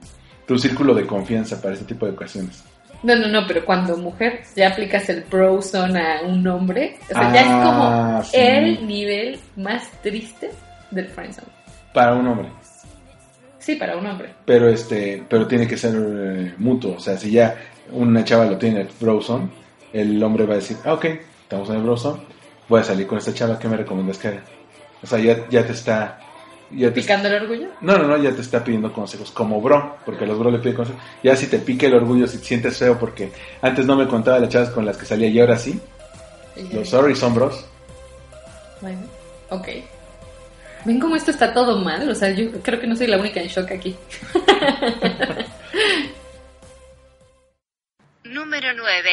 tu 0.47 0.57
círculo 0.57 0.93
de 0.95 1.05
confianza 1.05 1.61
para 1.61 1.75
ese 1.75 1.83
tipo 1.85 2.05
de 2.05 2.13
ocasiones. 2.13 2.63
No, 3.03 3.15
no, 3.15 3.27
no, 3.27 3.45
pero 3.47 3.63
cuando 3.65 3.97
mujer 3.97 4.41
ya 4.55 4.69
aplicas 4.69 5.09
el 5.09 5.23
zone 5.61 5.99
a 6.01 6.21
un 6.23 6.45
hombre, 6.47 6.97
o 7.09 7.13
sea, 7.13 7.33
ya 7.33 7.41
es 7.41 7.47
Ah, 7.49 7.63
como 7.63 8.23
sí. 8.23 8.37
el 8.37 8.87
nivel 8.87 9.39
más 9.57 9.89
triste 10.01 10.51
del 10.91 11.07
friend 11.07 11.33
zone. 11.33 11.47
Para 11.93 12.13
un 12.15 12.27
hombre. 12.27 12.49
Sí, 13.59 13.75
para 13.75 13.97
un 13.97 14.05
hombre. 14.05 14.33
Pero 14.45 14.69
este, 14.69 15.23
pero 15.27 15.47
tiene 15.47 15.67
que 15.67 15.77
ser 15.77 15.93
eh, 15.95 16.53
mutuo. 16.57 16.95
O 16.97 16.99
sea, 16.99 17.17
si 17.17 17.31
ya 17.31 17.55
una 17.91 18.23
chava 18.23 18.45
lo 18.45 18.57
tiene 18.57 18.81
en 18.81 18.87
el 18.87 18.93
bro 18.99 19.21
zone, 19.21 19.49
el 19.93 20.21
hombre 20.23 20.45
va 20.45 20.53
a 20.53 20.57
decir, 20.57 20.77
ah, 20.85 20.93
ok, 20.93 21.05
estamos 21.43 21.69
en 21.69 21.75
el 21.77 21.81
bro 21.83 21.97
zone, 21.97 22.21
voy 22.67 22.81
a 22.81 22.83
salir 22.83 23.07
con 23.07 23.17
esta 23.17 23.33
chava, 23.33 23.57
¿qué 23.59 23.67
me 23.67 23.77
recomiendas 23.77 24.17
que 24.17 24.27
haga? 24.29 24.43
O 25.01 25.07
sea, 25.07 25.19
ya, 25.19 25.47
ya 25.49 25.65
te 25.65 25.71
está... 25.73 26.19
Ya 26.75 26.89
te 26.89 27.01
Picando 27.01 27.29
el 27.29 27.43
orgullo. 27.43 27.69
No, 27.79 27.97
no, 27.97 28.05
no, 28.05 28.17
ya 28.17 28.31
te 28.33 28.41
está 28.41 28.61
pidiendo 28.61 28.91
consejos 28.91 29.31
como 29.31 29.61
bro, 29.61 29.97
porque 30.05 30.25
los 30.25 30.37
bro 30.37 30.51
le 30.51 30.59
piden 30.59 30.75
consejos. 30.75 31.01
Ya 31.23 31.35
si 31.35 31.47
te 31.47 31.59
pica 31.59 31.87
el 31.87 31.93
orgullo, 31.93 32.27
si 32.27 32.37
te 32.39 32.43
sientes 32.45 32.77
feo, 32.77 32.99
porque 32.99 33.31
antes 33.61 33.85
no 33.85 33.95
me 33.95 34.07
contaba 34.07 34.39
las 34.39 34.49
chavas 34.49 34.71
con 34.71 34.85
las 34.85 34.97
que 34.97 35.05
salía 35.05 35.29
y 35.29 35.39
ahora 35.39 35.57
sí, 35.57 35.79
Y 36.57 36.73
los 36.73 36.89
sorry 36.89 37.15
son 37.15 37.33
bros. 37.33 37.65
Bueno, 38.81 38.99
ok. 39.49 39.67
¿Ven 40.83 40.99
cómo 40.99 41.15
esto 41.15 41.31
está 41.31 41.53
todo 41.53 41.79
mal? 41.79 42.09
O 42.09 42.15
sea, 42.15 42.31
yo 42.31 42.51
creo 42.61 42.79
que 42.79 42.87
no 42.87 42.95
soy 42.95 43.07
la 43.07 43.17
única 43.17 43.39
en 43.39 43.47
shock 43.47 43.71
aquí. 43.71 43.95
Número 48.25 48.73
9. 48.75 49.09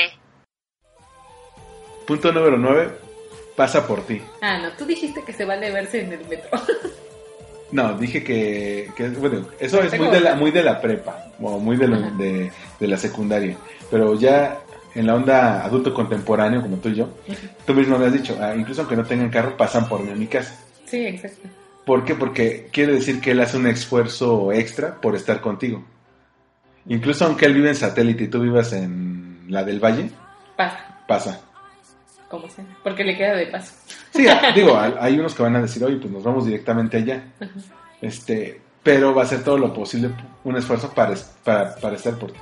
Punto 2.07 2.33
número 2.33 2.59
9, 2.59 2.90
pasa 3.55 3.87
por 3.87 4.05
ti. 4.05 4.20
Ah, 4.40 4.59
no, 4.59 4.72
tú 4.72 4.85
dijiste 4.85 5.22
que 5.25 5.33
se 5.33 5.44
vale 5.44 5.70
verse 5.70 6.01
en 6.01 6.12
el 6.12 6.27
metro. 6.27 6.51
No, 7.72 7.94
dije 7.98 8.22
que, 8.22 8.90
que, 8.94 9.08
bueno, 9.08 9.46
eso 9.58 9.82
es 9.82 9.98
muy 9.98 10.08
de 10.08 10.20
la, 10.20 10.35
muy 10.35 10.50
de 10.50 10.62
la 10.62 10.80
prepa, 10.80 11.26
o 11.40 11.58
muy 11.58 11.76
de, 11.76 11.88
lo- 11.88 12.11
de, 12.12 12.52
de 12.78 12.87
la 12.88 12.96
secundaria, 12.98 13.56
pero 13.90 14.14
ya 14.18 14.58
en 14.94 15.06
la 15.06 15.14
onda 15.14 15.64
adulto 15.64 15.92
contemporáneo, 15.94 16.61
como 16.61 16.76
tú 16.76 16.90
y 16.90 16.94
yo, 16.96 17.08
tú 17.66 17.72
mismo 17.74 17.98
me 17.98 18.06
has 18.06 18.12
dicho, 18.12 18.37
ah, 18.40 18.54
incluso 18.54 18.82
aunque 18.82 18.94
no 18.96 19.04
tengan 19.04 19.30
carro, 19.30 19.56
pasan 19.56 19.88
por 19.88 20.02
mí 20.02 20.11
a 20.11 20.14
mi 20.14 20.26
casa. 20.26 20.54
Sí, 20.85 21.06
exacto. 21.06 21.48
¿Por 21.87 22.04
qué? 22.04 22.14
Porque 22.14 22.68
quiere 22.70 22.92
decir 22.92 23.20
que 23.20 23.30
él 23.32 23.40
hace 23.40 23.56
un 23.56 23.66
esfuerzo 23.66 24.52
extra 24.52 25.00
por 25.00 25.16
estar 25.16 25.40
contigo. 25.40 25.82
Incluso 26.87 27.24
aunque 27.24 27.46
él 27.46 27.54
vive 27.54 27.70
en 27.70 27.76
satélite 27.76 28.24
y 28.24 28.28
tú 28.28 28.40
vivas 28.40 28.72
en 28.72 29.46
la 29.48 29.64
del 29.64 29.80
Valle, 29.80 30.11
Pasa, 30.56 30.98
pasa. 31.08 31.40
Como 32.32 32.48
sea. 32.48 32.64
Porque 32.82 33.04
le 33.04 33.16
queda 33.16 33.34
de 33.36 33.46
paso. 33.46 33.72
Sí, 34.12 34.26
digo, 34.56 34.76
hay 34.78 35.18
unos 35.18 35.34
que 35.34 35.42
van 35.44 35.54
a 35.56 35.62
decir, 35.62 35.84
oye, 35.84 35.96
pues 35.98 36.10
nos 36.12 36.24
vamos 36.24 36.46
directamente 36.46 36.96
allá. 36.96 37.22
Este, 38.00 38.60
pero 38.82 39.14
va 39.14 39.22
a 39.22 39.24
hacer 39.26 39.44
todo 39.44 39.58
lo 39.58 39.72
posible, 39.72 40.10
un 40.42 40.56
esfuerzo 40.56 40.90
para, 40.92 41.14
para, 41.44 41.76
para 41.76 41.94
estar 41.96 42.18
por 42.18 42.32
ti. 42.32 42.38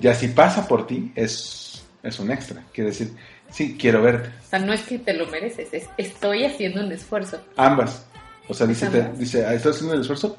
Ya 0.00 0.14
si 0.14 0.28
pasa 0.28 0.66
por 0.66 0.86
ti, 0.86 1.12
es, 1.14 1.84
es 2.02 2.18
un 2.18 2.30
extra. 2.30 2.64
Quiere 2.72 2.90
decir, 2.90 3.12
sí, 3.50 3.76
quiero 3.78 4.02
verte. 4.02 4.30
O 4.46 4.48
sea, 4.50 4.58
no 4.58 4.72
es 4.72 4.80
que 4.82 4.98
te 4.98 5.12
lo 5.12 5.26
mereces, 5.26 5.68
es 5.72 5.88
estoy 5.98 6.44
haciendo 6.46 6.80
un 6.84 6.90
esfuerzo. 6.90 7.38
Ambas. 7.56 8.06
O 8.48 8.54
sea, 8.54 8.66
dice, 8.66 8.88
te- 8.88 9.12
dice 9.12 9.44
"Ah, 9.46 9.54
¿estoy 9.54 9.72
haciendo 9.72 9.94
el 9.94 10.00
esfuerzo? 10.00 10.36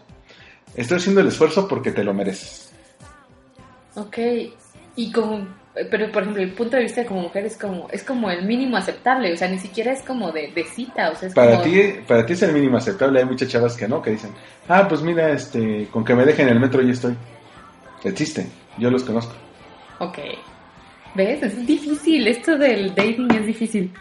Estoy 0.76 0.98
haciendo 0.98 1.22
el 1.22 1.28
esfuerzo 1.28 1.68
porque 1.68 1.92
te 1.92 2.04
lo 2.04 2.14
mereces. 2.14 2.72
Ok, 3.96 4.18
y 4.96 5.12
como, 5.12 5.48
pero 5.74 6.12
por 6.12 6.24
ejemplo, 6.24 6.44
el 6.44 6.52
punto 6.52 6.76
de 6.76 6.84
vista 6.84 7.06
como 7.06 7.22
mujer 7.22 7.46
es 7.46 7.58
como, 7.58 7.88
es 7.92 8.04
como 8.04 8.30
el 8.30 8.46
mínimo 8.46 8.76
aceptable, 8.76 9.32
o 9.34 9.38
sea, 9.38 9.48
ni 9.48 9.58
siquiera 9.58 9.94
es 9.94 10.02
como 10.02 10.32
de, 10.32 10.52
de 10.52 10.64
cita, 10.66 11.12
o 11.12 11.16
sea, 11.16 11.30
es 11.30 11.34
Para 11.34 11.52
como, 11.52 11.64
ti, 11.64 11.82
para 12.06 12.26
ti 12.26 12.34
es 12.34 12.42
el 12.44 12.54
mínimo 12.54 12.78
aceptable. 12.78 13.20
Hay 13.20 13.26
muchas 13.26 13.48
chavas 13.48 13.78
que 13.78 13.88
no, 13.88 14.02
que 14.02 14.12
dicen, 14.12 14.32
ah, 14.68 14.86
pues 14.88 15.02
mira, 15.02 15.32
este, 15.32 15.88
con 15.92 16.04
que 16.04 16.14
me 16.14 16.26
dejen 16.26 16.48
en 16.48 16.56
el 16.56 16.60
metro 16.60 16.82
ya 16.82 16.92
estoy. 16.92 17.16
Existen, 18.04 18.52
yo 18.78 18.90
los 18.90 19.04
conozco. 19.04 19.34
ok. 20.00 20.20
¿Ves? 21.14 21.44
Es 21.44 21.68
difícil, 21.68 22.28
esto 22.28 22.58
del 22.58 22.96
dating 22.96 23.32
es 23.34 23.46
difícil. 23.46 23.92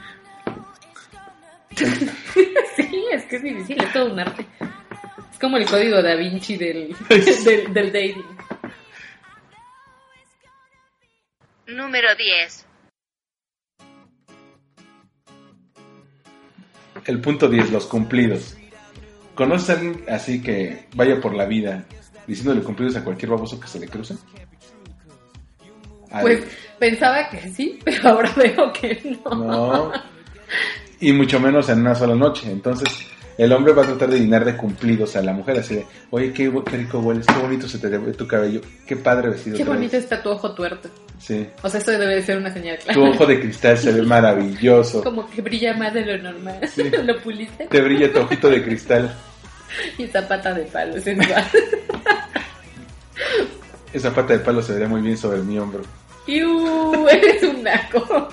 sí, 1.77 3.05
es 3.13 3.25
que 3.25 3.37
es 3.37 3.43
difícil, 3.43 3.83
es 3.83 3.93
todo 3.93 4.13
un 4.13 4.21
arte. 4.21 4.47
Es 5.33 5.39
como 5.41 5.57
el 5.57 5.67
código 5.67 6.03
da 6.03 6.15
Vinci 6.15 6.57
del, 6.57 6.95
del, 7.09 7.73
del 7.73 7.93
dating. 7.93 8.39
Número 11.75 12.09
10. 12.17 12.67
El 17.07 17.21
punto 17.21 17.49
10, 17.49 17.71
los 17.71 17.87
cumplidos. 17.87 18.57
¿Conoces 19.35 19.71
a 19.71 19.73
alguien 19.75 20.05
así 20.09 20.43
que 20.43 20.87
vaya 20.95 21.21
por 21.21 21.35
la 21.35 21.47
vida 21.47 21.85
diciéndole 22.27 22.63
cumplidos 22.63 22.97
a 22.97 23.05
cualquier 23.05 23.31
baboso 23.31 23.59
que 23.59 23.69
se 23.69 23.79
le 23.81 23.89
cruce? 23.89 24.17
Al- 26.11 26.23
Pues 26.23 26.45
pensaba 26.79 27.29
que 27.31 27.49
sí, 27.51 27.79
pero 27.85 28.09
ahora 28.11 28.31
veo 28.37 28.73
que 28.73 29.19
no. 29.25 29.35
No. 29.35 29.93
Y 31.01 31.13
mucho 31.13 31.41
menos 31.41 31.69
en 31.71 31.81
una 31.81 31.95
sola 31.95 32.15
noche. 32.15 32.51
Entonces, 32.51 32.89
el 33.39 33.53
hombre 33.53 33.73
va 33.73 33.85
a 33.85 33.87
tratar 33.87 34.11
de 34.11 34.19
llenar 34.19 34.45
de 34.45 34.57
cumplidos 34.57 35.17
a 35.17 35.23
la 35.23 35.33
mujer. 35.33 35.59
Así 35.61 35.77
de, 35.77 35.87
oye, 36.11 36.33
qué, 36.33 36.51
rico 36.73 36.99
hueles, 36.99 37.27
qué 37.27 37.39
bonito 37.41 37.67
se 37.69 37.79
te 37.79 37.89
ve 37.89 38.13
tu 38.13 38.27
cabello, 38.27 38.61
qué 38.87 38.97
padre 38.97 39.31
vestido. 39.31 39.57
Qué 39.57 39.65
traes". 39.65 39.79
bonito 39.79 39.97
está 39.97 40.23
tu 40.23 40.29
ojo 40.31 40.53
tuerto. 40.55 40.91
Sí. 41.21 41.47
O 41.63 41.69
sea, 41.69 41.81
eso 41.81 41.91
debe 41.93 42.17
de 42.17 42.23
ser 42.23 42.39
una 42.39 42.53
señal 42.53 42.79
clara. 42.79 42.95
Tu 42.95 43.05
ojo 43.05 43.27
de 43.27 43.41
cristal 43.41 43.77
se 43.77 43.93
ve 43.93 44.03
maravilloso. 44.03 45.05
Como 45.05 45.29
que 45.31 45.43
brilla 45.43 45.75
más 45.75 45.93
de 45.93 46.07
lo 46.07 46.19
normal. 46.19 46.61
Sí. 46.69 46.91
lo 47.05 47.21
puliste. 47.21 47.67
Te 47.67 47.81
brilla 47.81 48.13
tu 48.13 48.21
ojito 48.21 48.49
de 48.49 48.65
cristal. 48.65 49.15
Y 49.99 50.05
esa 50.05 50.27
pata 50.27 50.55
de 50.55 50.63
palo 50.65 51.01
sensual. 51.01 51.45
Esa 53.93 54.15
pata 54.15 54.35
de 54.35 54.39
palo 54.39 54.63
se 54.63 54.73
vería 54.73 54.87
muy 54.87 55.01
bien 55.01 55.19
sobre 55.19 55.41
mi 55.41 55.59
hombro. 55.59 55.83
¡Iu! 56.27 57.09
Eres 57.09 57.43
un 57.43 57.65
naco. 57.65 58.29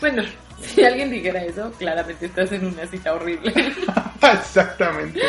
bueno, 0.00 0.24
si 0.60 0.84
alguien 0.84 1.12
dijera 1.12 1.44
eso, 1.44 1.70
claramente 1.78 2.26
estás 2.26 2.50
en 2.50 2.66
una 2.66 2.84
cita 2.88 3.14
horrible. 3.14 3.54
Exactamente. 4.20 5.20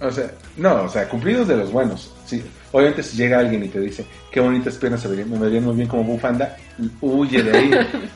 O 0.00 0.10
sea, 0.10 0.30
no, 0.58 0.82
o 0.82 0.88
sea, 0.90 1.08
cumplidos 1.08 1.48
de 1.48 1.56
los 1.56 1.72
buenos. 1.72 2.12
Sí. 2.26 2.44
Obviamente 2.72 3.02
si 3.02 3.16
llega 3.16 3.38
alguien 3.40 3.64
y 3.64 3.68
te 3.68 3.80
dice, 3.80 4.04
qué 4.30 4.40
bonitas 4.40 4.76
piernas 4.76 5.00
se 5.00 5.08
verían, 5.08 5.30
me 5.30 5.38
verían 5.38 5.64
muy 5.64 5.74
bien 5.76 5.88
como 5.88 6.04
bufanda, 6.04 6.56
huye 7.00 7.42
de 7.42 7.56
ahí. 7.58 7.70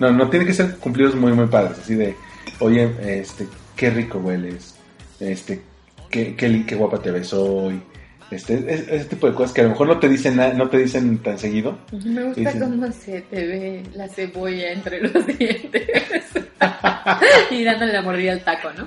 No, 0.00 0.12
no 0.12 0.30
tiene 0.30 0.46
que 0.46 0.54
ser 0.54 0.76
cumplidos 0.76 1.16
muy, 1.16 1.32
muy 1.32 1.46
padres. 1.48 1.76
Así 1.80 1.96
de, 1.96 2.14
oye, 2.60 2.88
este, 3.04 3.48
qué 3.74 3.90
rico 3.90 4.18
hueles, 4.18 4.76
este, 5.18 5.60
qué, 6.08 6.36
qué, 6.36 6.64
qué 6.64 6.74
guapa 6.76 7.02
te 7.02 7.10
ves 7.10 7.32
hoy, 7.32 7.82
este, 8.30 8.54
es- 8.72 8.86
ese 8.88 9.04
tipo 9.06 9.26
de 9.26 9.34
cosas 9.34 9.52
que 9.52 9.62
a 9.62 9.64
lo 9.64 9.70
mejor 9.70 9.88
no 9.88 9.98
te 9.98 10.08
dicen 10.08 10.36
no 10.36 10.68
te 10.70 10.78
dicen 10.78 11.18
tan 11.18 11.36
seguido. 11.36 11.78
Me 11.90 12.22
gusta 12.22 12.40
Dicen- 12.42 12.60
cómo 12.60 12.92
se 12.92 13.22
te 13.22 13.44
ve 13.44 13.82
la 13.96 14.06
cebolla 14.08 14.70
entre 14.70 15.00
los 15.00 15.26
dientes. 15.38 15.88
y 17.50 17.64
dándole 17.64 17.92
la 17.92 18.02
mordida 18.02 18.34
al 18.34 18.44
taco, 18.44 18.68
¿no? 18.78 18.86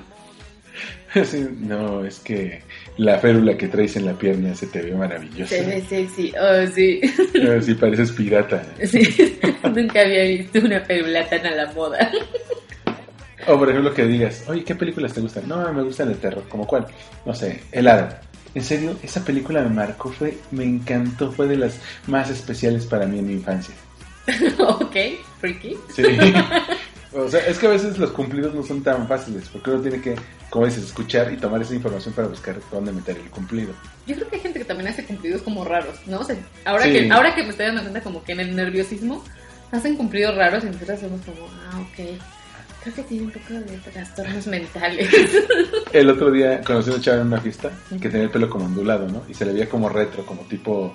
Sí, 1.26 1.46
no, 1.60 2.06
es 2.06 2.20
que 2.20 2.62
la 2.96 3.18
férula 3.18 3.56
que 3.56 3.68
traes 3.68 3.96
en 3.96 4.06
la 4.06 4.12
pierna 4.12 4.54
se 4.54 4.66
te 4.66 4.82
ve 4.82 4.94
maravillosa. 4.94 5.56
Se 5.56 5.66
ve 5.66 5.82
sexy. 5.88 6.32
Oh, 6.40 6.66
sí. 6.74 7.00
Sí, 7.62 7.74
pareces 7.74 8.12
pirata. 8.12 8.62
sí. 8.84 9.38
Nunca 9.74 10.00
había 10.02 10.24
visto 10.24 10.58
una 10.60 10.80
férula 10.80 11.28
tan 11.28 11.46
a 11.46 11.50
la 11.52 11.72
moda. 11.72 12.10
O 13.48 13.58
por 13.58 13.68
ejemplo 13.68 13.92
que 13.92 14.06
digas, 14.06 14.44
oye, 14.46 14.62
¿qué 14.62 14.76
películas 14.76 15.12
te 15.12 15.20
gustan? 15.20 15.48
No, 15.48 15.72
me 15.72 15.82
gustan 15.82 16.08
de 16.10 16.14
terror, 16.14 16.44
¿como 16.48 16.64
cuál? 16.64 16.86
No 17.26 17.34
sé, 17.34 17.60
El 17.72 17.88
Hada. 17.88 18.20
En 18.54 18.62
serio, 18.62 18.96
esa 19.02 19.24
película 19.24 19.62
me 19.62 19.70
marcó, 19.70 20.12
fue, 20.12 20.38
me 20.52 20.62
encantó, 20.62 21.32
fue 21.32 21.48
de 21.48 21.56
las 21.56 21.80
más 22.06 22.30
especiales 22.30 22.86
para 22.86 23.04
mí 23.04 23.18
en 23.18 23.26
mi 23.26 23.32
infancia. 23.32 23.74
ok, 24.60 24.96
freaky. 25.40 25.76
Sí. 25.92 26.04
O 27.14 27.28
sea, 27.28 27.40
es 27.46 27.58
que 27.58 27.66
a 27.66 27.70
veces 27.70 27.98
los 27.98 28.10
cumplidos 28.10 28.54
no 28.54 28.62
son 28.62 28.82
tan 28.82 29.06
fáciles, 29.06 29.48
porque 29.52 29.70
uno 29.70 29.80
tiene 29.80 30.00
que, 30.00 30.14
como 30.50 30.66
dices, 30.66 30.84
escuchar 30.84 31.32
y 31.32 31.36
tomar 31.36 31.60
esa 31.62 31.74
información 31.74 32.14
para 32.14 32.28
buscar 32.28 32.56
dónde 32.70 32.92
meter 32.92 33.16
el 33.16 33.30
cumplido. 33.30 33.72
Yo 34.06 34.14
creo 34.16 34.28
que 34.28 34.36
hay 34.36 34.42
gente 34.42 34.58
que 34.58 34.64
también 34.64 34.88
hace 34.88 35.04
cumplidos 35.04 35.42
como 35.42 35.64
raros, 35.64 35.98
¿no? 36.06 36.20
O 36.20 36.24
sea, 36.24 36.36
ahora, 36.64 36.84
Sí. 36.84 36.92
que, 36.92 37.10
ahora 37.12 37.34
que 37.34 37.42
me 37.42 37.50
estoy 37.50 37.66
dando 37.66 37.82
cuenta 37.82 38.00
como 38.02 38.22
que 38.24 38.32
en 38.32 38.40
el 38.40 38.56
nerviosismo 38.56 39.22
hacen 39.70 39.96
cumplidos 39.96 40.34
raros 40.36 40.62
y 40.64 40.66
nosotros 40.66 40.90
hacemos 40.90 41.20
como, 41.22 41.46
ah, 41.48 41.80
ok. 41.80 42.18
Creo 42.82 42.94
que 42.96 43.02
tiene 43.04 43.26
un 43.26 43.30
poco 43.30 43.54
de 43.54 43.78
trastornos 43.92 44.46
mentales. 44.48 45.08
El 45.92 46.10
otro 46.10 46.32
día 46.32 46.62
conocí 46.62 46.90
a 46.90 46.94
una 46.94 47.02
chava 47.02 47.20
en 47.20 47.28
una 47.28 47.40
fiesta 47.40 47.70
que 47.88 48.08
tenía 48.08 48.24
el 48.24 48.30
pelo 48.30 48.50
como 48.50 48.64
ondulado, 48.64 49.06
¿no? 49.08 49.22
Y 49.28 49.34
se 49.34 49.44
le 49.46 49.52
veía 49.52 49.68
como 49.68 49.88
retro, 49.88 50.26
como 50.26 50.42
tipo 50.42 50.92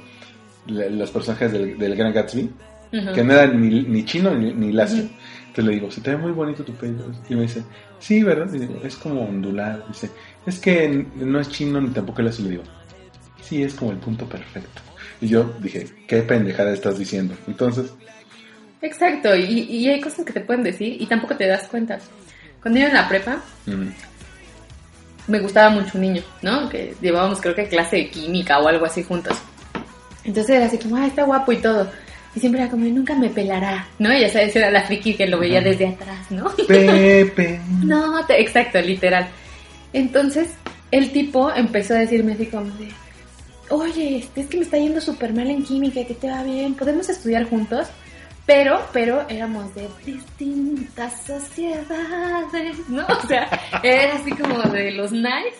los 0.67 1.09
personajes 1.11 1.53
del, 1.53 1.77
del 1.77 1.95
Gran 1.95 2.11
Gatsby, 2.13 2.49
que 2.91 3.23
no 3.23 3.33
era 3.33 3.47
ni, 3.47 3.83
ni 3.83 4.03
chino 4.03 4.35
ni, 4.35 4.53
ni 4.53 4.73
lacio. 4.73 5.07
Entonces 5.57 5.73
le 5.73 5.79
digo, 5.79 5.91
se 5.91 6.01
te 6.01 6.11
ve 6.11 6.17
muy 6.17 6.33
bonito 6.33 6.63
tu 6.63 6.73
pelo. 6.73 7.11
Y 7.27 7.35
me 7.35 7.41
dice, 7.41 7.63
sí, 7.97 8.21
¿verdad? 8.21 8.53
Y 8.53 8.59
digo, 8.59 8.79
es 8.83 8.95
como 8.95 9.21
ondulado. 9.21 9.83
Dice, 9.87 10.11
es 10.45 10.59
que 10.59 11.03
no 11.15 11.39
es 11.39 11.49
chino 11.49 11.81
ni 11.81 11.89
tampoco 11.89 12.21
lacio. 12.21 12.45
Y 12.45 12.47
le 12.49 12.51
digo, 12.51 12.63
sí, 13.41 13.63
es 13.63 13.73
como 13.73 13.91
el 13.91 13.97
punto 13.97 14.29
perfecto. 14.29 14.81
Y 15.19 15.29
yo 15.29 15.51
dije, 15.59 15.87
qué 16.07 16.21
pendejada 16.21 16.71
estás 16.73 16.99
diciendo. 16.99 17.33
Entonces, 17.47 17.91
Exacto, 18.83 19.35
y, 19.35 19.61
y 19.61 19.89
hay 19.89 19.99
cosas 19.99 20.23
que 20.23 20.33
te 20.33 20.41
pueden 20.41 20.61
decir 20.61 21.01
y 21.01 21.07
tampoco 21.07 21.35
te 21.35 21.47
das 21.47 21.67
cuenta. 21.67 21.97
Cuando 22.61 22.79
iba 22.79 22.89
en 22.89 22.93
la 22.93 23.09
prepa, 23.09 23.41
mm, 23.65 23.87
me 25.31 25.39
gustaba 25.39 25.71
mucho 25.71 25.93
un 25.95 26.01
niño, 26.01 26.21
¿no? 26.43 26.69
Que 26.69 26.93
llevábamos 27.01 27.41
creo 27.41 27.55
que 27.55 27.67
clase 27.67 27.95
de 27.95 28.09
química 28.11 28.59
o 28.59 28.67
algo 28.67 28.85
así 28.85 29.01
juntos. 29.01 29.35
Entonces 30.23 30.55
era 30.55 30.67
así 30.67 30.77
como, 30.77 30.97
ah, 30.97 31.07
está 31.07 31.23
guapo 31.23 31.51
y 31.51 31.57
todo. 31.57 31.89
Y 32.37 32.39
siempre 32.39 32.61
era 32.61 32.69
como, 32.69 32.85
nunca 32.85 33.15
me 33.15 33.29
pelará, 33.31 33.87
¿no? 33.97 34.15
Ya 34.15 34.29
sabes, 34.29 34.55
era 34.55 34.69
la 34.69 34.83
friki 34.83 35.15
que 35.15 35.25
lo 35.25 35.39
veía 35.39 35.59
desde 35.59 35.87
atrás, 35.87 36.29
¿no? 36.29 36.51
Pepe. 36.67 37.59
No, 37.83 38.23
te- 38.27 38.39
exacto, 38.39 38.79
literal. 38.79 39.27
Entonces, 39.91 40.49
el 40.91 41.09
tipo 41.11 41.51
empezó 41.51 41.95
a 41.95 41.97
decirme 41.97 42.33
así 42.33 42.45
como 42.45 42.69
de, 42.75 42.89
oye, 43.71 44.17
este, 44.17 44.41
es 44.41 44.47
que 44.47 44.57
me 44.57 44.63
está 44.65 44.77
yendo 44.77 45.01
súper 45.01 45.33
mal 45.33 45.49
en 45.49 45.63
química, 45.63 46.05
que 46.05 46.13
te 46.13 46.29
va 46.29 46.43
bien, 46.43 46.75
podemos 46.75 47.09
estudiar 47.09 47.45
juntos. 47.49 47.87
Pero, 48.45 48.85
pero 48.93 49.25
éramos 49.29 49.73
de 49.73 49.87
distintas 50.05 51.13
sociedades, 51.25 52.77
¿no? 52.87 53.03
O 53.07 53.27
sea, 53.27 53.49
era 53.81 54.13
así 54.15 54.29
como 54.31 54.61
de 54.61 54.91
los 54.91 55.11
nice 55.11 55.55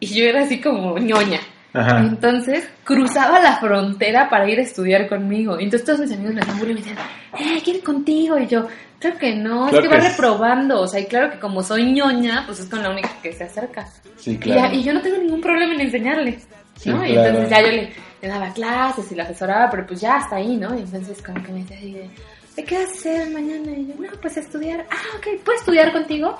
y 0.00 0.06
yo 0.06 0.24
era 0.24 0.44
así 0.44 0.60
como 0.60 0.98
ñoña. 0.98 1.40
Ajá. 1.76 1.98
Entonces 2.00 2.68
cruzaba 2.84 3.38
la 3.40 3.58
frontera 3.58 4.28
para 4.28 4.48
ir 4.50 4.58
a 4.58 4.62
estudiar 4.62 5.08
conmigo. 5.08 5.58
Y 5.60 5.64
entonces 5.64 5.86
todos 5.86 6.00
mis 6.00 6.12
amigos 6.12 6.34
me 6.34 6.40
hacían 6.40 6.58
burla 6.58 6.72
y 6.72 6.74
me 6.74 6.80
decían, 6.80 6.98
eh, 7.38 7.60
quiere 7.62 7.78
ir 7.80 7.84
contigo. 7.84 8.38
Y 8.38 8.46
yo, 8.46 8.66
creo 8.98 9.18
que 9.18 9.34
no, 9.34 9.68
Claro 9.68 9.76
es 9.78 9.82
que 9.82 9.94
va 9.94 10.00
que 10.00 10.06
es- 10.06 10.16
reprobando. 10.16 10.80
O 10.80 10.86
sea, 10.88 11.00
y 11.00 11.06
claro 11.06 11.30
que 11.30 11.38
como 11.38 11.62
soy 11.62 11.92
ñoña, 11.92 12.44
pues 12.46 12.60
es 12.60 12.66
con 12.68 12.82
la 12.82 12.90
única 12.90 13.10
que 13.22 13.32
se 13.32 13.44
acerca. 13.44 13.86
Sí, 14.16 14.32
Y, 14.32 14.36
claro. 14.38 14.60
ya- 14.68 14.74
y 14.74 14.82
yo 14.82 14.92
no 14.94 15.00
tengo 15.02 15.18
ningún 15.18 15.40
problema 15.40 15.74
en 15.74 15.80
enseñarle. 15.82 16.38
Sí, 16.76 16.90
¿no? 16.90 17.04
Y 17.06 17.12
claro. 17.12 17.28
entonces 17.28 17.50
ya 17.50 17.60
yo 17.62 17.68
le, 17.68 17.92
le 18.22 18.28
daba 18.28 18.52
clases 18.52 19.10
y 19.10 19.14
la 19.14 19.22
asesoraba, 19.24 19.70
pero 19.70 19.86
pues 19.86 20.00
ya 20.00 20.16
hasta 20.16 20.36
ahí, 20.36 20.56
¿no? 20.56 20.74
Y 20.76 20.80
entonces 20.82 21.22
como 21.22 21.42
que 21.42 21.52
me 21.52 21.60
decía 21.60 21.76
así 21.78 21.92
de, 21.92 22.10
¿de 22.56 22.64
qué 22.64 22.76
vas 22.78 22.88
a 22.88 22.92
hacer 22.92 23.30
mañana? 23.30 23.72
Y 23.72 23.86
yo, 23.86 23.94
no, 23.98 24.08
pues 24.20 24.36
estudiar. 24.36 24.84
Ah, 24.90 25.16
ok, 25.18 25.42
¿puedo 25.42 25.58
estudiar 25.58 25.92
contigo? 25.92 26.38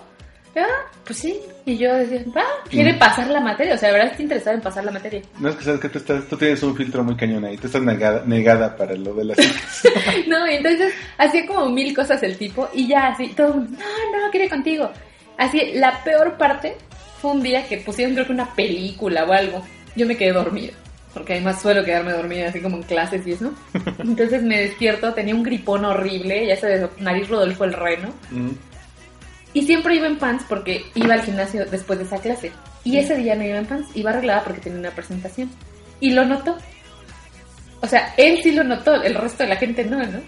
Ah, 0.56 0.90
pues 1.04 1.18
sí. 1.18 1.38
Y 1.66 1.76
yo 1.76 1.92
decía, 1.94 2.22
va, 2.34 2.42
quiere 2.70 2.94
Mm. 2.94 2.98
pasar 2.98 3.28
la 3.28 3.40
materia. 3.40 3.74
O 3.74 3.78
sea, 3.78 3.88
de 3.88 3.94
verdad 3.94 4.10
está 4.12 4.22
interesada 4.22 4.56
en 4.56 4.62
pasar 4.62 4.84
la 4.84 4.90
materia. 4.92 5.20
No 5.38 5.48
es 5.50 5.56
que 5.56 5.64
sabes 5.64 5.80
que 5.80 5.88
tú, 5.90 5.98
estás, 5.98 6.24
tú 6.26 6.36
tienes 6.36 6.62
un 6.62 6.74
filtro 6.74 7.04
muy 7.04 7.14
cañón 7.16 7.44
ahí, 7.44 7.56
tú 7.58 7.66
estás 7.66 7.82
negada, 7.82 8.22
negada 8.24 8.74
para 8.76 8.94
lo 8.94 9.12
de 9.14 9.24
las. 9.24 9.36
No, 10.28 10.50
y 10.50 10.54
entonces 10.54 10.94
hacía 11.18 11.46
como 11.46 11.68
mil 11.68 11.94
cosas 11.94 12.22
el 12.22 12.36
tipo 12.38 12.68
y 12.72 12.88
ya 12.88 13.08
así, 13.08 13.28
todo, 13.34 13.48
el 13.48 13.54
mundo, 13.60 13.78
no, 14.12 14.24
no, 14.24 14.30
quiere 14.30 14.48
contigo. 14.48 14.90
Así, 15.36 15.72
la 15.74 16.02
peor 16.02 16.36
parte 16.38 16.76
fue 17.20 17.32
un 17.32 17.42
día 17.42 17.66
que 17.68 17.76
pusieron 17.78 18.14
creo 18.14 18.26
que 18.26 18.32
una 18.32 18.54
película 18.54 19.24
o 19.24 19.32
algo. 19.32 19.62
Yo 19.94 20.06
me 20.06 20.16
quedé 20.16 20.32
dormida, 20.32 20.72
porque 21.12 21.34
además 21.34 21.60
suelo 21.60 21.84
quedarme 21.84 22.12
dormida 22.12 22.48
así 22.48 22.60
como 22.60 22.76
en 22.78 22.82
clases 22.84 23.26
y 23.26 23.32
eso. 23.32 23.52
Entonces 23.98 24.42
me 24.42 24.60
despierto, 24.60 25.12
tenía 25.12 25.34
un 25.34 25.42
gripón 25.42 25.84
horrible, 25.84 26.46
ya 26.46 26.56
sabes, 26.56 26.88
nariz 26.98 27.28
Rodolfo 27.28 27.64
el 27.64 27.72
reno. 27.74 28.08
Mm. 28.30 28.50
Y 29.56 29.62
siempre 29.62 29.94
iba 29.94 30.06
en 30.06 30.18
pants 30.18 30.44
porque 30.46 30.84
iba 30.94 31.14
al 31.14 31.22
gimnasio 31.22 31.64
después 31.64 31.98
de 31.98 32.04
esa 32.04 32.18
clase. 32.18 32.52
Y 32.84 32.98
ese 32.98 33.16
día 33.16 33.34
no 33.34 33.42
iba 33.42 33.56
en 33.56 33.64
pants, 33.64 33.88
iba 33.94 34.10
arreglada 34.10 34.44
porque 34.44 34.60
tenía 34.60 34.78
una 34.80 34.90
presentación. 34.90 35.50
Y 35.98 36.10
lo 36.10 36.26
notó. 36.26 36.58
O 37.80 37.86
sea, 37.86 38.12
él 38.18 38.38
sí 38.42 38.52
lo 38.52 38.64
notó, 38.64 39.02
el 39.02 39.14
resto 39.14 39.44
de 39.44 39.48
la 39.48 39.56
gente 39.56 39.82
no, 39.86 39.96
¿no? 39.96 40.20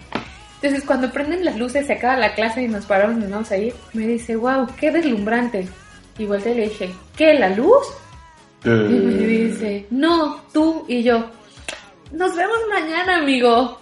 Entonces, 0.55 0.83
cuando 0.83 1.11
prenden 1.11 1.45
las 1.45 1.57
luces, 1.57 1.85
se 1.85 1.93
acaba 1.93 2.17
la 2.17 2.33
clase 2.33 2.63
y 2.63 2.67
nos 2.67 2.87
paramos 2.87 3.17
y 3.17 3.19
nos 3.19 3.29
vamos 3.29 3.51
a 3.51 3.57
ir, 3.57 3.75
me 3.93 4.07
dice, 4.07 4.35
wow, 4.35 4.65
qué 4.79 4.89
deslumbrante. 4.89 5.67
Y 6.17 6.25
volteé 6.25 6.53
y 6.53 6.55
le 6.55 6.63
dije, 6.69 6.89
¿qué, 7.15 7.35
la 7.35 7.49
luz? 7.49 7.85
Y 8.65 8.69
me 8.69 9.13
dice, 9.27 9.85
no, 9.91 10.41
tú 10.51 10.85
y 10.87 11.03
yo. 11.03 11.29
Nos 12.13 12.35
vemos 12.35 12.57
mañana, 12.67 13.17
amigo. 13.17 13.79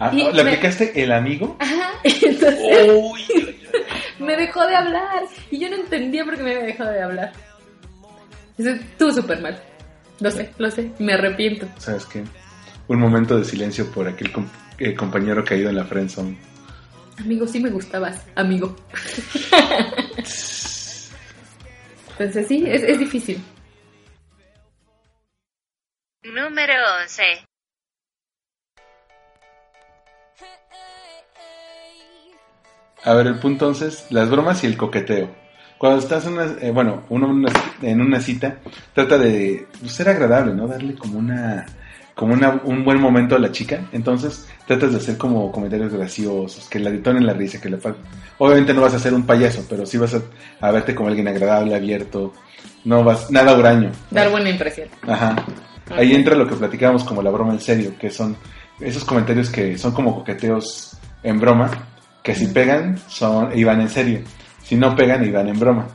Ah, 0.00 0.10
¿Le 0.10 0.32
me- 0.32 0.40
aplicaste 0.40 0.92
el 1.02 1.12
amigo? 1.12 1.56
Ajá. 1.60 1.90
Entonces 2.04 2.88
me 4.18 4.36
dejó 4.36 4.66
de 4.66 4.76
hablar. 4.76 5.22
Y 5.50 5.58
yo 5.60 5.68
no 5.70 5.76
entendía 5.76 6.24
por 6.24 6.36
qué 6.36 6.42
me 6.42 6.50
había 6.54 6.66
dejado 6.66 6.90
de 6.90 7.02
hablar. 7.02 7.32
Eso 8.58 8.70
estuvo 8.70 9.12
súper 9.12 9.40
mal. 9.40 9.62
Lo 10.20 10.30
sé, 10.30 10.50
lo 10.58 10.70
sé. 10.70 10.92
Me 10.98 11.14
arrepiento. 11.14 11.66
¿Sabes 11.78 12.06
qué? 12.06 12.22
Un 12.88 13.00
momento 13.00 13.38
de 13.38 13.44
silencio 13.44 13.90
por 13.90 14.06
aquel 14.08 14.30
com- 14.32 14.48
eh, 14.78 14.94
compañero 14.94 15.44
caído 15.44 15.70
en 15.70 15.76
la 15.76 15.84
friendzone. 15.84 16.38
Amigo, 17.18 17.46
sí 17.46 17.60
me 17.60 17.70
gustabas, 17.70 18.24
amigo. 18.34 18.74
Entonces 22.12 22.46
sí, 22.48 22.64
es, 22.66 22.82
es 22.82 22.98
difícil. 22.98 23.42
Número 26.22 26.74
11. 27.02 27.22
A 33.04 33.14
ver, 33.14 33.26
el 33.26 33.34
punto 33.38 33.66
entonces, 33.66 34.06
las 34.10 34.30
bromas 34.30 34.62
y 34.64 34.66
el 34.66 34.76
coqueteo. 34.76 35.30
Cuando 35.78 35.98
estás 35.98 36.26
en 36.26 36.34
una, 36.34 36.46
eh, 36.60 36.70
bueno, 36.70 37.02
uno 37.10 37.26
en 37.26 37.32
una, 37.32 37.52
en 37.82 38.00
una 38.00 38.20
cita, 38.20 38.56
trata 38.94 39.18
de 39.18 39.66
pues, 39.80 39.92
ser 39.92 40.08
agradable, 40.08 40.54
¿no? 40.54 40.66
Darle 40.66 40.94
como 40.94 41.18
una, 41.18 41.66
como 42.14 42.32
una, 42.32 42.60
un 42.64 42.84
buen 42.84 42.98
momento 43.00 43.34
a 43.36 43.38
la 43.38 43.52
chica. 43.52 43.80
Entonces, 43.92 44.48
tratas 44.66 44.92
de 44.92 44.98
hacer 44.98 45.18
como 45.18 45.52
comentarios 45.52 45.92
graciosos, 45.92 46.68
que 46.70 46.78
la 46.78 46.90
detonen 46.90 47.26
la 47.26 47.34
risa, 47.34 47.60
que 47.60 47.68
la 47.68 47.76
pa- 47.76 47.96
Obviamente 48.38 48.72
no 48.72 48.80
vas 48.80 48.94
a 48.94 48.98
ser 48.98 49.12
un 49.12 49.26
payaso, 49.26 49.64
pero 49.68 49.84
sí 49.84 49.98
vas 49.98 50.14
a, 50.14 50.22
a 50.66 50.70
verte 50.70 50.94
como 50.94 51.08
alguien 51.08 51.28
agradable, 51.28 51.74
abierto. 51.74 52.32
No 52.84 53.04
vas, 53.04 53.30
nada 53.30 53.54
huraño. 53.56 53.90
Dar 54.10 54.30
buena 54.30 54.48
impresión. 54.50 54.88
Ajá. 55.06 55.36
Ahí 55.90 56.14
entra 56.14 56.34
lo 56.36 56.46
que 56.46 56.54
platicábamos 56.54 57.04
como 57.04 57.20
la 57.22 57.30
broma 57.30 57.52
en 57.52 57.60
serio, 57.60 57.92
que 57.98 58.08
son 58.10 58.36
esos 58.80 59.04
comentarios 59.04 59.50
que 59.50 59.76
son 59.76 59.92
como 59.92 60.14
coqueteos 60.14 60.96
en 61.22 61.38
broma, 61.38 61.70
que 62.24 62.34
si 62.34 62.46
pegan 62.48 62.98
son 63.06 63.56
y 63.56 63.62
van 63.62 63.80
en 63.82 63.88
serio, 63.88 64.20
si 64.64 64.74
no 64.74 64.96
pegan 64.96 65.24
y 65.24 65.30
van 65.30 65.46
en 65.48 65.60
broma. 65.60 65.86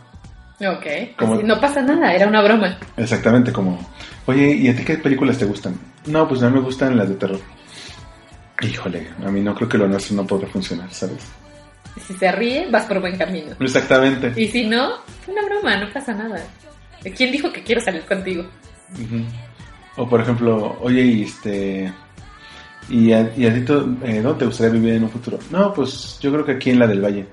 Ok. 0.62 1.16
Como- 1.18 1.34
Así, 1.36 1.44
no 1.44 1.60
pasa 1.60 1.82
nada, 1.82 2.14
era 2.14 2.28
una 2.28 2.42
broma. 2.42 2.78
Exactamente, 2.96 3.52
como, 3.52 3.80
oye, 4.28 4.52
¿y 4.54 4.70
a 4.70 4.76
ti 4.76 4.84
qué 4.86 4.98
películas 4.98 5.38
te 5.38 5.46
gustan? 5.46 5.76
No, 6.06 6.28
pues 6.28 6.42
a 6.44 6.50
mí 6.50 6.56
me 6.56 6.62
gustan 6.62 6.96
las 6.96 7.10
de 7.10 7.16
terror. 7.16 7.40
Híjole, 8.62 9.08
a 9.26 9.32
mí 9.32 9.42
no 9.42 9.56
creo 9.56 9.68
que 9.70 9.78
lo 9.78 9.88
nuestro 9.88 10.16
no 10.18 10.28
podrá 10.28 10.48
funcionar, 10.50 10.92
¿sabes? 10.94 11.26
Si 12.06 12.14
se 12.14 12.32
ríe, 12.32 12.68
vas 12.70 12.86
por 12.86 13.00
buen 13.00 13.18
camino. 13.18 13.56
Exactamente. 13.60 14.32
Y 14.36 14.48
si 14.50 14.68
no, 14.68 15.00
fue 15.26 15.34
una 15.34 15.46
broma, 15.46 15.78
no 15.78 15.92
pasa 15.92 16.14
nada. 16.14 16.44
¿Quién 17.16 17.32
dijo 17.32 17.52
que 17.52 17.64
quiero 17.64 17.82
salir 17.82 18.04
contigo? 18.04 18.46
O 19.96 20.08
por 20.08 20.22
ejemplo, 20.22 20.78
oye, 20.82 21.24
este... 21.24 21.92
¿Y 22.90 23.14
a, 23.14 23.32
y 23.38 23.46
a 23.46 23.54
ti 23.54 23.60
eh, 24.04 24.22
dónde 24.22 24.40
te 24.40 24.46
gustaría 24.46 24.74
vivir 24.74 24.94
en 24.96 25.04
un 25.04 25.10
futuro? 25.10 25.38
No, 25.52 25.74
pues 25.74 26.18
yo 26.22 26.32
creo 26.32 26.46
que 26.46 26.54
aquí 26.54 26.72
en 26.72 26.80
la 26.80 26.88
del 26.88 27.02
Valle. 27.04 27.26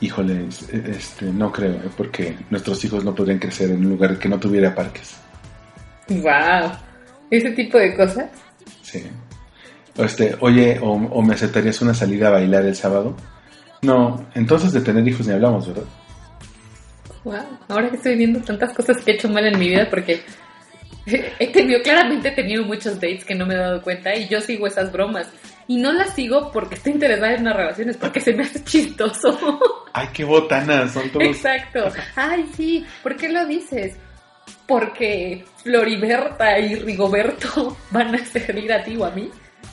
Híjole, 0.00 0.46
es- 0.48 0.68
este, 0.72 1.26
no 1.26 1.50
creo, 1.50 1.72
¿eh? 1.74 1.90
porque 1.96 2.36
nuestros 2.50 2.84
hijos 2.84 3.04
no 3.04 3.14
podrían 3.14 3.38
crecer 3.38 3.70
en 3.70 3.78
un 3.84 3.90
lugar 3.90 4.18
que 4.18 4.28
no 4.28 4.38
tuviera 4.38 4.74
parques. 4.74 5.16
Wow. 6.08 6.70
Ese 7.30 7.50
tipo 7.52 7.78
de 7.78 7.94
cosas. 7.96 8.26
Sí. 8.82 9.02
Este, 9.96 10.36
oye, 10.40 10.78
o, 10.80 10.92
o 10.92 11.22
me 11.22 11.34
aceptarías 11.34 11.80
una 11.82 11.94
salida 11.94 12.28
a 12.28 12.32
bailar 12.32 12.64
el 12.64 12.74
sábado? 12.76 13.16
No, 13.82 14.26
entonces 14.34 14.72
de 14.72 14.80
tener 14.80 15.06
hijos 15.06 15.26
ni 15.26 15.32
hablamos, 15.32 15.66
¿verdad? 15.68 15.84
Wow. 17.24 17.34
Ahora 17.68 17.90
que 17.90 17.96
estoy 17.96 18.16
viendo 18.16 18.40
tantas 18.40 18.72
cosas 18.74 18.98
que 19.02 19.12
he 19.12 19.14
hecho 19.14 19.28
mal 19.28 19.46
en 19.46 19.58
mi 19.58 19.68
vida 19.68 19.86
porque 19.88 20.20
he 21.38 21.48
tenido, 21.48 21.82
claramente 21.82 22.28
he 22.28 22.32
tenido 22.32 22.64
muchos 22.64 22.94
dates 22.94 23.24
que 23.24 23.34
no 23.34 23.46
me 23.46 23.54
he 23.54 23.58
dado 23.58 23.82
cuenta 23.82 24.14
y 24.14 24.28
yo 24.28 24.40
sigo 24.40 24.66
esas 24.66 24.90
bromas. 24.90 25.28
Y 25.66 25.78
no 25.78 25.92
las 25.92 26.14
sigo 26.14 26.50
porque 26.52 26.74
estoy 26.74 26.92
interesada 26.92 27.34
en 27.34 27.40
una 27.42 27.54
relación, 27.54 27.88
es 27.88 27.96
porque 27.96 28.20
se 28.20 28.34
me 28.34 28.42
hace 28.42 28.62
chistoso. 28.64 29.60
Ay, 29.92 30.08
qué 30.12 30.24
botanas, 30.24 30.92
son 30.92 31.08
todos. 31.10 31.26
Exacto. 31.26 31.90
Ay, 32.16 32.46
sí. 32.54 32.84
¿Por 33.02 33.16
qué 33.16 33.30
lo 33.30 33.46
dices? 33.46 33.96
Porque 34.66 35.44
Floriberta 35.62 36.58
y 36.58 36.74
Rigoberto 36.76 37.76
van 37.90 38.14
a 38.14 38.24
servir 38.24 38.72
a 38.72 38.82
ti 38.82 38.96
o 38.96 39.04
a 39.04 39.10
mí. 39.10 39.30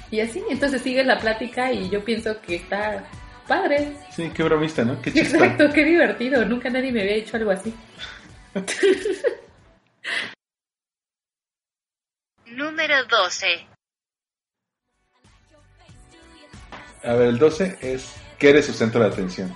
Y 0.10 0.20
así, 0.20 0.44
entonces 0.50 0.82
sigue 0.82 1.04
la 1.04 1.17
plática 1.17 1.72
y 1.72 1.89
yo 1.89 2.04
pienso 2.04 2.39
que 2.41 2.56
está 2.56 3.04
padre. 3.48 3.94
Sí, 4.12 4.30
qué 4.34 4.44
bromista, 4.44 4.84
¿no? 4.84 5.02
Qué. 5.02 5.10
Exacto, 5.10 5.70
qué 5.74 5.84
divertido. 5.84 6.46
Nunca 6.46 6.70
nadie 6.70 6.91
me 6.91 7.02
había 7.02 7.15
hecho 7.15 7.38
algo 7.38 7.52
así. 7.52 7.74
Número 12.52 12.96
12. 13.06 13.46
A 17.04 17.14
ver, 17.14 17.28
el 17.30 17.38
12 17.40 17.78
es 17.82 18.14
que 18.38 18.50
eres 18.50 18.66
su 18.66 18.74
centro 18.74 19.02
de 19.02 19.08
atención. 19.08 19.54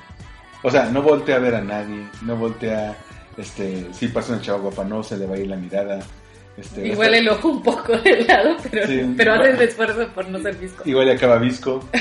O 0.63 0.71
sea, 0.71 0.85
no 0.85 1.01
voltea 1.01 1.35
a 1.35 1.39
ver 1.39 1.55
a 1.55 1.61
nadie, 1.61 2.07
no 2.23 2.35
voltea, 2.35 2.95
este, 3.37 3.93
si 3.93 4.07
pasa 4.07 4.33
una 4.33 4.41
chava 4.41 4.59
guapa, 4.59 4.83
no 4.83 5.03
se 5.03 5.17
le 5.17 5.27
va 5.27 5.35
a 5.35 5.39
ir 5.39 5.47
la 5.47 5.55
mirada. 5.57 5.99
Este, 6.57 6.87
Igual 6.87 7.13
el 7.13 7.27
ojo 7.29 7.49
un 7.49 7.61
poco 7.61 7.97
de 7.97 8.23
lado, 8.23 8.55
pero, 8.71 8.87
Sí. 8.87 9.13
pero 9.17 9.33
hace 9.33 9.49
el 9.51 9.61
esfuerzo 9.61 10.07
por 10.09 10.27
no 10.29 10.39
ser 10.39 10.55
visco. 10.55 10.83
Igual 10.85 11.07
le 11.07 11.13
acaba 11.13 11.37
visco. 11.37 11.87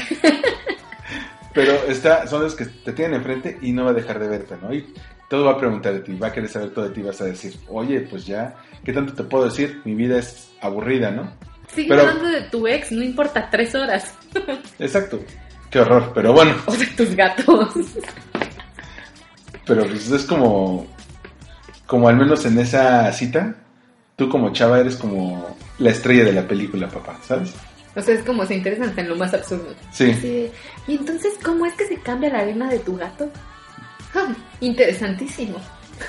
Pero 1.52 1.72
está, 1.86 2.26
son 2.26 2.42
los 2.42 2.56
que 2.56 2.64
te 2.64 2.92
tienen 2.92 3.14
enfrente 3.18 3.58
y 3.62 3.70
no 3.70 3.84
va 3.84 3.90
a 3.92 3.94
dejar 3.94 4.18
de 4.18 4.26
verte, 4.26 4.56
¿no? 4.60 4.74
Y 4.74 4.92
todo 5.28 5.44
va 5.44 5.52
a 5.52 5.58
preguntar 5.58 5.92
de 5.94 6.00
ti, 6.00 6.14
va 6.16 6.28
a 6.28 6.32
querer 6.32 6.48
saber 6.50 6.70
todo 6.70 6.86
de 6.88 6.94
ti, 6.94 7.02
vas 7.02 7.20
a 7.20 7.24
decir, 7.24 7.56
oye, 7.68 8.00
pues 8.00 8.26
ya, 8.26 8.54
¿qué 8.84 8.92
tanto 8.92 9.12
te 9.14 9.24
puedo 9.24 9.44
decir? 9.46 9.80
Mi 9.84 9.94
vida 9.94 10.18
es 10.18 10.50
aburrida, 10.60 11.10
¿no? 11.10 11.32
Sigue 11.74 11.88
Pero- 11.88 12.02
hablando 12.02 12.28
de 12.28 12.42
tu 12.42 12.66
ex, 12.66 12.92
no 12.92 13.02
importa, 13.02 13.48
tres 13.50 13.74
horas. 13.74 14.14
Exacto. 14.78 15.20
Qué 15.70 15.80
horror, 15.80 16.12
pero 16.14 16.32
bueno, 16.32 16.54
O 16.66 16.72
de 16.76 16.86
tus 16.86 17.16
gatos. 17.16 17.74
pero 19.66 19.84
pues 19.86 20.10
es 20.10 20.24
como, 20.24 20.86
como 21.86 22.08
al 22.08 22.16
menos 22.16 22.44
en 22.44 22.58
esa 22.58 23.10
cita, 23.12 23.54
tú 24.16 24.28
como 24.28 24.52
chava 24.52 24.78
eres 24.80 24.96
como 24.96 25.56
la 25.78 25.90
estrella 25.90 26.24
de 26.24 26.32
la 26.32 26.46
película, 26.46 26.88
papá, 26.88 27.18
¿sabes? 27.26 27.52
O 27.96 28.02
sea, 28.02 28.14
es 28.14 28.24
como 28.24 28.44
se 28.44 28.54
interesan 28.56 28.92
en 28.96 29.08
lo 29.08 29.16
más 29.16 29.32
absurdo. 29.34 29.72
Sí. 29.92 30.10
Así 30.10 30.50
¿Y 30.86 30.96
entonces 30.96 31.34
cómo 31.44 31.64
es 31.64 31.74
que 31.74 31.86
se 31.86 31.96
cambia 32.00 32.30
la 32.30 32.40
arena 32.40 32.68
de 32.68 32.78
tu 32.80 32.96
gato? 32.96 33.30
Interesantísimo. 34.60 35.58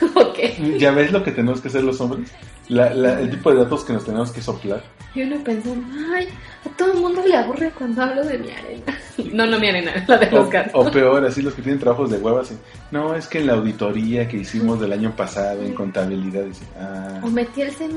¿Ya 0.80 0.92
ves 0.92 1.12
lo 1.12 1.24
que 1.24 1.32
tenemos 1.32 1.62
que 1.62 1.68
hacer 1.68 1.84
los 1.84 2.00
hombres? 2.02 2.32
La- 2.70 2.94
la- 2.94 3.20
el 3.20 3.30
tipo 3.30 3.52
de 3.52 3.58
datos 3.58 3.84
que 3.84 3.94
nos 3.94 4.04
tenemos 4.06 4.32
que 4.32 4.42
soplar. 4.42 4.82
Y 5.14 5.22
uno 5.22 5.38
pensando, 5.44 5.86
ay, 6.14 6.28
a 6.66 6.70
todo 6.76 6.92
el 6.94 7.00
mundo 7.00 7.22
le 7.26 7.38
aburre 7.38 7.72
cuando 7.78 8.02
hablo 8.02 8.24
de 8.26 8.38
mi 8.40 8.50
arena. 8.52 8.98
No, 9.32 9.46
no 9.46 9.58
mi 9.60 9.70
arena, 9.70 10.04
la 10.10 10.18
de 10.18 10.30
los 10.30 10.46
O, 10.48 10.50
gatos. 10.50 10.72
o 10.74 10.92
peor, 10.92 11.26
así 11.26 11.42
los 11.42 11.54
que 11.54 11.62
tienen 11.62 11.80
trabajos 11.80 12.10
de 12.12 12.18
hueva, 12.18 12.42
así. 12.42 12.58
No, 12.92 13.16
es 13.16 13.28
que 13.28 13.38
en 13.40 13.48
la 13.48 13.54
auditoría 13.54 14.28
que 14.28 14.38
hicimos 14.38 14.80
del 14.82 14.92
año 14.92 15.16
pasado 15.16 15.62
en 15.64 15.74
contabilidad, 15.74 16.44
dice, 16.44 16.66
ah, 16.78 17.22
O 17.24 17.28
metí 17.28 17.62
el 17.62 17.72
C++ 17.72 17.88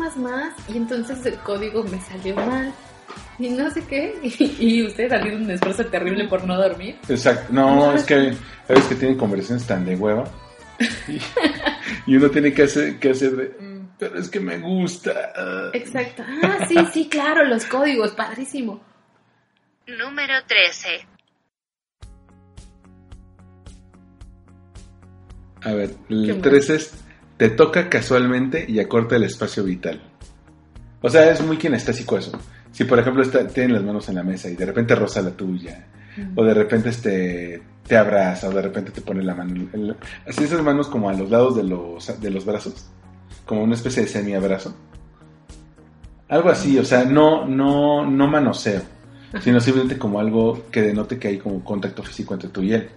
y 0.68 0.76
entonces 0.76 1.26
el 1.26 1.34
código 1.38 1.82
me 1.84 2.00
salió 2.02 2.36
mal. 2.36 2.72
Y 3.38 3.50
no 3.50 3.70
sé 3.70 3.84
qué. 3.86 4.14
Y, 4.58 4.82
ustedes 4.86 5.12
han 5.12 5.32
un 5.34 5.50
esfuerzo 5.50 5.86
terrible 5.86 6.26
por 6.28 6.44
no 6.44 6.56
dormir. 6.56 6.96
exacto. 7.08 7.52
No, 7.52 7.92
es 7.94 8.04
que 8.04 8.14
hay 8.14 8.38
veces 8.68 8.84
que 8.88 8.94
tienen 8.96 9.16
conversaciones 9.16 9.66
tan 9.66 9.84
de 9.84 9.94
hueva. 9.96 10.24
Y, 12.06 12.12
y 12.12 12.16
uno 12.16 12.30
tiene 12.30 12.52
que 12.52 12.62
hacer, 12.64 12.98
que 12.98 13.10
hacer 13.10 13.32
de, 13.36 13.44
"Mm, 13.60 13.88
pero 13.98 14.18
es 14.18 14.28
que 14.28 14.40
me 14.40 14.58
gusta. 14.58 15.32
ah". 15.36 15.70
Exacto. 15.72 16.22
Ah, 16.42 16.66
sí, 16.68 16.76
sí, 16.92 17.08
claro, 17.08 17.44
los 17.44 17.64
códigos, 17.64 18.12
padrísimo. 18.12 18.80
Número 19.86 20.34
13. 20.46 21.06
A 25.62 25.72
ver, 25.72 25.90
¿Qué 26.08 26.14
el 26.14 26.34
más? 26.34 26.42
3 26.42 26.70
es, 26.70 26.94
te 27.36 27.50
toca 27.50 27.88
casualmente 27.88 28.64
y 28.68 28.78
acorta 28.80 29.16
el 29.16 29.24
espacio 29.24 29.64
vital. 29.64 30.00
O 31.00 31.08
sea, 31.08 31.30
es 31.30 31.40
muy 31.40 31.56
kinestésico 31.58 32.18
eso. 32.18 32.32
Si 32.72 32.84
por 32.84 32.98
ejemplo 32.98 33.22
está, 33.22 33.46
tienen 33.46 33.74
las 33.74 33.82
manos 33.82 34.08
en 34.08 34.16
la 34.16 34.22
mesa 34.22 34.48
y 34.48 34.56
de 34.56 34.66
repente 34.66 34.94
roza 34.94 35.22
la 35.22 35.30
tuya, 35.30 35.86
o 36.34 36.44
de 36.44 36.54
repente 36.54 36.90
este 36.90 37.62
te 37.86 37.96
abraza, 37.96 38.48
o 38.48 38.52
de 38.52 38.62
repente 38.62 38.90
te 38.90 39.00
pone 39.00 39.22
la 39.22 39.34
mano, 39.34 39.66
así 40.26 40.44
esas 40.44 40.62
manos 40.62 40.88
como 40.88 41.08
a 41.08 41.14
los 41.14 41.30
lados 41.30 41.56
de 41.56 41.64
los, 41.64 42.20
de 42.20 42.30
los 42.30 42.44
brazos, 42.44 42.86
como 43.46 43.62
una 43.62 43.74
especie 43.74 44.02
de 44.02 44.08
semi-abrazo. 44.08 44.74
Algo 46.28 46.50
así, 46.50 46.78
o 46.78 46.84
sea, 46.84 47.04
no, 47.04 47.46
no, 47.46 48.04
no 48.04 48.28
manoseo, 48.28 48.82
sino 49.40 49.58
simplemente 49.60 49.98
como 49.98 50.20
algo 50.20 50.66
que 50.70 50.82
denote 50.82 51.18
que 51.18 51.28
hay 51.28 51.38
como 51.38 51.64
contacto 51.64 52.02
físico 52.02 52.34
entre 52.34 52.50
tú 52.50 52.62
y 52.62 52.74
él. 52.74 52.90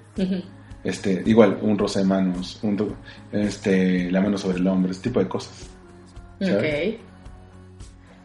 Este, 0.83 1.23
igual, 1.25 1.57
un 1.61 1.77
roce 1.77 1.99
de 1.99 2.05
manos, 2.05 2.59
un, 2.63 2.93
este, 3.31 4.11
la 4.11 4.19
mano 4.19 4.37
sobre 4.37 4.57
el 4.57 4.67
hombro, 4.67 4.91
ese 4.91 5.03
tipo 5.03 5.19
de 5.19 5.29
cosas. 5.29 5.69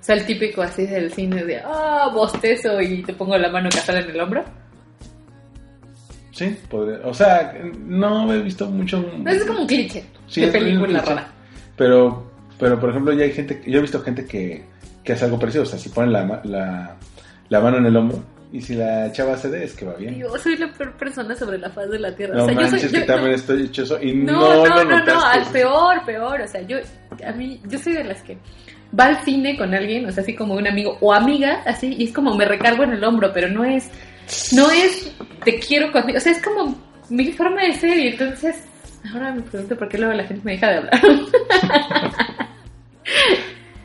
O 0.07 0.09
sea, 0.09 0.15
el 0.15 0.25
típico 0.25 0.63
así 0.63 0.87
del 0.87 1.13
cine 1.13 1.43
de, 1.45 1.61
ah, 1.65 2.09
bostezo 2.15 2.81
y 2.81 3.03
te 3.03 3.13
pongo 3.13 3.37
la 3.37 3.51
mano 3.51 3.69
casual 3.69 4.05
en 4.05 4.11
el 4.11 4.21
hombro. 4.21 4.45
Sí, 6.31 6.57
podría- 6.71 7.01
o 7.05 7.13
sea, 7.13 7.55
no 7.85 8.33
he 8.33 8.41
visto 8.41 8.71
mucho. 8.71 9.05
Es 9.27 9.45
como 9.45 9.63
un 9.63 9.67
cliché 9.67 10.05
Sí, 10.29 10.43
de 10.43 10.49
película 10.53 11.01
cliché. 11.01 11.07
rara. 11.15 11.29
Pero, 11.77 12.31
pero 12.57 12.79
por 12.79 12.91
ejemplo, 12.91 13.13
ya 13.15 13.25
hay 13.25 13.33
gente, 13.33 13.61
yo 13.67 13.79
he 13.79 13.83
visto 13.83 14.01
gente 14.01 14.25
que, 14.27 14.65
que 15.03 15.13
hace 15.15 15.25
algo 15.25 15.41
parecido, 15.41 15.65
o 15.65 15.67
sea, 15.67 15.77
si 15.77 15.89
ponen 15.89 16.13
la, 16.13 16.41
la, 16.45 16.97
la 17.49 17.61
mano 17.61 17.79
en 17.79 17.87
el 17.87 17.97
hombro 17.97 18.23
y 18.53 18.61
si 18.61 18.77
la 18.77 19.11
chava 19.11 19.37
cede 19.37 19.65
es 19.65 19.75
que 19.75 19.87
va 19.87 19.95
bien. 19.95 20.15
Yo 20.21 20.39
soy 20.39 20.57
la 20.57 20.73
peor 20.73 20.93
persona 20.93 21.35
sobre 21.35 21.59
la 21.59 21.71
faz 21.71 21.91
de 21.91 21.99
la 21.99 22.15
tierra. 22.15 22.37
no 22.37 22.45
o 22.45 22.47
sea, 22.47 22.55
yo 22.55 22.61
manches, 22.61 22.81
soy, 22.83 22.91
que 22.93 23.01
yo- 23.01 23.07
también 23.07 23.33
estoy 23.35 23.63
hecho 23.65 23.83
eso 23.83 24.01
y 24.01 24.15
no, 24.15 24.33
No, 24.35 24.65
no, 24.69 24.85
lo 24.85 24.85
no, 24.85 25.05
no, 25.05 25.21
al 25.27 25.45
peor, 25.47 26.05
peor. 26.07 26.41
O 26.43 26.47
sea, 26.47 26.61
yo, 26.63 26.77
a 27.27 27.33
mí, 27.33 27.61
yo 27.67 27.77
soy 27.79 27.95
de 27.95 28.05
las 28.05 28.23
que 28.23 28.39
va 28.99 29.07
al 29.07 29.25
cine 29.25 29.57
con 29.57 29.75
alguien, 29.75 30.07
o 30.07 30.13
sea, 30.13 30.23
así 30.23 30.35
como 30.35 30.55
un 30.55 30.67
amigo 30.67 30.97
o 31.01 31.13
amiga, 31.13 31.63
así, 31.67 31.95
y 31.99 32.05
es 32.05 32.13
como 32.13 32.35
me 32.35 32.45
recargo 32.45 32.83
en 32.85 32.93
el 32.93 33.05
hombro, 33.05 33.33
pero 33.33 33.49
no 33.49 33.65
es, 33.65 33.91
no 34.53 34.71
es 34.71 35.13
te 35.45 35.59
quiero 35.59 35.93
conmigo, 35.93 36.19
o 36.19 36.21
sea, 36.21 36.33
es 36.33 36.43
como 36.43 36.77
mi 37.09 37.33
forma 37.33 37.63
de 37.63 37.73
ser, 37.75 37.99
y 37.99 38.09
entonces, 38.09 38.57
ahora 39.13 39.33
me 39.33 39.43
pregunto 39.43 39.77
por 39.77 39.89
qué 39.89 39.99
luego 39.99 40.15
la 40.15 40.25
gente 40.25 40.43
me 40.45 40.53
deja 40.53 40.69
de 40.71 40.77
hablar. 40.79 41.01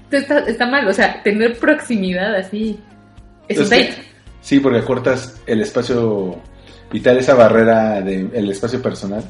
Entonces 0.05 0.29
está, 0.29 0.39
está 0.39 0.65
mal, 0.67 0.87
o 0.87 0.93
sea, 0.93 1.21
tener 1.23 1.57
proximidad 1.57 2.35
así 2.35 2.79
es 3.47 3.59
un 3.59 3.69
que- 3.69 3.83
date. 3.83 4.03
Sí, 4.41 4.59
porque 4.59 4.79
acortas 4.79 5.39
el 5.45 5.61
espacio 5.61 6.41
vital, 6.91 7.17
esa 7.17 7.35
barrera 7.35 8.01
del 8.01 8.49
espacio 8.49 8.81
personal. 8.81 9.23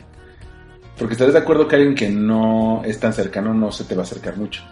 Porque 0.98 1.14
estarás 1.14 1.34
de 1.34 1.40
acuerdo 1.40 1.68
que 1.68 1.76
alguien 1.76 1.96
que 1.96 2.10
no 2.10 2.82
es 2.86 3.00
tan 3.00 3.12
cercano 3.14 3.54
no 3.54 3.72
se 3.72 3.84
te 3.84 3.94
va 3.94 4.04
a 4.04 4.06
acercar 4.06 4.38
mucho. 4.38 4.64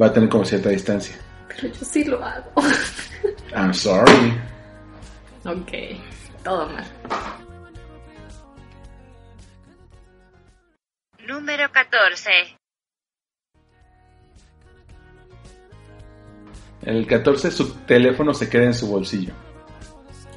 Va 0.00 0.06
a 0.06 0.12
tener 0.12 0.28
como 0.28 0.44
cierta 0.44 0.70
distancia. 0.70 1.16
Pero 1.48 1.68
yo 1.68 1.84
sí 1.84 2.04
lo 2.04 2.24
hago. 2.24 2.50
I'm 3.54 3.72
sorry. 3.72 4.34
ok, 5.44 5.72
todo 6.42 6.68
mal. 6.68 6.84
Número 11.26 11.70
14. 11.70 12.30
El 16.82 17.06
14, 17.06 17.50
su 17.50 17.74
teléfono 17.86 18.34
se 18.34 18.48
queda 18.48 18.64
en 18.64 18.74
su 18.74 18.88
bolsillo. 18.88 19.32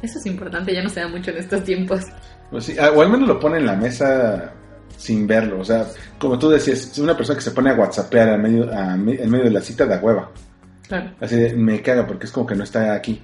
Eso 0.02 0.20
es 0.20 0.26
importante, 0.28 0.74
ya 0.74 0.84
no 0.84 0.90
se 0.90 1.02
da 1.02 1.08
mucho 1.08 1.32
en 1.32 1.38
estos 1.38 1.64
tiempos. 1.64 2.04
O, 2.52 2.62
sí, 2.62 2.76
ah, 2.80 2.92
o 2.96 3.02
al 3.02 3.10
menos 3.10 3.28
lo 3.28 3.40
pone 3.40 3.58
en 3.58 3.66
la 3.66 3.76
mesa 3.76 4.54
sin 4.98 5.28
verlo. 5.28 5.60
O 5.60 5.66
sea, 5.66 5.86
como 6.20 6.38
tú 6.38 6.50
decías, 6.50 6.98
una 6.98 7.16
persona 7.16 7.38
que 7.38 7.44
se 7.44 7.52
pone 7.52 7.70
a 7.70 7.76
whatsappear 7.76 8.30
a 8.30 8.38
medio, 8.38 8.70
a 8.72 8.96
en 8.96 9.30
medio 9.30 9.46
de 9.46 9.52
la 9.52 9.62
cita 9.62 9.86
da 9.86 10.00
hueva. 10.00 10.32
Claro. 10.88 11.12
Así 11.22 11.36
de, 11.36 11.56
me 11.56 11.82
caga 11.82 12.06
porque 12.06 12.26
es 12.26 12.32
como 12.32 12.46
que 12.46 12.56
no 12.56 12.64
está 12.64 12.94
aquí. 12.94 13.22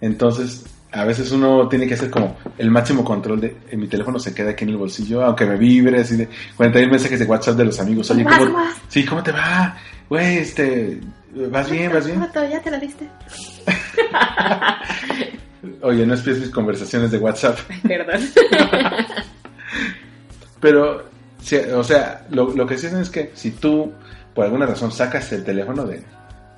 Entonces, 0.00 0.64
a 0.92 1.04
veces 1.04 1.30
uno 1.30 1.68
tiene 1.68 1.86
que 1.86 1.94
hacer 1.94 2.10
como 2.10 2.36
el 2.58 2.70
máximo 2.70 3.04
control 3.04 3.40
de 3.40 3.56
eh, 3.70 3.76
mi 3.76 3.86
teléfono 3.86 4.18
se 4.18 4.34
queda 4.34 4.50
aquí 4.50 4.64
en 4.64 4.70
el 4.70 4.76
bolsillo, 4.76 5.22
aunque 5.22 5.46
me 5.46 5.56
vibre, 5.56 6.00
así 6.00 6.16
de 6.16 6.28
40 6.56 6.90
mensajes 6.90 7.18
de 7.18 7.26
WhatsApp 7.26 7.56
de 7.56 7.64
los 7.66 7.80
amigos. 7.80 8.10
Oye, 8.10 8.24
¿Cómo 8.24 8.34
vas, 8.34 8.44
¿cómo, 8.44 8.52
cómo 8.52 8.64
vas? 8.64 8.76
sí, 8.88 9.04
¿cómo 9.04 9.22
te 9.22 9.32
va? 9.32 9.76
Güey, 10.08 10.38
este, 10.38 11.00
¿vas 11.50 11.70
bien? 11.70 11.92
¿Vas 11.92 12.06
bien? 12.06 12.26
¿Ya 12.50 12.60
te 12.60 12.70
la 12.70 12.78
diste? 12.78 13.08
Oye, 15.82 16.06
no 16.06 16.14
espías 16.14 16.38
mis 16.38 16.50
conversaciones 16.50 17.10
de 17.10 17.18
WhatsApp. 17.18 17.58
Perdón. 17.86 18.20
Pero, 20.60 21.04
si- 21.40 21.56
o 21.56 21.82
sea, 21.84 22.26
lo, 22.30 22.54
lo 22.54 22.66
que 22.66 22.76
sí 22.78 22.86
es 22.86 23.10
que 23.10 23.30
si 23.34 23.52
tú, 23.52 23.92
por 24.34 24.44
alguna 24.44 24.66
razón, 24.66 24.92
sacas 24.92 25.32
el 25.32 25.44
teléfono 25.44 25.84
de... 25.86 26.02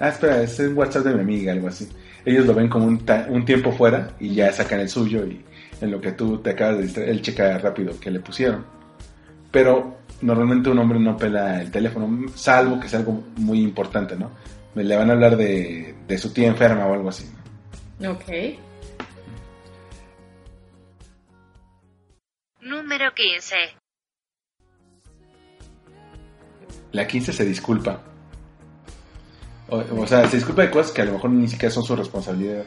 Ah, 0.01 0.09
espera, 0.09 0.43
es 0.43 0.59
un 0.59 0.77
WhatsApp 0.77 1.05
de 1.05 1.15
mi 1.15 1.21
amiga, 1.21 1.53
algo 1.53 1.69
así. 1.69 1.89
Ellos 2.25 2.47
lo 2.47 2.55
ven 2.55 2.69
como 2.69 2.87
un, 2.87 3.05
ta- 3.05 3.27
un 3.29 3.45
tiempo 3.45 3.71
fuera 3.73 4.11
y 4.19 4.35
ya 4.35 4.53
sacan 4.53 4.81
el 4.81 4.89
suyo 4.89 5.25
y 5.27 5.45
en 5.81 5.91
lo 5.91 6.01
que 6.01 6.13
tú 6.13 6.39
te 6.39 6.51
acabas 6.51 6.77
de 6.79 6.83
distraer, 6.85 7.09
él 7.11 7.23
checa 7.23 7.59
rápido 7.59 7.99
que 8.01 8.11
le 8.11 8.21
pusieron. 8.21 8.65
Pero 9.51 9.99
normalmente 10.23 10.71
un 10.71 10.79
hombre 10.79 10.99
no 10.99 11.17
pela 11.17 11.61
el 11.61 11.71
teléfono, 11.71 12.29
salvo 12.35 12.79
que 12.81 12.89
sea 12.89 13.01
algo 13.01 13.23
muy 13.37 13.61
importante, 13.61 14.17
¿no? 14.17 14.31
Le 14.75 14.97
van 14.97 15.11
a 15.11 15.13
hablar 15.13 15.37
de, 15.37 15.95
de 16.09 16.19
su 16.19 16.33
tía 16.33 16.49
enferma 16.49 16.87
o 16.87 16.95
algo 16.95 17.09
así. 17.11 17.29
¿no? 18.01 18.13
Ok. 18.13 18.25
Número 22.61 23.13
15. 23.15 23.57
La 26.93 27.07
15 27.07 27.32
se 27.32 27.45
disculpa. 27.45 28.01
O, 29.68 30.03
o 30.03 30.07
sea, 30.07 30.28
se 30.28 30.36
disculpa 30.36 30.62
de 30.62 30.70
cosas 30.70 30.93
que 30.93 31.03
a 31.03 31.07
lo 31.07 31.12
mejor 31.12 31.30
ni 31.30 31.49
siquiera 31.49 31.74
son 31.74 31.82
su 31.82 31.97
responsabilidad. 31.97 32.64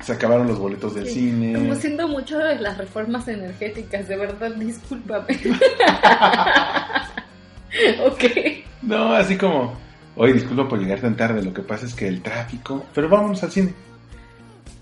Se 0.00 0.12
acabaron 0.12 0.46
los 0.46 0.58
boletos 0.58 0.94
del 0.94 1.08
cine. 1.08 1.54
Como 1.54 1.74
siendo 1.74 2.08
mucho 2.08 2.38
de 2.38 2.56
las 2.56 2.78
reformas 2.78 3.26
energéticas, 3.28 4.08
de 4.08 4.16
verdad, 4.16 4.50
discúlpame. 4.52 5.26
ok. 8.04 8.24
No, 8.82 9.14
así 9.14 9.36
como, 9.36 9.74
oye, 10.16 10.34
disculpa 10.34 10.68
por 10.68 10.78
llegar 10.78 11.00
tan 11.00 11.16
tarde, 11.16 11.42
lo 11.42 11.54
que 11.54 11.62
pasa 11.62 11.86
es 11.86 11.94
que 11.94 12.06
el 12.06 12.22
tráfico, 12.22 12.84
pero 12.94 13.08
vámonos 13.08 13.42
al 13.42 13.50
cine. 13.50 13.74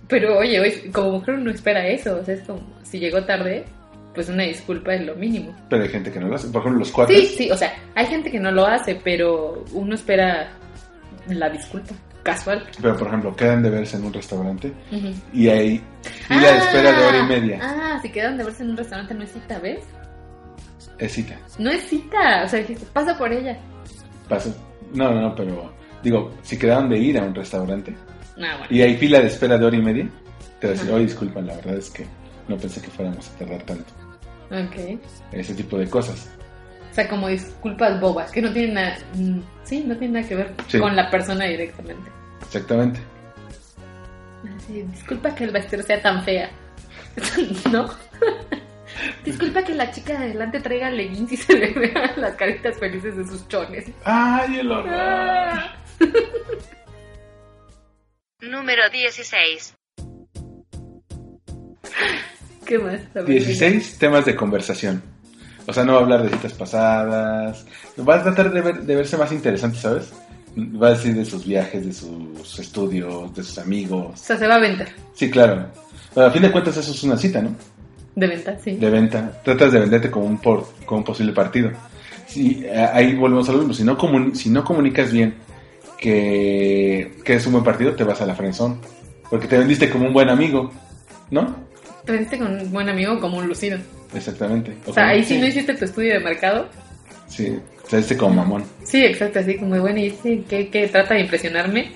Pero 0.08 0.38
oye, 0.38 0.60
oye, 0.60 0.90
como 0.92 1.12
mujer 1.12 1.36
uno 1.36 1.50
espera 1.50 1.86
eso. 1.86 2.18
O 2.20 2.24
sea, 2.24 2.34
es 2.34 2.42
como, 2.42 2.60
si 2.82 2.98
llegó 2.98 3.24
tarde, 3.24 3.64
pues 4.14 4.28
una 4.28 4.44
disculpa 4.44 4.94
es 4.94 5.04
lo 5.04 5.14
mínimo. 5.16 5.54
Pero 5.68 5.82
hay 5.82 5.88
gente 5.88 6.10
que 6.12 6.20
no 6.20 6.28
lo 6.28 6.36
hace. 6.36 6.48
Por 6.48 6.60
ejemplo, 6.60 6.78
los 6.80 6.90
cuates. 6.92 7.28
Sí, 7.30 7.34
sí, 7.36 7.50
o 7.50 7.56
sea, 7.56 7.74
hay 7.94 8.06
gente 8.06 8.30
que 8.30 8.38
no 8.40 8.50
lo 8.52 8.64
hace, 8.66 9.00
pero 9.02 9.64
uno 9.72 9.94
espera 9.94 10.50
la 11.28 11.48
disculpa 11.50 11.94
casual. 12.22 12.64
Pero 12.80 12.96
por 12.96 13.08
ejemplo, 13.08 13.36
quedan 13.36 13.62
de 13.62 13.70
verse 13.70 13.96
en 13.96 14.04
un 14.04 14.12
restaurante 14.12 14.72
y 15.32 15.48
hay 15.48 15.82
fila 16.28 16.52
de 16.52 16.58
espera 16.58 16.92
de 16.92 17.04
hora 17.06 17.18
y 17.18 17.26
media. 17.26 17.58
Ah, 17.62 17.98
si 18.00 18.08
quedan 18.10 18.38
de 18.38 18.44
verse 18.44 18.62
en 18.62 18.70
un 18.70 18.76
restaurante 18.76 19.14
no 19.14 19.22
es 19.24 19.32
cita, 19.32 19.58
¿ves? 19.58 19.80
Es 20.98 21.12
cita. 21.12 21.36
No 21.58 21.70
es 21.70 21.82
cita, 21.82 22.42
o 22.44 22.48
sea, 22.48 22.60
dijiste, 22.60 22.86
pasa 22.92 23.16
por 23.18 23.32
ella. 23.32 23.58
Pasa. 24.28 24.54
No, 24.94 25.12
no, 25.12 25.20
no, 25.20 25.34
pero 25.34 25.72
digo, 26.02 26.32
si 26.42 26.56
quedaron 26.58 26.88
de 26.88 26.98
ir 26.98 27.18
a 27.18 27.24
un 27.24 27.34
restaurante 27.34 27.94
Ah, 28.38 28.56
bueno. 28.58 28.66
y 28.70 28.80
hay 28.80 28.96
fila 28.96 29.20
de 29.20 29.26
espera 29.26 29.58
de 29.58 29.64
hora 29.66 29.76
y 29.76 29.82
media, 29.82 30.08
te 30.60 30.66
voy 30.68 30.76
a 30.76 30.78
decir, 30.78 30.92
oye, 30.94 31.04
disculpa, 31.04 31.40
la 31.40 31.54
verdad 31.56 31.76
es 31.76 31.90
que 31.90 32.06
no 32.48 32.56
pensé 32.56 32.80
que 32.80 32.88
fuéramos 32.88 33.28
a 33.28 33.38
tardar 33.38 33.62
tanto. 33.64 33.92
Ok. 34.54 35.00
Ese 35.32 35.54
tipo 35.54 35.78
de 35.78 35.88
cosas. 35.88 36.30
O 36.90 36.94
sea, 36.94 37.08
como 37.08 37.26
disculpas 37.28 38.00
bobas, 38.00 38.30
que 38.30 38.40
no 38.40 38.52
tienen 38.52 38.74
nada, 38.74 38.96
mm, 39.14 39.40
sí, 39.64 39.80
no 39.84 39.96
tienen 39.96 40.12
nada 40.12 40.28
que 40.28 40.36
ver 40.36 40.54
Sí. 40.68 40.78
con 40.78 40.94
la 40.94 41.10
persona 41.10 41.44
directamente. 41.46 42.10
Exactamente. 42.42 43.00
Disculpa 44.68 45.34
que 45.34 45.44
el 45.44 45.50
vestido 45.50 45.82
sea 45.82 46.00
tan 46.00 46.22
fea. 46.24 46.50
¿No? 47.72 47.88
disculpa 49.24 49.64
que 49.64 49.74
la 49.74 49.90
chica 49.90 50.12
de 50.18 50.26
adelante 50.26 50.60
traiga 50.60 50.90
leggings 50.90 51.32
y 51.32 51.36
se 51.36 51.54
le 51.58 51.72
vean 51.72 52.12
las 52.16 52.34
caritas 52.36 52.78
felices 52.78 53.16
de 53.16 53.26
sus 53.26 53.46
chones. 53.48 53.90
¡Ay, 54.04 54.58
el 54.60 54.70
horror! 54.70 54.92
Ah. 54.94 55.76
Número 58.40 58.88
16. 58.90 59.74
¿Qué 62.66 62.78
más? 62.78 63.00
A 63.14 63.20
ver, 63.20 63.26
16 63.26 63.98
temas 63.98 64.24
de 64.24 64.34
conversación. 64.34 65.02
O 65.66 65.72
sea, 65.72 65.84
no 65.84 65.92
va 65.94 65.98
a 66.00 66.02
hablar 66.02 66.22
de 66.22 66.28
citas 66.30 66.52
pasadas. 66.52 67.64
Va 68.06 68.16
a 68.16 68.22
tratar 68.22 68.52
de, 68.52 68.60
ver- 68.60 68.82
de 68.82 68.96
verse 68.96 69.16
más 69.16 69.32
interesante, 69.32 69.78
¿sabes? 69.78 70.12
Va 70.56 70.88
a 70.88 70.90
decir 70.90 71.14
de 71.14 71.24
sus 71.24 71.44
viajes, 71.46 71.84
de 71.84 71.92
sus 71.92 72.58
estudios, 72.58 73.34
de 73.34 73.42
sus 73.42 73.58
O 73.58 73.60
amigos. 73.62 74.20
sea, 74.20 74.36
se 74.38 74.46
va 74.46 74.56
a 74.56 74.60
vender. 74.60 74.88
Sí, 75.14 75.30
claro. 75.30 75.66
Pero 76.14 76.26
a 76.26 76.30
fin 76.30 76.42
de 76.42 76.52
cuentas 76.52 76.76
eso 76.76 76.92
es 76.92 77.02
una 77.02 77.16
cita, 77.16 77.40
¿no? 77.42 77.54
De 78.14 78.26
venta, 78.28 78.56
sí. 78.62 78.72
De 78.76 78.90
venta. 78.90 79.40
Tratas 79.42 79.72
de 79.72 79.80
venderte 79.80 80.10
como 80.10 80.26
un, 80.26 80.38
por, 80.38 80.68
como 80.86 80.98
un 80.98 81.04
posible 81.04 81.32
partido. 81.32 81.70
Sí, 82.28 82.62
eh, 82.64 82.88
ahí 82.92 83.14
volvemos 83.14 83.48
a 83.48 83.52
lo 83.52 83.58
mismo. 83.58 83.74
Si 83.74 83.82
no, 83.84 83.96
comun- 83.98 84.34
si 84.34 84.50
no 84.50 84.62
comunicas 84.64 85.10
bien 85.10 85.34
que, 85.98 87.16
que 87.24 87.34
es 87.34 87.46
un 87.46 87.52
buen 87.52 87.64
partido, 87.64 87.92
te 87.94 88.04
vas 88.04 88.20
a 88.20 88.26
la 88.26 88.34
frenzón. 88.34 88.80
Porque 89.30 89.48
te 89.48 89.58
vendiste 89.58 89.90
como 89.90 90.06
un 90.06 90.12
buen 90.12 90.28
amigo, 90.28 90.70
¿no? 91.30 91.63
Te 92.04 92.12
vendiste 92.12 92.38
con 92.38 92.60
un 92.60 92.70
buen 92.70 92.88
amigo 92.88 93.20
como 93.20 93.38
un 93.38 93.46
lucido. 93.46 93.78
Exactamente. 94.14 94.76
O 94.86 94.92
sea, 94.92 95.08
ahí 95.08 95.24
sí 95.24 95.38
no 95.38 95.46
hiciste 95.46 95.74
tu 95.74 95.84
estudio 95.84 96.14
de 96.14 96.20
mercado. 96.20 96.68
Sí, 97.26 97.58
te 97.88 97.96
vendiste 97.96 98.16
como 98.16 98.34
mamón. 98.34 98.64
Sí, 98.84 99.04
exacto, 99.04 99.38
así 99.38 99.56
como, 99.56 99.80
bueno, 99.80 99.98
¿y 99.98 100.06
este 100.06 100.42
qué, 100.48 100.68
qué 100.68 100.88
trata 100.88 101.14
de 101.14 101.20
impresionarme? 101.20 101.92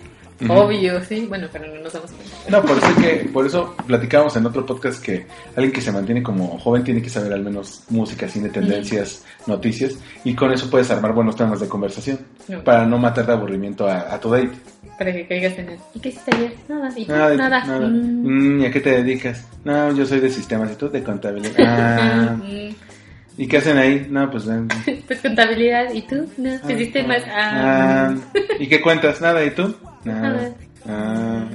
Obvio, 0.48 1.02
sí, 1.04 1.26
bueno, 1.28 1.48
pero 1.52 1.66
no 1.74 1.80
nos 1.80 1.92
damos 1.92 2.12
cuenta. 2.12 2.36
No, 2.48 2.62
por 2.62 2.78
eso, 2.78 2.94
que, 3.00 3.28
por 3.32 3.46
eso 3.46 3.74
platicábamos 3.86 4.36
en 4.36 4.46
otro 4.46 4.64
podcast 4.64 5.02
que 5.02 5.26
alguien 5.56 5.72
que 5.72 5.80
se 5.80 5.90
mantiene 5.90 6.22
como 6.22 6.58
joven 6.58 6.84
tiene 6.84 7.02
que 7.02 7.10
saber 7.10 7.32
al 7.32 7.42
menos 7.42 7.82
música, 7.88 8.28
cine, 8.28 8.48
tendencias, 8.48 9.24
noticias, 9.48 9.98
y 10.24 10.34
con 10.34 10.52
eso 10.52 10.70
puedes 10.70 10.90
armar 10.92 11.12
buenos 11.12 11.34
temas 11.34 11.58
de 11.60 11.66
conversación 11.68 12.20
para 12.64 12.86
no 12.86 12.98
matar 12.98 13.26
de 13.26 13.32
aburrimiento 13.32 13.88
a, 13.88 14.14
a 14.14 14.20
tu 14.20 14.30
date. 14.30 14.52
Para 14.96 15.12
que 15.12 15.26
caigas 15.26 15.58
en 15.58 15.70
el... 15.70 15.78
¿Y 15.94 16.00
qué 16.00 16.08
hiciste 16.10 16.34
ayer? 16.36 16.54
Nada. 16.68 16.90
Nada, 17.08 17.34
Nada. 17.36 17.64
nada. 17.64 17.88
Mm. 17.88 18.56
Mm, 18.56 18.60
¿Y 18.62 18.66
a 18.66 18.70
qué 18.70 18.80
te 18.80 18.90
dedicas? 18.90 19.44
No, 19.64 19.92
yo 19.94 20.06
soy 20.06 20.20
de 20.20 20.30
sistemas 20.30 20.70
y 20.72 20.76
tú 20.76 20.88
de 20.88 21.02
contabilidad. 21.02 21.54
Ah, 21.58 22.36
Mm. 22.36 22.74
¿Y 23.40 23.46
qué 23.46 23.58
hacen 23.58 23.76
ahí? 23.78 24.06
No, 24.10 24.28
pues... 24.30 24.46
eh, 24.48 25.02
Pues 25.06 25.20
contabilidad, 25.20 25.92
¿y 25.94 26.02
tú? 26.02 26.28
No, 26.38 26.60
te 26.60 26.74
diste 26.74 27.02
más... 27.04 27.22
ah, 27.28 28.10
Ah, 28.10 28.14
¿Y 28.58 28.66
qué 28.68 28.80
cuentas? 28.80 29.20
Nada, 29.20 29.44
¿y 29.44 29.50
tú? 29.52 29.74
Nada. 30.04 30.54
Ah. 30.86 31.48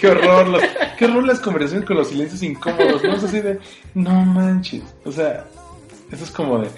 qué 0.00 0.06
horror, 0.08 0.48
los, 0.48 0.62
qué 0.98 1.04
horror 1.06 1.24
las 1.26 1.40
conversaciones 1.40 1.86
con 1.86 1.96
los 1.96 2.08
silencios 2.08 2.42
incómodos, 2.42 3.02
¿no? 3.02 3.14
Es 3.16 3.24
así 3.24 3.40
de, 3.40 3.58
no 3.94 4.10
manches. 4.24 4.82
O 5.04 5.12
sea, 5.12 5.44
eso 6.12 6.24
es 6.24 6.30
como 6.30 6.58
de, 6.58 6.68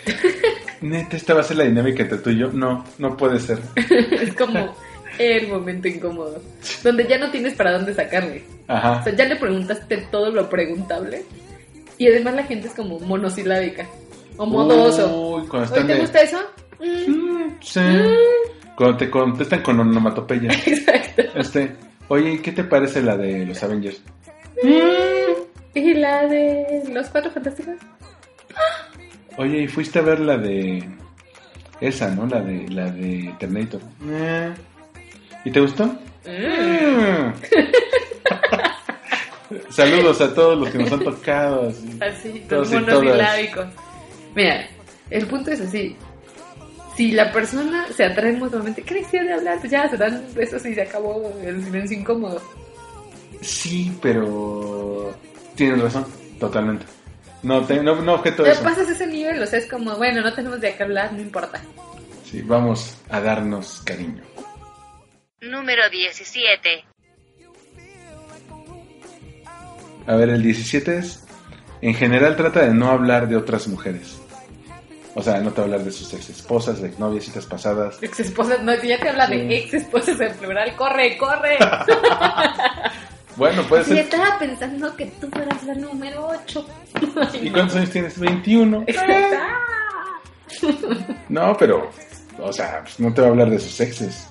neta, 0.81 1.17
esta 1.17 1.35
va 1.35 1.41
a 1.41 1.45
ser 1.45 1.57
la 1.59 1.65
dinámica 1.65 2.03
entre 2.03 2.19
tú 2.19 2.31
y 2.31 2.39
yo. 2.39 2.53
No, 2.53 2.85
no 2.99 3.17
puede 3.17 3.39
ser. 3.41 3.59
es 3.77 4.35
como 4.35 4.75
el 5.19 5.49
momento 5.49 5.89
incómodo. 5.89 6.41
Donde 6.83 7.07
ya 7.07 7.19
no 7.19 7.31
tienes 7.31 7.55
para 7.55 7.73
dónde 7.73 7.95
sacarle. 7.95 8.45
O 8.69 8.73
Ajá. 8.73 9.03
sea, 9.03 9.15
ya 9.15 9.25
le 9.25 9.37
preguntaste 9.37 9.97
todo 10.11 10.31
lo 10.31 10.49
preguntable. 10.49 11.25
Y 11.99 12.09
además 12.09 12.35
la 12.35 12.45
gente 12.45 12.69
es 12.69 12.75
como 12.75 12.99
monosilábica. 13.01 13.87
O 14.37 14.45
modoso. 14.47 15.07
Uy, 15.37 15.47
cuando 15.49 15.59
¿Hoy 15.59 15.65
están 15.65 15.87
te 15.87 15.95
de, 15.95 16.01
gusta 16.01 16.21
eso? 16.21 16.39
Mm, 16.79 17.11
"Mm, 17.11 17.57
sí. 17.63 17.81
Cuando 18.77 18.97
te 18.99 19.11
contestan 19.11 19.63
con 19.63 19.81
onomatopeya. 19.81 20.51
Exacto. 20.67 21.23
Este, 21.35 21.77
oye, 22.09 22.33
¿y 22.35 22.39
qué 22.39 22.53
te 22.53 22.65
parece 22.65 23.03
la 23.03 23.17
de 23.17 23.47
los 23.47 23.63
Avengers? 23.63 24.03
¿Y 25.75 25.95
la 25.95 26.27
de 26.27 26.83
los 26.93 27.09
cuatro 27.09 27.31
fantásticos? 27.31 27.75
Oye, 29.39 29.63
¿y 29.65 29.69
fuiste 29.69 29.99
a 29.99 30.03
ver 30.03 30.21
la 30.21 30.39
de 30.39 30.83
esa, 31.81 32.09
no? 32.15 32.27
La 32.27 32.41
de 32.41 32.67
la 32.71 32.91
de 32.91 33.35
Terminator. 33.39 33.83
¿Y 35.45 35.51
te 35.51 35.61
gustó? 35.61 35.85
Mm. 36.25 37.33
Saludos 39.71 40.21
a 40.23 40.35
todos 40.35 40.59
los 40.59 40.71
que 40.71 40.79
nos 40.79 40.91
han 40.91 41.01
tocado. 41.01 41.69
así. 41.69 41.99
Así, 42.01 42.47
Todos 42.49 42.73
monosilábicos. 42.73 43.67
Mira, 44.35 44.67
el 45.11 45.27
punto 45.27 45.51
es 45.51 45.61
así. 45.61 45.97
Si 46.97 47.13
la 47.13 47.31
persona 47.31 47.87
se 47.95 48.05
atrae 48.05 48.33
mutuamente, 48.33 48.83
¿qué 48.83 48.95
necesidad 48.95 49.25
de 49.25 49.33
hablar? 49.35 49.59
Pues 49.61 49.71
ya 49.71 49.89
se 49.89 49.97
dan 49.97 50.27
besos 50.35 50.65
y 50.65 50.75
se 50.75 50.83
acabó 50.83 51.31
el 51.45 51.63
silencio 51.63 51.99
incómodo. 51.99 52.41
Sí, 53.43 53.97
pero 54.01 55.15
tienes 55.55 55.81
razón, 55.83 56.07
totalmente. 56.41 56.87
No, 57.43 57.63
te, 57.65 57.83
no, 57.83 58.01
no 58.01 58.15
objeto 58.15 58.45
Ya 58.47 58.53
eso. 58.53 58.63
pasas 58.63 58.89
ese 58.89 59.07
nivel, 59.07 59.43
o 59.43 59.47
sea, 59.47 59.59
es 59.59 59.67
como, 59.67 59.95
bueno, 59.97 60.23
no 60.23 60.33
tenemos 60.33 60.61
de 60.61 60.75
qué 60.75 60.83
hablar, 60.83 61.13
no 61.13 61.21
importa. 61.21 61.61
Sí, 62.25 62.41
vamos 62.43 62.97
a 63.11 63.21
darnos 63.21 63.83
cariño. 63.85 64.23
Número 65.43 65.89
17. 65.91 66.85
A 70.07 70.15
ver, 70.17 70.31
el 70.31 70.43
17 70.43 70.99
es, 70.99 71.25
en 71.83 71.95
general 71.95 72.37
trata 72.37 72.61
de 72.61 72.73
no 72.73 72.89
hablar 72.91 73.29
de 73.29 73.37
otras 73.37 73.69
mujeres. 73.69 74.19
O 75.19 75.23
sea, 75.23 75.41
no 75.41 75.51
te 75.51 75.57
va 75.57 75.63
a 75.63 75.65
hablar 75.65 75.83
de 75.83 75.91
sus 75.91 76.13
ex 76.13 76.29
esposas, 76.29 76.81
de 76.83 76.93
novias, 76.99 77.25
citas 77.25 77.47
pasadas. 77.47 77.97
Ex 78.03 78.21
esposas, 78.21 78.63
no, 78.63 78.75
ya 78.83 78.99
te 79.01 79.09
habla 79.09 79.27
Sí. 79.27 79.39
de 79.39 79.57
ex 79.57 79.73
esposas 79.75 80.21
en 80.21 80.35
plural, 80.37 80.77
corre, 80.77 81.17
corre. 81.17 81.57
Bueno, 83.37 83.63
puede 83.65 83.85
ser. 83.85 83.99
estaba 83.99 84.39
pensando 84.39 84.97
que 84.97 85.07
tú 85.21 85.29
fueras 85.31 85.63
la 85.65 85.75
número 85.75 86.27
8. 86.49 86.67
¿Y 87.43 87.51
cuántos 87.51 87.77
años 87.77 87.91
tienes? 87.91 88.19
21. 88.19 88.87
No, 91.29 91.57
pero, 91.59 91.91
o 92.39 92.53
sea, 92.53 92.81
pues, 92.83 92.99
no 93.01 93.13
te 93.13 93.21
va 93.21 93.27
a 93.27 93.31
hablar 93.31 93.51
de 93.51 93.59
sus 93.59 93.79
exes. 93.81 94.27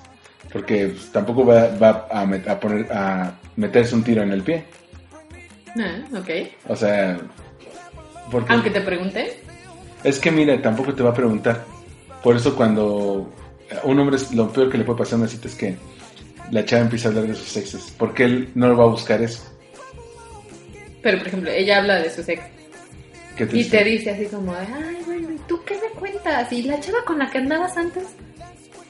Porque 0.52 0.88
pues, 0.88 1.12
tampoco 1.12 1.44
va, 1.44 1.68
va 1.76 2.08
a, 2.10 2.24
met- 2.24 2.48
a 2.48 2.58
poner, 2.58 2.90
a 2.92 3.32
meterse 3.56 3.94
un 3.94 4.02
tiro 4.02 4.22
en 4.22 4.32
el 4.32 4.42
pie. 4.42 4.64
Ah, 5.78 5.98
ok. 6.18 6.30
O 6.68 6.76
sea, 6.76 7.18
porque... 8.30 8.52
Aunque 8.52 8.70
te 8.70 8.80
pregunte, 8.80 9.40
Es 10.06 10.18
que 10.20 10.30
mira, 10.30 10.60
tampoco 10.62 10.94
te 10.94 11.02
va 11.02 11.10
a 11.10 11.14
preguntar. 11.14 11.64
Por 12.22 12.36
eso 12.36 12.54
cuando 12.56 13.28
un 13.84 13.98
hombre, 13.98 14.16
es- 14.16 14.32
lo 14.32 14.52
peor 14.52 14.70
que 14.70 14.78
le 14.78 14.84
puede 14.84 14.98
pasar 15.00 15.14
a 15.14 15.22
una 15.22 15.28
cita 15.28 15.48
es 15.48 15.54
que 15.54 15.76
la 16.50 16.64
chava 16.64 16.82
empieza 16.82 17.08
a 17.08 17.10
hablar 17.10 17.26
de 17.26 17.34
sus 17.34 17.56
exes. 17.56 17.92
Porque 17.98 18.24
él 18.24 18.48
no 18.54 18.68
lo 18.68 18.76
va 18.76 18.84
a 18.84 18.88
buscar 18.88 19.20
eso. 19.20 19.42
Pero, 21.02 21.18
por 21.18 21.26
ejemplo, 21.28 21.50
ella 21.50 21.78
habla 21.78 21.96
de 21.96 22.10
sus 22.10 22.28
ex. 22.28 22.42
¿Qué 23.36 23.46
te 23.46 23.54
Y 23.56 23.58
dice? 23.64 23.78
te 23.78 23.84
dice 23.84 24.10
así 24.10 24.24
como, 24.26 24.54
ay, 24.54 25.02
bueno, 25.04 25.30
¿y 25.32 25.38
tú 25.48 25.60
qué 25.64 25.74
me 25.74 25.90
cuentas? 26.00 26.50
¿Y 26.52 26.62
la 26.62 26.80
chava 26.80 26.98
con 27.04 27.18
la 27.18 27.28
que 27.30 27.38
andabas 27.38 27.76
antes? 27.76 28.04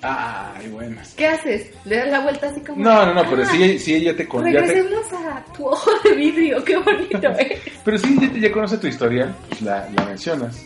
Ay, 0.02 0.68
bueno. 0.68 1.00
¿Qué 1.16 1.26
haces? 1.26 1.70
Le 1.84 1.96
das 1.96 2.08
la 2.10 2.20
vuelta 2.20 2.48
así 2.48 2.60
como... 2.60 2.82
No, 2.84 3.06
no, 3.06 3.14
no, 3.14 3.28
pero 3.28 3.42
"Ah, 3.42 3.46
si 3.50 3.62
ella, 3.62 3.80
si 3.80 3.94
ella 3.94 4.14
te, 4.16 4.28
con- 4.28 4.44
ya 4.44 4.60
te- 4.60 4.66
Regresemos 4.66 5.12
a 5.14 5.44
tu 5.52 5.66
ojo 5.66 5.90
de 6.04 6.12
vidrio, 6.14 6.62
qué 6.64 6.76
bonito, 6.76 7.28
¿eh? 7.38 7.58
Pero 7.84 7.98
si 7.98 8.06
ella 8.12 8.30
ya 8.38 8.52
conoce 8.52 8.78
tu 8.78 8.86
historial, 8.86 9.34
pues 9.48 9.62
la, 9.62 9.88
la 9.96 10.04
mencionas. 10.04 10.64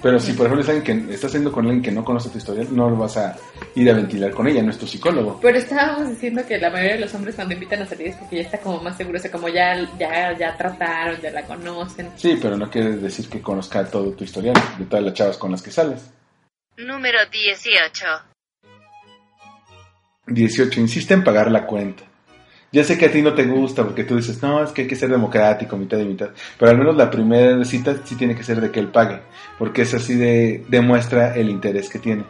Pero 0.00 0.20
si 0.20 0.32
por 0.32 0.46
ejemplo 0.46 0.62
es 0.62 0.68
alguien 0.68 1.06
que 1.06 1.14
estás 1.14 1.30
haciendo 1.30 1.50
con 1.50 1.64
alguien 1.64 1.82
que 1.82 1.90
no 1.90 2.04
conoce 2.04 2.30
tu 2.30 2.38
historial, 2.38 2.68
no 2.70 2.88
lo 2.88 2.96
vas 2.96 3.16
a 3.16 3.36
ir 3.74 3.90
a 3.90 3.94
ventilar 3.94 4.30
con 4.30 4.46
ella, 4.46 4.62
no 4.62 4.70
es 4.70 4.78
tu 4.78 4.86
psicólogo. 4.86 5.40
Pero 5.42 5.58
estábamos 5.58 6.08
diciendo 6.08 6.42
que 6.46 6.58
la 6.58 6.70
mayoría 6.70 6.94
de 6.94 7.00
los 7.00 7.14
hombres 7.14 7.34
cuando 7.34 7.54
invitan 7.54 7.82
a 7.82 7.86
salir 7.86 8.08
es 8.08 8.16
porque 8.16 8.36
ya 8.36 8.42
está 8.42 8.58
como 8.58 8.80
más 8.80 8.96
seguro, 8.96 9.18
o 9.18 9.20
sea, 9.20 9.30
como 9.30 9.48
ya, 9.48 9.74
ya, 9.98 10.36
ya 10.38 10.56
trataron, 10.56 11.20
ya 11.20 11.30
la 11.30 11.42
conocen. 11.42 12.10
Sí, 12.16 12.38
pero 12.40 12.56
no 12.56 12.70
quiere 12.70 12.96
decir 12.96 13.28
que 13.28 13.42
conozca 13.42 13.84
todo 13.84 14.12
tu 14.12 14.24
historial, 14.24 14.54
de 14.78 14.84
todas 14.84 15.04
las 15.04 15.14
chavas 15.14 15.36
con 15.36 15.50
las 15.50 15.62
que 15.62 15.72
sales. 15.72 16.10
Número 16.76 17.18
18. 17.32 18.04
18. 20.28 20.80
Insiste 20.80 21.14
en 21.14 21.24
pagar 21.24 21.50
la 21.50 21.66
cuenta. 21.66 22.07
Ya 22.70 22.84
sé 22.84 22.98
que 22.98 23.06
a 23.06 23.10
ti 23.10 23.22
no 23.22 23.34
te 23.34 23.46
gusta 23.46 23.82
porque 23.84 24.04
tú 24.04 24.16
dices, 24.16 24.42
no, 24.42 24.62
es 24.62 24.72
que 24.72 24.82
hay 24.82 24.88
que 24.88 24.96
ser 24.96 25.08
democrático, 25.08 25.76
mitad 25.76 25.98
y 25.98 26.04
mitad. 26.04 26.30
Pero 26.58 26.70
al 26.70 26.78
menos 26.78 26.96
la 26.96 27.10
primera 27.10 27.64
cita 27.64 27.96
sí 28.04 28.14
tiene 28.14 28.34
que 28.34 28.42
ser 28.42 28.60
de 28.60 28.70
que 28.70 28.80
él 28.80 28.88
pague. 28.88 29.20
Porque 29.58 29.82
es 29.82 29.94
así 29.94 30.14
de, 30.16 30.64
demuestra 30.68 31.34
el 31.34 31.48
interés 31.48 31.88
que 31.88 31.98
tiene. 31.98 32.24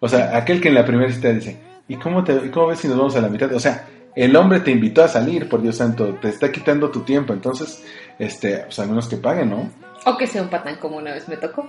O 0.00 0.08
sea, 0.08 0.36
aquel 0.36 0.60
que 0.60 0.68
en 0.68 0.74
la 0.74 0.84
primera 0.84 1.12
cita 1.12 1.32
dice, 1.32 1.58
¿y 1.86 1.96
cómo, 1.96 2.24
te, 2.24 2.32
y 2.46 2.50
cómo 2.50 2.68
ves 2.68 2.80
si 2.80 2.88
nos 2.88 2.96
vamos 2.96 3.16
a 3.16 3.20
la 3.20 3.28
mitad? 3.28 3.52
O 3.52 3.60
sea, 3.60 3.86
el 4.14 4.34
hombre 4.36 4.60
te 4.60 4.70
invitó 4.70 5.04
a 5.04 5.08
salir, 5.08 5.48
por 5.48 5.60
Dios 5.60 5.76
santo, 5.76 6.14
te 6.14 6.28
está 6.28 6.50
quitando 6.50 6.90
tu 6.90 7.00
tiempo. 7.00 7.34
Entonces, 7.34 7.84
este, 8.18 8.58
pues 8.58 8.78
al 8.78 8.88
menos 8.88 9.06
que 9.06 9.18
pague, 9.18 9.44
¿no? 9.44 9.70
O 10.06 10.16
que 10.16 10.26
sea 10.26 10.42
un 10.42 10.48
patán 10.48 10.76
como 10.76 10.96
una 10.96 11.12
vez 11.12 11.28
me 11.28 11.36
tocó. 11.36 11.68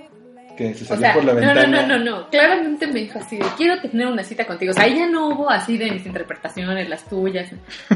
Que 0.57 0.73
se 0.73 0.85
O 0.85 0.87
salió 0.87 1.01
sea, 1.01 1.13
por 1.13 1.23
la 1.23 1.33
no, 1.33 1.39
ventana. 1.39 1.67
no, 1.67 1.87
no, 1.87 1.97
no, 1.99 2.03
no. 2.03 2.29
Claramente 2.29 2.87
me 2.87 3.01
dijo 3.01 3.19
así 3.19 3.37
de, 3.37 3.45
quiero 3.55 3.79
tener 3.79 4.07
una 4.07 4.23
cita 4.23 4.45
contigo. 4.45 4.71
O 4.71 4.73
sea, 4.73 4.87
ya 4.87 5.07
no 5.07 5.29
hubo 5.29 5.49
así 5.49 5.77
de 5.77 5.91
mis 5.91 6.05
interpretaciones, 6.05 6.89
las 6.89 7.05
tuyas. 7.07 7.49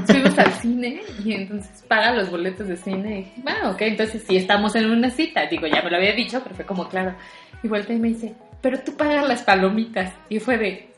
Fuimos 0.06 0.38
al 0.38 0.54
cine 0.54 1.02
y 1.26 1.34
entonces 1.34 1.84
paga 1.88 2.14
los 2.14 2.30
boletos 2.30 2.68
de 2.68 2.78
cine. 2.78 3.12
Y 3.12 3.16
dije, 3.24 3.34
bueno, 3.38 3.72
ok, 3.72 3.82
entonces 3.82 4.24
sí 4.28 4.38
estamos 4.38 4.76
en 4.76 4.90
una 4.92 5.10
cita. 5.10 5.48
Digo, 5.48 5.66
ya 5.66 5.82
me 5.82 5.90
lo 5.90 5.98
había 5.98 6.14
dicho, 6.14 6.40
pero 6.44 6.56
fue 6.56 6.66
como 6.66 6.88
claro. 6.88 7.16
Y 7.64 7.68
vuelta 7.68 7.94
y 7.94 7.98
me 8.00 8.10
dice, 8.10 8.36
pero 8.62 8.80
tú 8.80 8.96
pagas 8.96 9.28
las 9.28 9.42
palomitas. 9.42 10.14
Y 10.30 10.40
fue 10.40 10.58
de, 10.58 10.90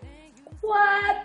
¿what? 0.62 1.16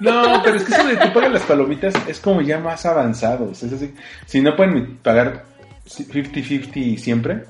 No, 0.00 0.42
pero 0.44 0.56
es 0.56 0.64
que 0.64 0.74
eso 0.74 0.86
de 0.86 0.98
que 0.98 1.08
pagan 1.08 1.32
las 1.32 1.42
palomitas 1.42 1.94
es 2.06 2.20
como 2.20 2.42
ya 2.42 2.58
más 2.58 2.84
avanzados. 2.86 3.62
Es 3.62 3.72
así, 3.72 3.94
si 4.26 4.40
no 4.42 4.54
pueden 4.54 4.98
pagar 4.98 5.44
50-50 5.86 6.98
siempre, 6.98 7.44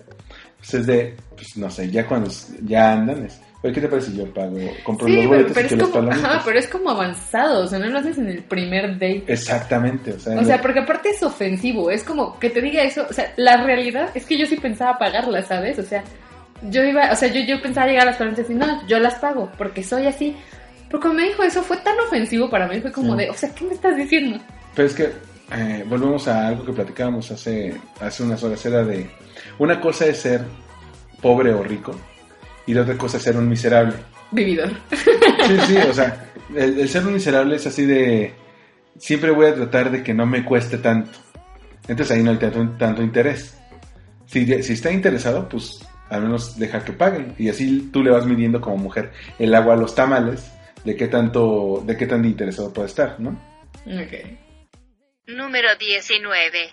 pues 0.58 0.74
es 0.74 0.86
de, 0.86 1.16
pues 1.34 1.56
no 1.56 1.70
sé, 1.70 1.90
ya 1.90 2.06
cuando 2.06 2.30
ya 2.64 2.92
andan 2.92 3.24
es, 3.24 3.40
oye, 3.62 3.72
¿qué 3.72 3.80
te 3.80 3.88
parece 3.88 4.10
si 4.10 4.16
yo 4.18 4.32
pago, 4.34 4.56
compro 4.84 5.06
Sí, 5.06 5.16
los 5.16 5.26
boletos 5.26 5.52
pero 5.54 5.68
y 5.68 5.74
es 5.74 5.80
como, 5.82 5.92
palomitas? 5.94 6.24
ajá, 6.24 6.42
pero 6.44 6.58
es 6.58 6.68
como 6.68 6.90
avanzado. 6.90 7.64
O 7.64 7.66
sea, 7.66 7.78
no 7.78 7.86
lo 7.86 7.98
haces 7.98 8.18
en 8.18 8.28
el 8.28 8.42
primer 8.44 8.92
date. 8.94 9.24
Exactamente, 9.26 10.12
o 10.12 10.18
sea, 10.20 10.38
O 10.40 10.44
sea, 10.44 10.60
porque 10.60 10.80
aparte 10.80 11.10
es 11.10 11.22
ofensivo, 11.22 11.90
es 11.90 12.04
como 12.04 12.38
que 12.38 12.50
te 12.50 12.60
diga 12.60 12.82
eso, 12.82 13.06
o 13.08 13.12
sea, 13.12 13.32
la 13.36 13.62
realidad 13.64 14.10
es 14.14 14.24
que 14.26 14.36
yo 14.38 14.46
sí 14.46 14.56
pensaba 14.56 14.98
pagarlas, 14.98 15.46
¿sabes? 15.46 15.78
O 15.78 15.82
sea, 15.82 16.02
yo 16.62 16.82
iba, 16.84 17.10
o 17.12 17.16
sea, 17.16 17.28
yo, 17.28 17.40
yo 17.42 17.62
pensaba 17.62 17.86
llegar 17.86 18.02
a 18.02 18.10
las 18.10 18.16
palomitas 18.16 18.50
y 18.50 18.54
no, 18.54 18.86
yo 18.88 18.98
las 18.98 19.14
pago, 19.16 19.50
porque 19.56 19.82
soy 19.84 20.06
así. 20.06 20.36
Pero 20.88 21.00
cuando 21.00 21.20
me 21.22 21.28
dijo 21.28 21.42
eso 21.42 21.62
fue 21.62 21.76
tan 21.78 21.98
ofensivo 22.00 22.48
para 22.50 22.66
mí, 22.66 22.80
fue 22.80 22.90
como 22.90 23.12
Sí. 23.12 23.18
de, 23.24 23.30
o 23.30 23.34
sea, 23.34 23.54
¿qué 23.54 23.64
me 23.64 23.74
estás 23.74 23.96
diciendo? 23.96 24.38
pero 24.74 24.88
es 24.88 24.94
que 24.94 25.10
eh, 25.52 25.84
volvemos 25.88 26.26
a 26.28 26.48
algo 26.48 26.64
que 26.64 26.72
platicábamos 26.72 27.30
hace, 27.30 27.74
hace 28.00 28.22
unas 28.22 28.42
horas, 28.42 28.64
era 28.66 28.84
de, 28.84 29.08
una 29.58 29.80
cosa 29.80 30.06
es 30.06 30.18
ser 30.18 30.42
pobre 31.20 31.52
o 31.52 31.62
rico 31.62 31.94
y 32.66 32.74
la 32.74 32.82
otra 32.82 32.96
cosa 32.96 33.16
es 33.16 33.22
ser 33.22 33.36
un 33.36 33.48
miserable. 33.48 33.94
Vividor. 34.30 34.70
Sí, 34.90 35.58
sí, 35.66 35.76
o 35.76 35.92
sea, 35.94 36.30
el, 36.54 36.78
el 36.80 36.88
ser 36.88 37.06
un 37.06 37.14
miserable 37.14 37.56
es 37.56 37.66
así 37.66 37.86
de. 37.86 38.34
Siempre 38.98 39.30
voy 39.30 39.46
a 39.46 39.54
tratar 39.54 39.90
de 39.90 40.02
que 40.02 40.12
no 40.12 40.26
me 40.26 40.44
cueste 40.44 40.78
tanto. 40.78 41.18
Entonces 41.86 42.16
ahí 42.16 42.22
no 42.22 42.32
hay 42.32 42.36
tanto, 42.36 42.76
tanto 42.76 43.02
interés. 43.02 43.58
Si, 44.26 44.44
si 44.62 44.72
está 44.74 44.92
interesado, 44.92 45.48
pues 45.48 45.80
al 46.10 46.22
menos 46.22 46.58
deja 46.58 46.84
que 46.84 46.92
paguen. 46.92 47.34
Y 47.38 47.48
así 47.48 47.88
tú 47.92 48.02
le 48.02 48.10
vas 48.10 48.26
midiendo 48.26 48.60
como 48.60 48.76
mujer 48.76 49.12
el 49.38 49.54
agua 49.54 49.74
a 49.74 49.78
los 49.78 49.94
tamales 49.94 50.52
de 50.84 50.96
qué 50.96 51.08
tanto, 51.08 51.82
de 51.86 51.96
qué 51.96 52.06
tan 52.06 52.24
interesado 52.24 52.72
puede 52.72 52.88
estar, 52.88 53.18
¿no? 53.18 53.30
Ok. 53.86 54.12
Número 55.26 55.68
19. 55.78 56.70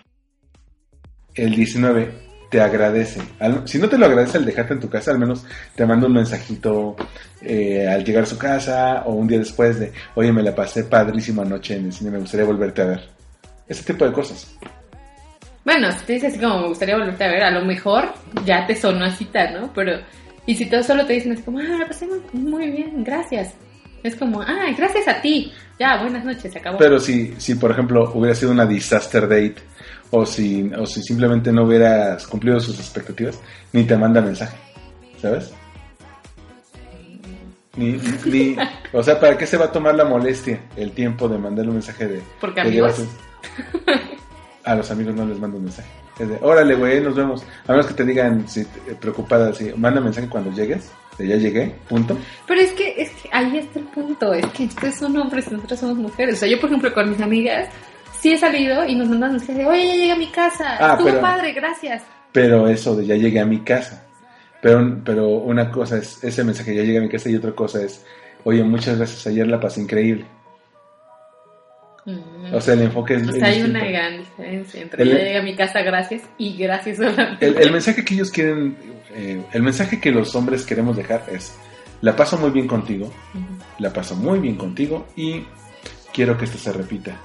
El 1.34 1.54
19 1.54 2.25
te 2.50 2.60
agradece. 2.60 3.20
Si 3.64 3.78
no 3.78 3.88
te 3.88 3.98
lo 3.98 4.06
agradece 4.06 4.38
al 4.38 4.44
dejarte 4.44 4.74
en 4.74 4.80
tu 4.80 4.88
casa, 4.88 5.10
al 5.10 5.18
menos 5.18 5.44
te 5.74 5.86
manda 5.86 6.06
un 6.06 6.14
mensajito 6.14 6.96
eh, 7.42 7.88
al 7.88 8.04
llegar 8.04 8.24
a 8.24 8.26
su 8.26 8.38
casa 8.38 9.02
o 9.06 9.12
un 9.12 9.26
día 9.26 9.38
después 9.38 9.78
de, 9.78 9.92
oye, 10.14 10.32
me 10.32 10.42
la 10.42 10.54
pasé 10.54 10.84
padrísima 10.84 11.42
anoche 11.42 11.76
en 11.76 11.86
el 11.86 11.92
cine, 11.92 12.10
me 12.10 12.18
gustaría 12.18 12.46
volverte 12.46 12.82
a 12.82 12.86
ver. 12.86 13.08
Ese 13.68 13.82
tipo 13.82 14.04
de 14.04 14.12
cosas. 14.12 14.56
Bueno, 15.64 15.90
si 15.90 16.04
te 16.04 16.12
dice 16.12 16.28
así 16.28 16.38
como 16.38 16.60
me 16.60 16.68
gustaría 16.68 16.96
volverte 16.96 17.24
a 17.24 17.28
ver, 17.28 17.42
a 17.42 17.50
lo 17.50 17.64
mejor 17.64 18.12
ya 18.44 18.66
te 18.66 18.76
sonó 18.76 19.04
a 19.04 19.10
cita, 19.10 19.50
¿no? 19.50 19.72
Pero, 19.74 19.98
y 20.46 20.54
si 20.54 20.66
todos 20.66 20.86
solo 20.86 21.04
te 21.04 21.14
dicen 21.14 21.32
así 21.32 21.42
como, 21.42 21.58
ah, 21.58 21.76
la 21.80 21.86
pasé 21.86 22.06
muy 22.32 22.70
bien, 22.70 23.02
gracias. 23.02 23.54
Es 24.02 24.16
como, 24.16 24.40
ah, 24.42 24.66
gracias 24.76 25.08
a 25.08 25.20
ti. 25.20 25.52
Ya, 25.78 26.00
buenas 26.00 26.24
noches, 26.24 26.52
se 26.52 26.58
acabó. 26.58 26.78
Pero 26.78 26.98
si, 27.00 27.34
si 27.38 27.54
por 27.56 27.70
ejemplo, 27.70 28.10
hubiera 28.14 28.34
sido 28.34 28.52
una 28.52 28.64
disaster 28.66 29.22
date 29.22 29.56
o 30.10 30.24
si, 30.24 30.70
o 30.78 30.86
si 30.86 31.02
simplemente 31.02 31.52
no 31.52 31.64
hubieras 31.64 32.26
cumplido 32.26 32.60
sus 32.60 32.78
expectativas, 32.78 33.38
ni 33.72 33.84
te 33.84 33.96
manda 33.96 34.20
mensaje, 34.20 34.56
¿sabes? 35.20 35.50
Ni, 37.76 38.00
ni, 38.24 38.56
o 38.92 39.02
sea, 39.02 39.20
¿para 39.20 39.36
qué 39.36 39.46
se 39.46 39.58
va 39.58 39.66
a 39.66 39.72
tomar 39.72 39.94
la 39.94 40.04
molestia, 40.06 40.60
el 40.76 40.92
tiempo 40.92 41.28
de 41.28 41.36
mandarle 41.36 41.68
un 41.70 41.76
mensaje 41.76 42.06
de... 42.06 42.22
Porque 42.40 42.62
de 42.62 42.68
amigos. 42.68 42.94
gracias? 42.96 44.06
A 44.64 44.74
los 44.76 44.90
amigos 44.90 45.14
no 45.14 45.26
les 45.26 45.38
mando 45.38 45.58
un 45.58 45.64
mensaje. 45.64 45.88
Es 46.18 46.26
de, 46.28 46.38
órale, 46.40 46.74
güey, 46.74 47.02
nos 47.02 47.14
vemos. 47.14 47.42
A 47.66 47.72
menos 47.72 47.86
que 47.86 47.92
te 47.92 48.04
digan, 48.04 48.48
si 48.48 48.64
te- 48.64 48.94
preocupada, 48.94 49.50
así, 49.50 49.70
manda 49.76 50.00
mensaje 50.00 50.26
cuando 50.28 50.50
llegues, 50.52 50.90
ya 51.18 51.36
llegué, 51.36 51.74
punto. 51.88 52.16
Pero 52.46 52.60
es 52.60 52.72
que, 52.72 52.94
es 53.00 53.10
que 53.10 53.28
ahí 53.32 53.56
está 53.58 53.78
el 53.78 53.86
punto, 53.86 54.34
es 54.34 54.46
que 54.48 54.64
ustedes 54.64 54.96
son 54.96 55.16
hombres 55.16 55.46
y 55.50 55.54
nosotros 55.54 55.80
somos 55.80 55.96
mujeres. 55.96 56.36
O 56.36 56.38
sea, 56.38 56.48
yo 56.48 56.60
por 56.60 56.68
ejemplo 56.68 56.92
con 56.92 57.10
mis 57.10 57.20
amigas 57.20 57.68
sí 58.20 58.32
he 58.32 58.38
salido 58.38 58.84
y 58.86 58.94
nos 58.94 59.08
mandan 59.08 59.32
mensajes 59.32 59.56
de, 59.56 59.66
oye, 59.66 59.86
ya 59.86 59.94
llegué 59.94 60.12
a 60.12 60.16
mi 60.16 60.26
casa, 60.28 60.76
Ah, 60.80 60.92
estuvo 60.92 61.08
pero- 61.08 61.20
padre, 61.20 61.52
gracias. 61.52 62.02
pero 62.32 62.68
eso 62.68 62.94
de 62.96 63.06
ya 63.06 63.14
llegué 63.16 63.40
a 63.40 63.46
mi 63.46 63.60
casa. 63.60 64.02
Pero, 64.62 65.00
pero 65.04 65.28
una 65.28 65.70
cosa 65.70 65.98
es 65.98 66.22
ese 66.24 66.42
mensaje, 66.42 66.74
ya 66.74 66.82
llegué 66.82 66.98
a 66.98 67.02
mi 67.02 67.08
casa, 67.08 67.28
y 67.30 67.36
otra 67.36 67.52
cosa 67.52 67.82
es, 67.82 68.04
oye, 68.44 68.64
muchas 68.64 68.96
gracias, 68.96 69.26
ayer 69.26 69.46
la 69.46 69.60
pasé 69.60 69.80
increíble. 69.82 70.24
Mm. 72.04 72.35
O 72.52 72.60
sea, 72.60 72.74
el 72.74 72.82
enfoque 72.82 73.14
es... 73.14 73.28
O 73.28 73.32
sea, 73.32 73.46
hay 73.48 73.54
distinto. 73.62 73.78
una 73.78 73.88
gran 73.88 74.18
diferencia 74.18 74.82
entre 74.82 75.02
El- 75.02 75.08
ya 75.10 75.14
llegué 75.18 75.38
a 75.38 75.42
mi 75.42 75.56
casa, 75.56 75.82
gracias, 75.82 76.22
y 76.38 76.56
gracias 76.56 76.96
solamente. 76.98 77.46
el, 77.46 77.56
el 77.58 77.72
mensaje 77.72 78.04
que 78.04 78.14
ellos 78.14 78.30
quieren, 78.30 78.76
eh, 79.14 79.42
el 79.52 79.62
mensaje 79.62 80.00
que 80.00 80.10
los 80.10 80.34
hombres 80.34 80.64
queremos 80.64 80.96
dejar 80.96 81.24
es, 81.30 81.56
la 82.02 82.14
paso 82.14 82.36
muy 82.38 82.50
bien 82.50 82.66
contigo, 82.66 83.12
la 83.78 83.92
paso 83.92 84.14
muy 84.16 84.38
bien 84.38 84.56
contigo 84.56 85.06
y 85.16 85.44
quiero 86.12 86.36
que 86.36 86.44
esto 86.44 86.58
se 86.58 86.72
repita. 86.72 87.16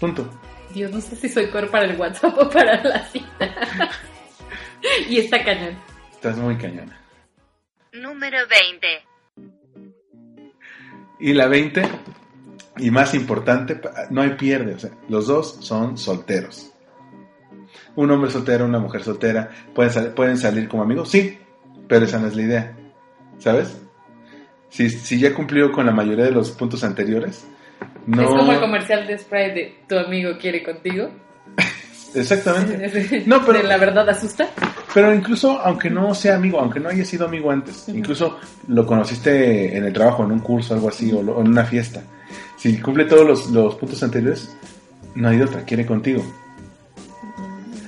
Punto. 0.00 0.28
Dios, 0.74 0.90
no 0.92 1.00
sé 1.00 1.16
si 1.16 1.28
soy 1.28 1.46
peor 1.48 1.70
para 1.70 1.84
el 1.86 1.98
WhatsApp 1.98 2.36
o 2.38 2.48
para 2.50 2.82
la 2.84 3.04
cita. 3.06 3.50
y 5.08 5.18
está 5.18 5.42
cañón. 5.44 5.76
Estás 6.12 6.36
muy 6.38 6.56
cañona. 6.56 7.00
Número 7.92 8.38
20. 8.48 8.86
Y 11.20 11.32
la 11.32 11.48
20, 11.48 11.82
y 12.78 12.90
más 12.90 13.14
importante, 13.14 13.80
no 14.10 14.22
hay 14.22 14.30
pierde, 14.30 14.74
o 14.74 14.78
sea, 14.78 14.90
los 15.08 15.26
dos 15.26 15.58
son 15.60 15.96
solteros. 15.98 16.70
Un 17.96 18.10
hombre 18.10 18.30
soltero, 18.30 18.64
una 18.64 18.78
mujer 18.78 19.02
soltera, 19.02 19.50
¿pueden, 19.74 19.92
sal- 19.92 20.12
¿pueden 20.14 20.38
salir 20.38 20.68
como 20.68 20.82
amigos? 20.82 21.10
Sí, 21.10 21.38
pero 21.88 22.04
esa 22.04 22.18
no 22.18 22.28
es 22.28 22.36
la 22.36 22.42
idea, 22.42 22.76
¿sabes? 23.38 23.76
Si, 24.68 24.88
si 24.90 25.18
ya 25.18 25.34
cumplió 25.34 25.72
con 25.72 25.86
la 25.86 25.92
mayoría 25.92 26.24
de 26.26 26.30
los 26.30 26.50
puntos 26.52 26.84
anteriores, 26.84 27.46
no... 28.06 28.22
Es 28.22 28.28
como 28.28 28.52
el 28.52 28.60
comercial 28.60 29.06
de 29.06 29.18
Sprite 29.18 29.54
de 29.54 29.74
tu 29.88 29.96
amigo 29.98 30.32
quiere 30.40 30.62
contigo. 30.62 31.08
Exactamente. 32.14 33.22
No, 33.26 33.44
pero- 33.44 33.58
De 33.58 33.64
la 33.64 33.76
verdad 33.78 34.08
asusta. 34.08 34.48
Pero 34.94 35.14
incluso, 35.14 35.58
aunque 35.60 35.90
no 35.90 36.14
sea 36.14 36.36
amigo, 36.36 36.58
aunque 36.60 36.80
no 36.80 36.88
haya 36.88 37.04
sido 37.04 37.26
amigo 37.26 37.50
antes, 37.50 37.88
incluso 37.88 38.38
lo 38.68 38.86
conociste 38.86 39.76
en 39.76 39.84
el 39.84 39.92
trabajo, 39.92 40.24
en 40.24 40.32
un 40.32 40.40
curso, 40.40 40.74
algo 40.74 40.88
así, 40.88 41.12
o, 41.12 41.22
lo- 41.22 41.36
o 41.36 41.40
en 41.42 41.48
una 41.48 41.64
fiesta, 41.64 42.02
si 42.56 42.78
cumple 42.80 43.04
todos 43.04 43.26
los, 43.26 43.46
los 43.50 43.74
puntos 43.76 44.02
anteriores, 44.02 44.50
no 45.14 45.28
hay 45.28 45.38
de 45.38 45.44
otra, 45.44 45.62
quiere 45.64 45.86
contigo. 45.86 46.24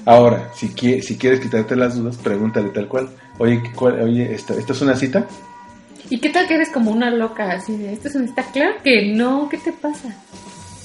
Ahora, 0.07 0.51
si, 0.55 0.69
qui- 0.71 1.03
si 1.03 1.17
quieres 1.17 1.41
quitarte 1.41 1.77
las 1.77 1.97
dudas, 1.97 2.17
pregúntale 2.17 2.71
tal 2.71 2.89
cual. 2.89 3.11
Oye, 3.39 3.63
¿cuál- 3.75 4.01
oye 4.03 4.35
¿esto, 4.35 4.55
¿esto 4.59 4.73
es 4.73 4.81
una 4.83 4.97
cita? 4.97 5.27
¿Y 6.09 6.19
qué 6.21 6.31
tal 6.31 6.49
que 6.49 6.55
eres 6.55 6.71
como 6.71 6.91
una 6.91 7.11
loca 7.11 7.51
así 7.53 7.77
de 7.77 7.93
esto 7.93 8.09
es 8.09 8.15
un 8.17 8.25
está 8.25 8.43
claro 8.45 8.75
que 8.83 9.13
no? 9.15 9.49
¿Qué 9.49 9.59
te 9.59 9.73
pasa? 9.73 10.09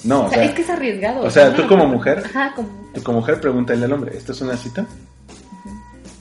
No, 0.03 0.25
O 0.25 0.29
sea, 0.29 0.43
es 0.43 0.51
que 0.51 0.61
es 0.61 0.69
arriesgado. 0.69 1.23
o 1.23 1.31
sea, 1.31 1.49
¿no? 1.49 1.55
tú 1.55 1.67
como 1.67 1.87
mujer, 1.87 2.21
Ajá, 2.25 2.53
como. 2.55 2.69
tú 2.93 3.01
como 3.01 3.19
mujer 3.21 3.41
pregúntale 3.41 3.85
al 3.85 3.91
hombre, 3.93 4.15
¿esto 4.15 4.33
es 4.33 4.41
una 4.41 4.55
cita? 4.55 4.85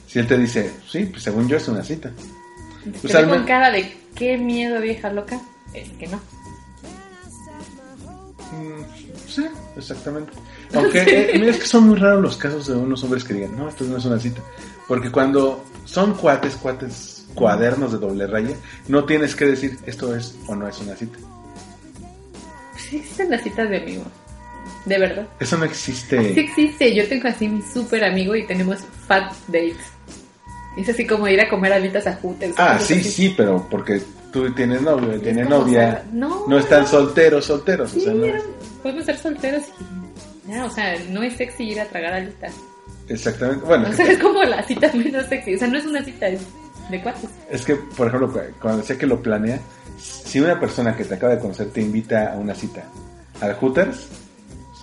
Si 0.07 0.17
él 0.17 0.25
te 0.27 0.37
dice, 0.37 0.71
sí, 0.89 1.05
pues 1.05 1.21
según 1.21 1.47
yo 1.47 1.57
es 1.57 1.67
una 1.67 1.83
cita. 1.83 2.09
Te 2.83 2.89
Pues 3.01 3.13
al 3.13 3.29
con 3.29 3.43
cara 3.45 3.69
de 3.69 3.95
qué 4.15 4.37
miedo, 4.37 4.81
vieja 4.81 5.11
loca. 5.11 5.39
Es 5.73 5.89
que 5.99 6.07
no. 6.07 6.19
Mm, 8.55 8.83
sí, 9.27 9.45
exactamente. 9.77 10.31
Aunque 10.73 11.01
eh, 11.01 11.31
mira, 11.39 11.51
es 11.51 11.57
que 11.59 11.67
son 11.67 11.87
muy 11.87 11.97
raros 11.97 12.21
los 12.21 12.37
casos 12.37 12.67
de 12.67 12.75
unos 12.75 13.03
hombres 13.03 13.23
que 13.23 13.33
digan, 13.33 13.57
no, 13.57 13.69
esto 13.69 13.83
no 13.85 13.97
es 13.97 14.05
una 14.05 14.19
cita. 14.19 14.41
Porque 14.87 15.11
cuando 15.11 15.63
son 15.85 16.13
cuates, 16.15 16.55
cuates, 16.55 17.25
cuadernos 17.33 17.91
de 17.91 17.97
doble 17.97 18.27
raya, 18.27 18.55
no 18.87 19.03
tienes 19.05 19.35
que 19.35 19.45
decir 19.45 19.77
esto 19.85 20.15
es 20.15 20.35
o 20.47 20.55
no 20.55 20.67
es 20.67 20.79
una 20.79 20.95
cita. 20.95 21.17
Sí 22.77 22.97
existen 22.97 23.31
las 23.31 23.41
citas 23.43 23.69
de 23.69 23.77
amigos. 23.77 24.07
De 24.85 24.99
verdad. 24.99 25.27
Eso 25.39 25.57
no 25.57 25.63
Sí 25.65 25.69
existe. 25.71 26.39
existe. 26.39 26.95
Yo 26.95 27.07
tengo 27.07 27.27
así 27.27 27.47
mi 27.47 27.61
súper 27.61 28.03
amigo 28.03 28.35
y 28.35 28.45
tenemos 28.45 28.79
fat 29.07 29.33
dates. 29.47 29.77
Es 30.77 30.89
así 30.89 31.05
como 31.07 31.27
ir 31.27 31.39
a 31.41 31.49
comer 31.49 31.71
alitas 31.73 32.05
a 32.07 32.15
Hooters. 32.21 32.53
Ah, 32.57 32.77
sí, 32.79 32.95
así. 32.95 33.03
sí, 33.11 33.33
pero 33.37 33.65
porque 33.69 34.01
tú 34.31 34.51
tienes 34.53 34.81
novio, 34.81 35.13
él 35.13 35.21
tiene 35.21 35.43
como 35.43 35.59
novia, 35.59 36.03
no, 36.11 36.45
no 36.47 36.59
están 36.59 36.81
no. 36.81 36.87
solteros, 36.87 37.45
solteros. 37.45 37.91
Sí, 37.91 37.99
o 37.99 38.01
sea, 38.03 38.13
no- 38.13 38.25
eran- 38.25 38.41
podemos 38.83 39.05
ser 39.05 39.17
solteros 39.17 39.63
y 40.45 40.51
ya, 40.51 40.65
o 40.65 40.69
sea, 40.69 40.95
no 41.09 41.23
es 41.23 41.35
sexy 41.37 41.63
ir 41.71 41.79
a 41.79 41.85
tragar 41.85 42.13
alitas. 42.13 42.53
exactamente. 43.07 43.65
Bueno, 43.65 43.87
O 43.89 43.93
sea, 43.93 44.05
es 44.11 44.19
como 44.19 44.43
la 44.43 44.61
cita 44.63 44.91
menos 44.93 45.25
sexy. 45.27 45.55
O 45.55 45.57
sea, 45.59 45.67
no 45.67 45.77
es 45.77 45.85
una 45.85 46.03
cita, 46.03 46.27
es 46.27 46.41
de 46.91 47.01
cuates. 47.01 47.29
es 47.49 47.65
que, 47.65 47.75
por 47.75 48.07
ejemplo, 48.07 48.31
cu- 48.31 48.39
cuando 48.61 48.81
decía 48.81 48.97
que 48.97 49.07
lo 49.07 49.21
planea, 49.21 49.59
si 49.97 50.39
una 50.39 50.59
persona 50.59 50.95
que 50.95 51.05
te 51.05 51.15
acaba 51.15 51.33
de 51.35 51.39
conocer 51.41 51.69
te 51.71 51.81
invita 51.81 52.33
a 52.33 52.35
una 52.35 52.53
cita 52.53 52.83
al 53.41 53.55
Hooters, 53.55 54.07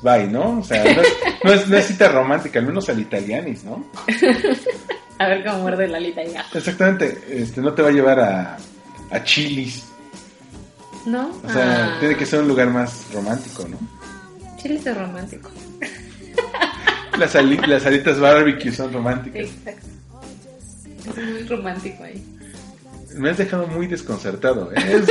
bye, 0.03 0.27
¿no? 0.27 0.59
O 0.59 0.65
sea, 0.65 0.83
no 0.83 1.01
es, 1.03 1.09
no 1.45 1.53
es, 1.53 1.69
no 1.69 1.77
es 1.77 1.87
cita 1.87 2.09
romántica, 2.09 2.59
al 2.59 2.67
menos 2.67 2.89
al 2.89 2.99
italianis, 2.99 3.63
¿no? 3.65 3.85
A 5.19 5.29
ver 5.29 5.45
cómo 5.45 5.59
muerde 5.61 5.89
la 5.89 5.99
alita 5.99 6.23
y 6.25 6.33
ya. 6.33 6.45
Exactamente, 6.53 7.23
este, 7.31 7.61
no 7.61 7.73
te 7.75 7.83
va 7.83 7.89
a 7.89 7.93
llevar 7.93 8.21
a, 8.21 8.57
a 9.11 9.25
Chilis. 9.25 9.85
¿No? 11.07 11.31
O 11.45 11.51
sea, 11.53 11.95
Ah, 11.95 11.97
tiene 12.01 12.17
que 12.17 12.27
ser 12.27 12.41
un 12.41 12.49
lugar 12.49 12.69
más 12.71 13.07
romántico, 13.13 13.67
¿no? 13.69 13.79
Chile 14.57 14.81
es 14.85 14.97
romántico. 14.97 15.51
Las, 17.19 17.35
ali- 17.37 17.59
las 17.67 17.85
alitas 17.85 18.19
barbecue 18.19 18.73
son 18.73 18.93
románticas. 18.93 19.43
Exacto. 19.43 19.87
Es 21.11 21.17
muy 21.31 21.43
romántico 21.47 22.05
ahí. 22.05 22.25
Me 23.17 23.29
has 23.31 23.37
dejado 23.37 23.67
muy 23.67 23.87
desconcertado, 23.87 24.73
¿eh? 24.75 25.03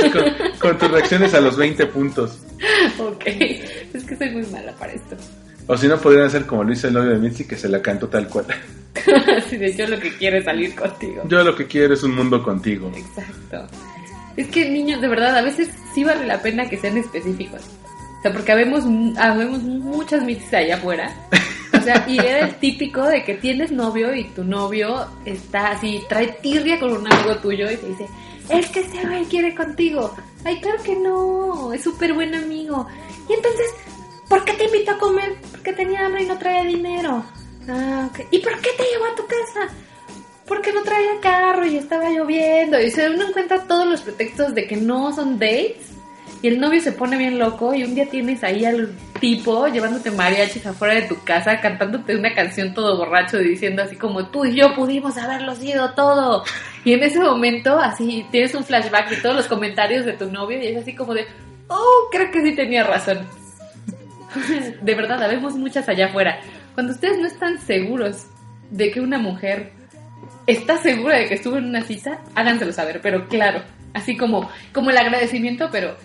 Con 0.58 0.76
tus 0.78 0.90
reacciones 0.90 1.32
a 1.34 1.40
los 1.40 1.56
20 1.56 1.86
puntos. 1.86 2.38
Ok. 2.98 3.22
Es 3.26 4.02
que 4.04 4.16
soy 4.16 4.30
muy 4.30 4.42
mala 4.46 4.72
para 4.72 4.92
esto. 4.92 5.16
O 5.68 5.76
si 5.76 5.86
no, 5.86 5.96
podrían 5.98 6.26
hacer 6.26 6.44
como 6.44 6.64
lo 6.64 6.72
hizo 6.72 6.88
el 6.88 6.94
novio 6.94 7.10
de 7.10 7.18
Mitzi, 7.18 7.44
que 7.44 7.56
se 7.56 7.68
la 7.68 7.80
cantó 7.80 8.08
tal 8.08 8.26
cual. 8.28 8.46
Así 9.36 9.56
de 9.56 9.74
yo 9.74 9.86
lo 9.86 9.98
que 9.98 10.14
quiero 10.16 10.38
es 10.38 10.44
salir 10.44 10.74
contigo. 10.74 11.22
Yo 11.28 11.42
lo 11.42 11.56
que 11.56 11.66
quiero 11.66 11.94
es 11.94 12.02
un 12.02 12.14
mundo 12.14 12.42
contigo. 12.42 12.90
Exacto. 12.94 13.66
Es 14.36 14.48
que 14.48 14.68
niños, 14.70 15.00
de 15.00 15.08
verdad, 15.08 15.36
a 15.36 15.42
veces 15.42 15.70
sí 15.94 16.04
vale 16.04 16.26
la 16.26 16.40
pena 16.40 16.68
que 16.68 16.78
sean 16.78 16.96
específicos. 16.96 17.60
O 18.18 18.22
sea, 18.22 18.32
porque 18.32 18.52
habemos, 18.52 18.84
habemos 19.18 19.62
muchas 19.62 20.22
mitis 20.22 20.52
allá 20.54 20.76
afuera. 20.76 21.12
O 21.76 21.80
sea, 21.80 22.04
y 22.06 22.18
era 22.18 22.46
el 22.46 22.54
típico 22.56 23.02
de 23.02 23.24
que 23.24 23.34
tienes 23.34 23.72
novio 23.72 24.14
y 24.14 24.24
tu 24.24 24.44
novio 24.44 25.06
está 25.24 25.72
así, 25.72 26.00
trae 26.08 26.28
tirria 26.40 26.78
con 26.78 26.92
un 26.92 27.12
amigo 27.12 27.36
tuyo 27.38 27.68
y 27.70 27.76
te 27.76 27.88
dice, 27.88 28.06
es 28.48 28.68
que 28.70 28.80
este 28.80 29.04
güey 29.04 29.24
quiere 29.24 29.54
contigo. 29.54 30.14
Ay, 30.44 30.60
claro 30.60 30.82
que 30.82 30.94
no, 30.96 31.72
es 31.72 31.82
súper 31.82 32.12
buen 32.12 32.34
amigo. 32.34 32.86
Y 33.28 33.32
entonces, 33.32 33.66
¿por 34.28 34.44
qué 34.44 34.52
te 34.54 34.66
invitó 34.66 34.92
a 34.92 34.98
comer? 34.98 35.34
Porque 35.50 35.72
tenía 35.72 36.06
hambre 36.06 36.22
y 36.22 36.26
no 36.26 36.38
traía 36.38 36.62
dinero. 36.62 37.24
Ah, 37.68 38.08
ok. 38.10 38.26
¿Y 38.30 38.38
por 38.38 38.60
qué 38.60 38.70
te 38.76 38.84
llevó 38.84 39.06
a 39.06 39.14
tu 39.14 39.26
casa? 39.26 39.72
Porque 40.46 40.72
no 40.72 40.82
traía 40.82 41.20
carro 41.20 41.66
y 41.66 41.76
estaba 41.76 42.10
lloviendo. 42.10 42.80
Y 42.80 42.90
se 42.90 43.08
uno 43.08 43.28
encuentra 43.28 43.64
todos 43.64 43.86
los 43.86 44.00
pretextos 44.02 44.54
de 44.54 44.66
que 44.66 44.76
no 44.76 45.12
son 45.12 45.38
dates. 45.38 45.92
Y 46.42 46.48
el 46.48 46.58
novio 46.58 46.80
se 46.80 46.90
pone 46.90 47.16
bien 47.16 47.38
loco 47.38 47.72
y 47.72 47.84
un 47.84 47.94
día 47.94 48.10
tienes 48.10 48.42
ahí 48.42 48.64
al 48.64 48.90
tipo 49.20 49.68
llevándote 49.68 50.10
mariachis 50.10 50.66
afuera 50.66 50.94
de 50.94 51.02
tu 51.02 51.22
casa, 51.22 51.60
cantándote 51.60 52.16
una 52.16 52.34
canción 52.34 52.74
todo 52.74 52.98
borracho 52.98 53.38
diciendo 53.38 53.80
así 53.80 53.94
como 53.94 54.26
tú 54.26 54.44
y 54.44 54.56
yo 54.56 54.74
pudimos 54.74 55.16
haberlo 55.16 55.54
sido 55.54 55.92
todo. 55.92 56.42
Y 56.84 56.94
en 56.94 57.04
ese 57.04 57.20
momento 57.20 57.78
así 57.78 58.26
tienes 58.32 58.56
un 58.56 58.64
flashback 58.64 59.10
de 59.10 59.16
todos 59.18 59.36
los 59.36 59.46
comentarios 59.46 60.04
de 60.04 60.14
tu 60.14 60.32
novio 60.32 60.60
y 60.60 60.66
es 60.66 60.82
así 60.82 60.96
como 60.96 61.14
de, 61.14 61.26
oh, 61.68 62.08
creo 62.10 62.32
que 62.32 62.42
sí 62.42 62.56
tenía 62.56 62.82
razón. 62.82 63.20
de 64.82 64.94
verdad, 64.96 65.22
habemos 65.22 65.54
muchas 65.54 65.88
allá 65.88 66.06
afuera. 66.06 66.40
Cuando 66.74 66.92
ustedes 66.92 67.18
no 67.18 67.26
están 67.26 67.58
seguros 67.60 68.26
de 68.70 68.90
que 68.90 69.00
una 69.00 69.18
mujer 69.18 69.72
está 70.46 70.78
segura 70.78 71.18
de 71.18 71.28
que 71.28 71.34
estuvo 71.34 71.56
en 71.56 71.66
una 71.66 71.82
cita, 71.82 72.20
háganselo 72.34 72.72
saber, 72.72 73.00
pero 73.02 73.28
claro, 73.28 73.62
así 73.94 74.16
como, 74.16 74.50
como 74.72 74.90
el 74.90 74.96
agradecimiento, 74.96 75.68
pero 75.70 75.96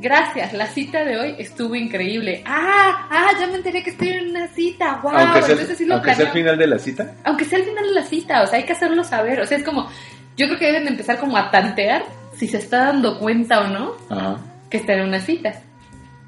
gracias, 0.00 0.52
la 0.52 0.66
cita 0.66 1.04
de 1.04 1.18
hoy 1.18 1.34
estuvo 1.38 1.74
increíble. 1.74 2.42
Ah, 2.46 3.08
ah, 3.10 3.30
ya 3.38 3.46
me 3.46 3.56
enteré 3.56 3.82
que 3.82 3.90
estoy 3.90 4.08
en 4.08 4.30
una 4.30 4.48
cita, 4.48 5.00
wow, 5.02 5.12
aunque 5.12 5.42
sea, 5.42 5.52
entonces 5.52 5.78
sí 5.78 5.84
lo 5.84 5.94
aunque 5.94 6.14
sea 6.14 6.26
el 6.26 6.32
final 6.32 6.58
de 6.58 6.66
la 6.66 6.78
cita. 6.78 7.14
Aunque 7.24 7.44
sea 7.44 7.58
el 7.58 7.64
final 7.64 7.84
de 7.84 7.92
la 7.92 8.02
cita, 8.02 8.42
o 8.42 8.46
sea, 8.46 8.58
hay 8.58 8.64
que 8.64 8.72
hacerlo 8.72 9.04
saber, 9.04 9.40
o 9.40 9.46
sea, 9.46 9.58
es 9.58 9.64
como, 9.64 9.88
yo 10.36 10.46
creo 10.46 10.58
que 10.58 10.66
deben 10.66 10.84
de 10.84 10.90
empezar 10.90 11.18
como 11.18 11.36
a 11.36 11.50
tantear 11.50 12.04
si 12.36 12.48
se 12.48 12.58
está 12.58 12.86
dando 12.86 13.18
cuenta 13.18 13.60
o 13.60 13.68
no 13.68 13.94
Ajá. 14.10 14.38
que 14.68 14.78
está 14.78 14.94
en 14.94 15.02
una 15.02 15.20
cita. 15.20 15.62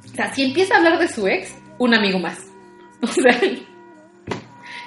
O 0.04 0.14
sea, 0.14 0.32
si 0.32 0.44
empieza 0.44 0.74
a 0.74 0.78
hablar 0.78 0.98
de 0.98 1.08
su 1.08 1.26
ex, 1.26 1.54
un 1.78 1.94
amigo 1.94 2.18
más. 2.18 2.38
O 3.02 3.06
sea, 3.08 3.38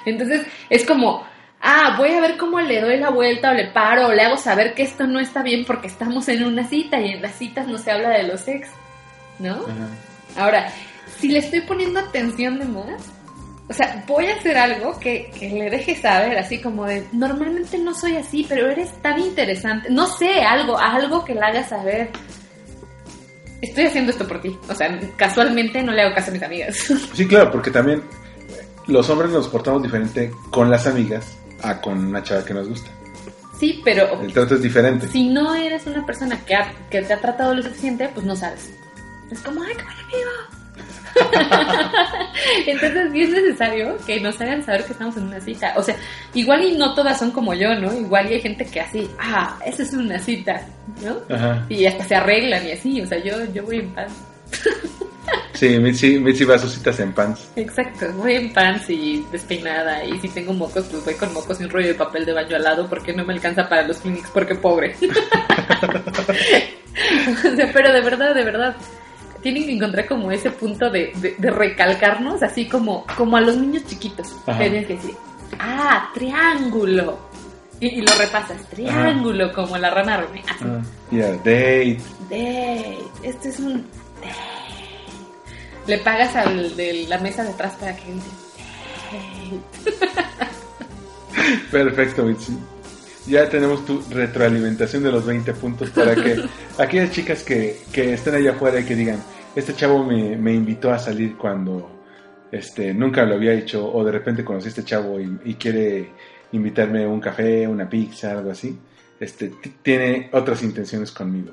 entonces 0.04 0.46
es 0.68 0.84
como, 0.84 1.24
ah, 1.60 1.94
voy 1.96 2.10
a 2.10 2.20
ver 2.20 2.36
cómo 2.36 2.60
le 2.60 2.80
doy 2.80 2.98
la 2.98 3.10
vuelta 3.10 3.50
o 3.50 3.54
le 3.54 3.68
paro 3.68 4.08
o 4.08 4.12
le 4.12 4.22
hago 4.22 4.36
saber 4.36 4.74
que 4.74 4.82
esto 4.82 5.06
no 5.06 5.20
está 5.20 5.42
bien 5.42 5.64
porque 5.64 5.86
estamos 5.86 6.28
en 6.28 6.44
una 6.44 6.66
cita 6.66 7.00
y 7.00 7.12
en 7.12 7.22
las 7.22 7.34
citas 7.36 7.66
no 7.66 7.78
se 7.78 7.90
habla 7.90 8.10
de 8.10 8.24
los 8.24 8.46
ex, 8.48 8.68
¿no? 9.38 9.54
Ajá. 9.54 9.88
Ahora, 10.36 10.72
si 11.18 11.28
le 11.28 11.40
estoy 11.40 11.60
poniendo 11.62 12.00
atención 12.00 12.58
de 12.58 12.64
más, 12.64 13.02
o 13.68 13.72
sea, 13.72 14.02
voy 14.06 14.26
a 14.26 14.34
hacer 14.34 14.56
algo 14.58 14.98
que, 14.98 15.30
que 15.38 15.48
le 15.48 15.70
deje 15.70 15.94
saber, 15.94 16.36
así 16.36 16.60
como 16.60 16.86
de, 16.86 17.06
normalmente 17.12 17.78
no 17.78 17.94
soy 17.94 18.16
así, 18.16 18.44
pero 18.48 18.68
eres 18.68 18.90
tan 19.00 19.20
interesante. 19.20 19.90
No 19.90 20.06
sé, 20.06 20.42
algo, 20.42 20.76
algo 20.76 21.24
que 21.24 21.34
le 21.34 21.40
haga 21.40 21.62
saber. 21.62 22.10
Estoy 23.60 23.84
haciendo 23.84 24.10
esto 24.10 24.26
por 24.26 24.40
ti. 24.40 24.58
O 24.68 24.74
sea, 24.74 24.98
casualmente 25.16 25.82
no 25.82 25.92
le 25.92 26.02
hago 26.02 26.14
caso 26.14 26.30
a 26.30 26.34
mis 26.34 26.42
amigas. 26.42 26.76
Sí, 27.12 27.28
claro, 27.28 27.52
porque 27.52 27.70
también 27.70 28.02
los 28.86 29.08
hombres 29.10 29.30
nos 29.30 29.48
portamos 29.48 29.82
diferente 29.82 30.32
con 30.50 30.70
las 30.70 30.86
amigas 30.86 31.36
a 31.62 31.80
con 31.80 32.04
una 32.06 32.22
chava 32.22 32.44
que 32.44 32.54
nos 32.54 32.68
gusta. 32.68 32.90
sí, 33.58 33.80
pero 33.84 34.20
El 34.22 34.32
trato 34.32 34.54
es 34.54 34.62
diferente. 34.62 35.06
si 35.08 35.28
no 35.28 35.54
eres 35.54 35.86
una 35.86 36.04
persona 36.06 36.38
que, 36.44 36.54
ha- 36.54 36.72
que 36.90 37.02
te 37.02 37.12
ha 37.12 37.20
tratado 37.20 37.54
lo 37.54 37.62
suficiente, 37.62 38.08
pues 38.14 38.24
no 38.26 38.34
sabes. 38.36 38.70
Es 39.30 39.40
como, 39.40 39.62
ay, 39.62 39.74
qué 39.76 39.82
buen 39.84 39.96
amigo. 39.98 40.30
Entonces 42.66 43.08
sí 43.12 43.22
es 43.22 43.30
necesario 43.30 43.96
que 44.06 44.20
nos 44.20 44.40
hagan 44.40 44.64
saber 44.64 44.84
que 44.84 44.92
estamos 44.92 45.16
en 45.16 45.24
una 45.24 45.40
cita. 45.40 45.74
O 45.76 45.82
sea, 45.82 45.96
igual 46.34 46.64
y 46.64 46.76
no 46.76 46.94
todas 46.94 47.18
son 47.18 47.30
como 47.30 47.52
yo, 47.54 47.74
¿no? 47.74 47.92
Igual 47.92 48.30
y 48.30 48.34
hay 48.34 48.40
gente 48.40 48.64
que 48.64 48.80
así, 48.80 49.10
ah, 49.18 49.58
esa 49.64 49.82
es 49.82 49.92
una 49.92 50.18
cita, 50.18 50.62
¿no? 51.04 51.34
Ajá. 51.34 51.66
Y 51.68 51.84
hasta 51.86 52.04
se 52.04 52.14
arreglan 52.14 52.66
y 52.66 52.72
así, 52.72 53.00
o 53.02 53.06
sea, 53.06 53.22
yo, 53.22 53.44
yo 53.52 53.62
voy 53.64 53.78
en 53.80 53.94
pants. 53.94 54.14
Sí, 55.52 55.78
Mitzi, 55.78 56.18
Mitzi 56.18 56.44
va 56.44 56.54
a 56.54 56.58
sus 56.58 56.72
citas 56.72 56.98
en 57.00 57.12
pants. 57.12 57.50
Exacto, 57.56 58.06
voy 58.14 58.34
en 58.34 58.52
pants 58.52 58.88
y 58.88 59.24
despeinada 59.30 60.04
y 60.04 60.18
si 60.20 60.28
tengo 60.28 60.52
mocos, 60.54 60.84
pues 60.90 61.04
voy 61.04 61.14
con 61.14 61.34
mocos 61.34 61.60
y 61.60 61.64
un 61.64 61.70
rollo 61.70 61.88
de 61.88 61.94
papel 61.94 62.24
de 62.24 62.32
baño 62.32 62.56
al 62.56 62.62
lado 62.62 62.88
porque 62.88 63.12
no 63.12 63.24
me 63.24 63.34
alcanza 63.34 63.68
para 63.68 63.82
los 63.86 63.98
clinics 63.98 64.30
porque 64.32 64.54
pobre. 64.54 64.96
O 67.52 67.56
sea, 67.56 67.70
pero 67.72 67.92
de 67.92 68.00
verdad, 68.00 68.34
de 68.34 68.44
verdad, 68.44 68.76
tienen 69.42 69.64
que 69.64 69.72
encontrar 69.72 70.06
como 70.06 70.30
ese 70.32 70.50
punto 70.50 70.90
de, 70.90 71.12
de- 71.16 71.34
de 71.38 71.50
recalcarnos, 71.50 72.42
así 72.42 72.68
como, 72.68 73.06
como 73.16 73.36
a 73.36 73.40
los 73.40 73.56
niños 73.56 73.84
chiquitos. 73.86 74.34
Ajá. 74.46 74.58
Tienes 74.58 74.86
que 74.86 74.94
decir, 74.96 75.14
ah, 75.58 76.10
triángulo. 76.14 77.18
Y, 77.80 77.86
y 77.86 78.02
lo 78.02 78.12
repasas, 78.18 78.66
triángulo, 78.68 79.52
como 79.54 79.78
la 79.78 79.88
rana 79.90 80.18
René. 80.18 80.42
Así, 80.46 80.64
Ah, 80.64 80.82
yeah, 81.10 81.28
date. 81.32 81.98
date, 82.28 82.98
esto 83.22 83.48
es 83.48 83.58
un. 83.60 83.86
Le 85.86 85.98
pagas 85.98 86.36
al 86.36 86.76
de 86.76 87.06
la 87.08 87.18
mesa 87.18 87.42
de 87.42 87.50
atrás 87.50 87.74
para 87.78 87.96
que. 87.96 88.02
Perfecto, 91.70 92.24
Mitzi. 92.24 92.56
Ya 93.26 93.48
tenemos 93.48 93.84
tu 93.84 94.02
retroalimentación 94.10 95.02
de 95.02 95.12
los 95.12 95.26
20 95.26 95.52
puntos 95.54 95.90
para 95.90 96.14
que 96.14 96.42
aquellas 96.78 97.10
chicas 97.10 97.42
que, 97.42 97.80
que 97.92 98.14
estén 98.14 98.34
allá 98.34 98.52
afuera 98.52 98.80
y 98.80 98.84
que 98.84 98.94
digan, 98.94 99.22
este 99.54 99.74
chavo 99.74 100.04
me, 100.04 100.36
me 100.36 100.52
invitó 100.52 100.90
a 100.90 100.98
salir 100.98 101.36
cuando 101.36 102.00
este, 102.50 102.94
nunca 102.94 103.24
lo 103.24 103.34
había 103.34 103.52
hecho, 103.52 103.92
o 103.92 104.04
de 104.04 104.12
repente 104.12 104.44
conocí 104.44 104.66
a 104.66 104.70
este 104.70 104.84
chavo 104.84 105.20
y, 105.20 105.38
y 105.44 105.54
quiere 105.54 106.10
invitarme 106.52 107.04
a 107.04 107.08
un 107.08 107.20
café, 107.20 107.66
una 107.68 107.88
pizza, 107.88 108.32
algo 108.32 108.50
así, 108.50 108.76
este, 109.20 109.52
tiene 109.82 110.30
otras 110.32 110.62
intenciones 110.62 111.12
conmigo. 111.12 111.52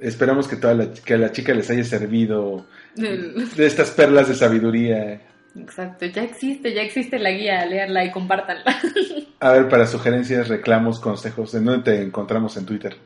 Esperamos 0.00 0.48
que, 0.48 0.56
toda 0.56 0.74
la, 0.74 0.92
que 0.92 1.14
a 1.14 1.18
la 1.18 1.30
chica 1.30 1.54
les 1.54 1.70
haya 1.70 1.84
servido 1.84 2.66
De 2.94 3.66
estas 3.66 3.90
perlas 3.90 4.28
de 4.28 4.34
sabiduría. 4.34 5.20
Exacto, 5.56 6.06
ya 6.06 6.22
existe, 6.22 6.72
ya 6.72 6.82
existe 6.82 7.18
la 7.18 7.30
guía, 7.30 7.66
léanla 7.66 8.04
y 8.04 8.10
compártanla. 8.10 8.76
A 9.40 9.52
ver, 9.52 9.68
para 9.68 9.86
sugerencias, 9.86 10.48
reclamos, 10.48 10.98
consejos, 11.00 11.54
¿en 11.54 11.64
dónde 11.64 11.92
te 11.92 12.02
encontramos 12.02 12.56
en 12.56 12.64
Twitter? 12.64 12.96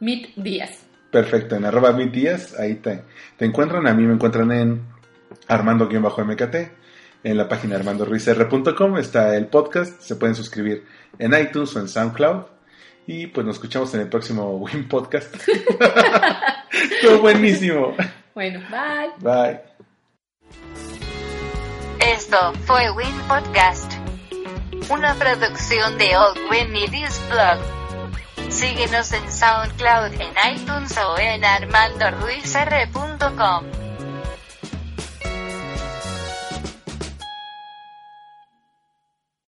Mit 0.00 0.34
Díaz. 0.36 0.86
Perfecto, 1.10 1.56
en 1.56 1.64
arroba 1.64 1.92
mis 1.92 2.12
días, 2.12 2.58
ahí 2.58 2.76
te, 2.76 3.02
te 3.36 3.44
encuentran. 3.44 3.86
A 3.86 3.94
mí 3.94 4.04
me 4.04 4.14
encuentran 4.14 4.50
en 4.52 4.82
armando-mkt. 5.46 6.54
En 7.24 7.36
la 7.36 7.48
página 7.48 7.76
armandoruizr.com 7.76 8.98
está 8.98 9.36
el 9.36 9.46
podcast. 9.46 10.00
Se 10.00 10.16
pueden 10.16 10.34
suscribir 10.34 10.84
en 11.18 11.34
iTunes 11.34 11.74
o 11.74 11.80
en 11.80 11.88
SoundCloud. 11.88 12.44
Y 13.06 13.26
pues 13.28 13.46
nos 13.46 13.56
escuchamos 13.56 13.92
en 13.94 14.02
el 14.02 14.08
próximo 14.08 14.58
Win 14.58 14.86
Podcast. 14.86 15.34
Estuvo 16.92 17.20
buenísimo. 17.20 17.94
Bueno, 18.38 18.62
bye. 18.70 19.10
Bye. 19.18 19.58
Esto 21.98 22.54
fue 22.66 22.88
Win 22.92 23.18
Podcast. 23.26 23.92
Una 24.88 25.12
producción 25.14 25.98
de 25.98 26.16
Old 26.16 26.38
Win 26.48 26.70
Media's 26.70 27.20
Blog. 27.28 27.58
Síguenos 28.48 29.12
en 29.12 29.28
SoundCloud, 29.28 30.20
en 30.20 30.30
iTunes 30.54 30.96
o 30.98 31.18
en 31.18 31.44
armandoruizr.com. 31.44 33.87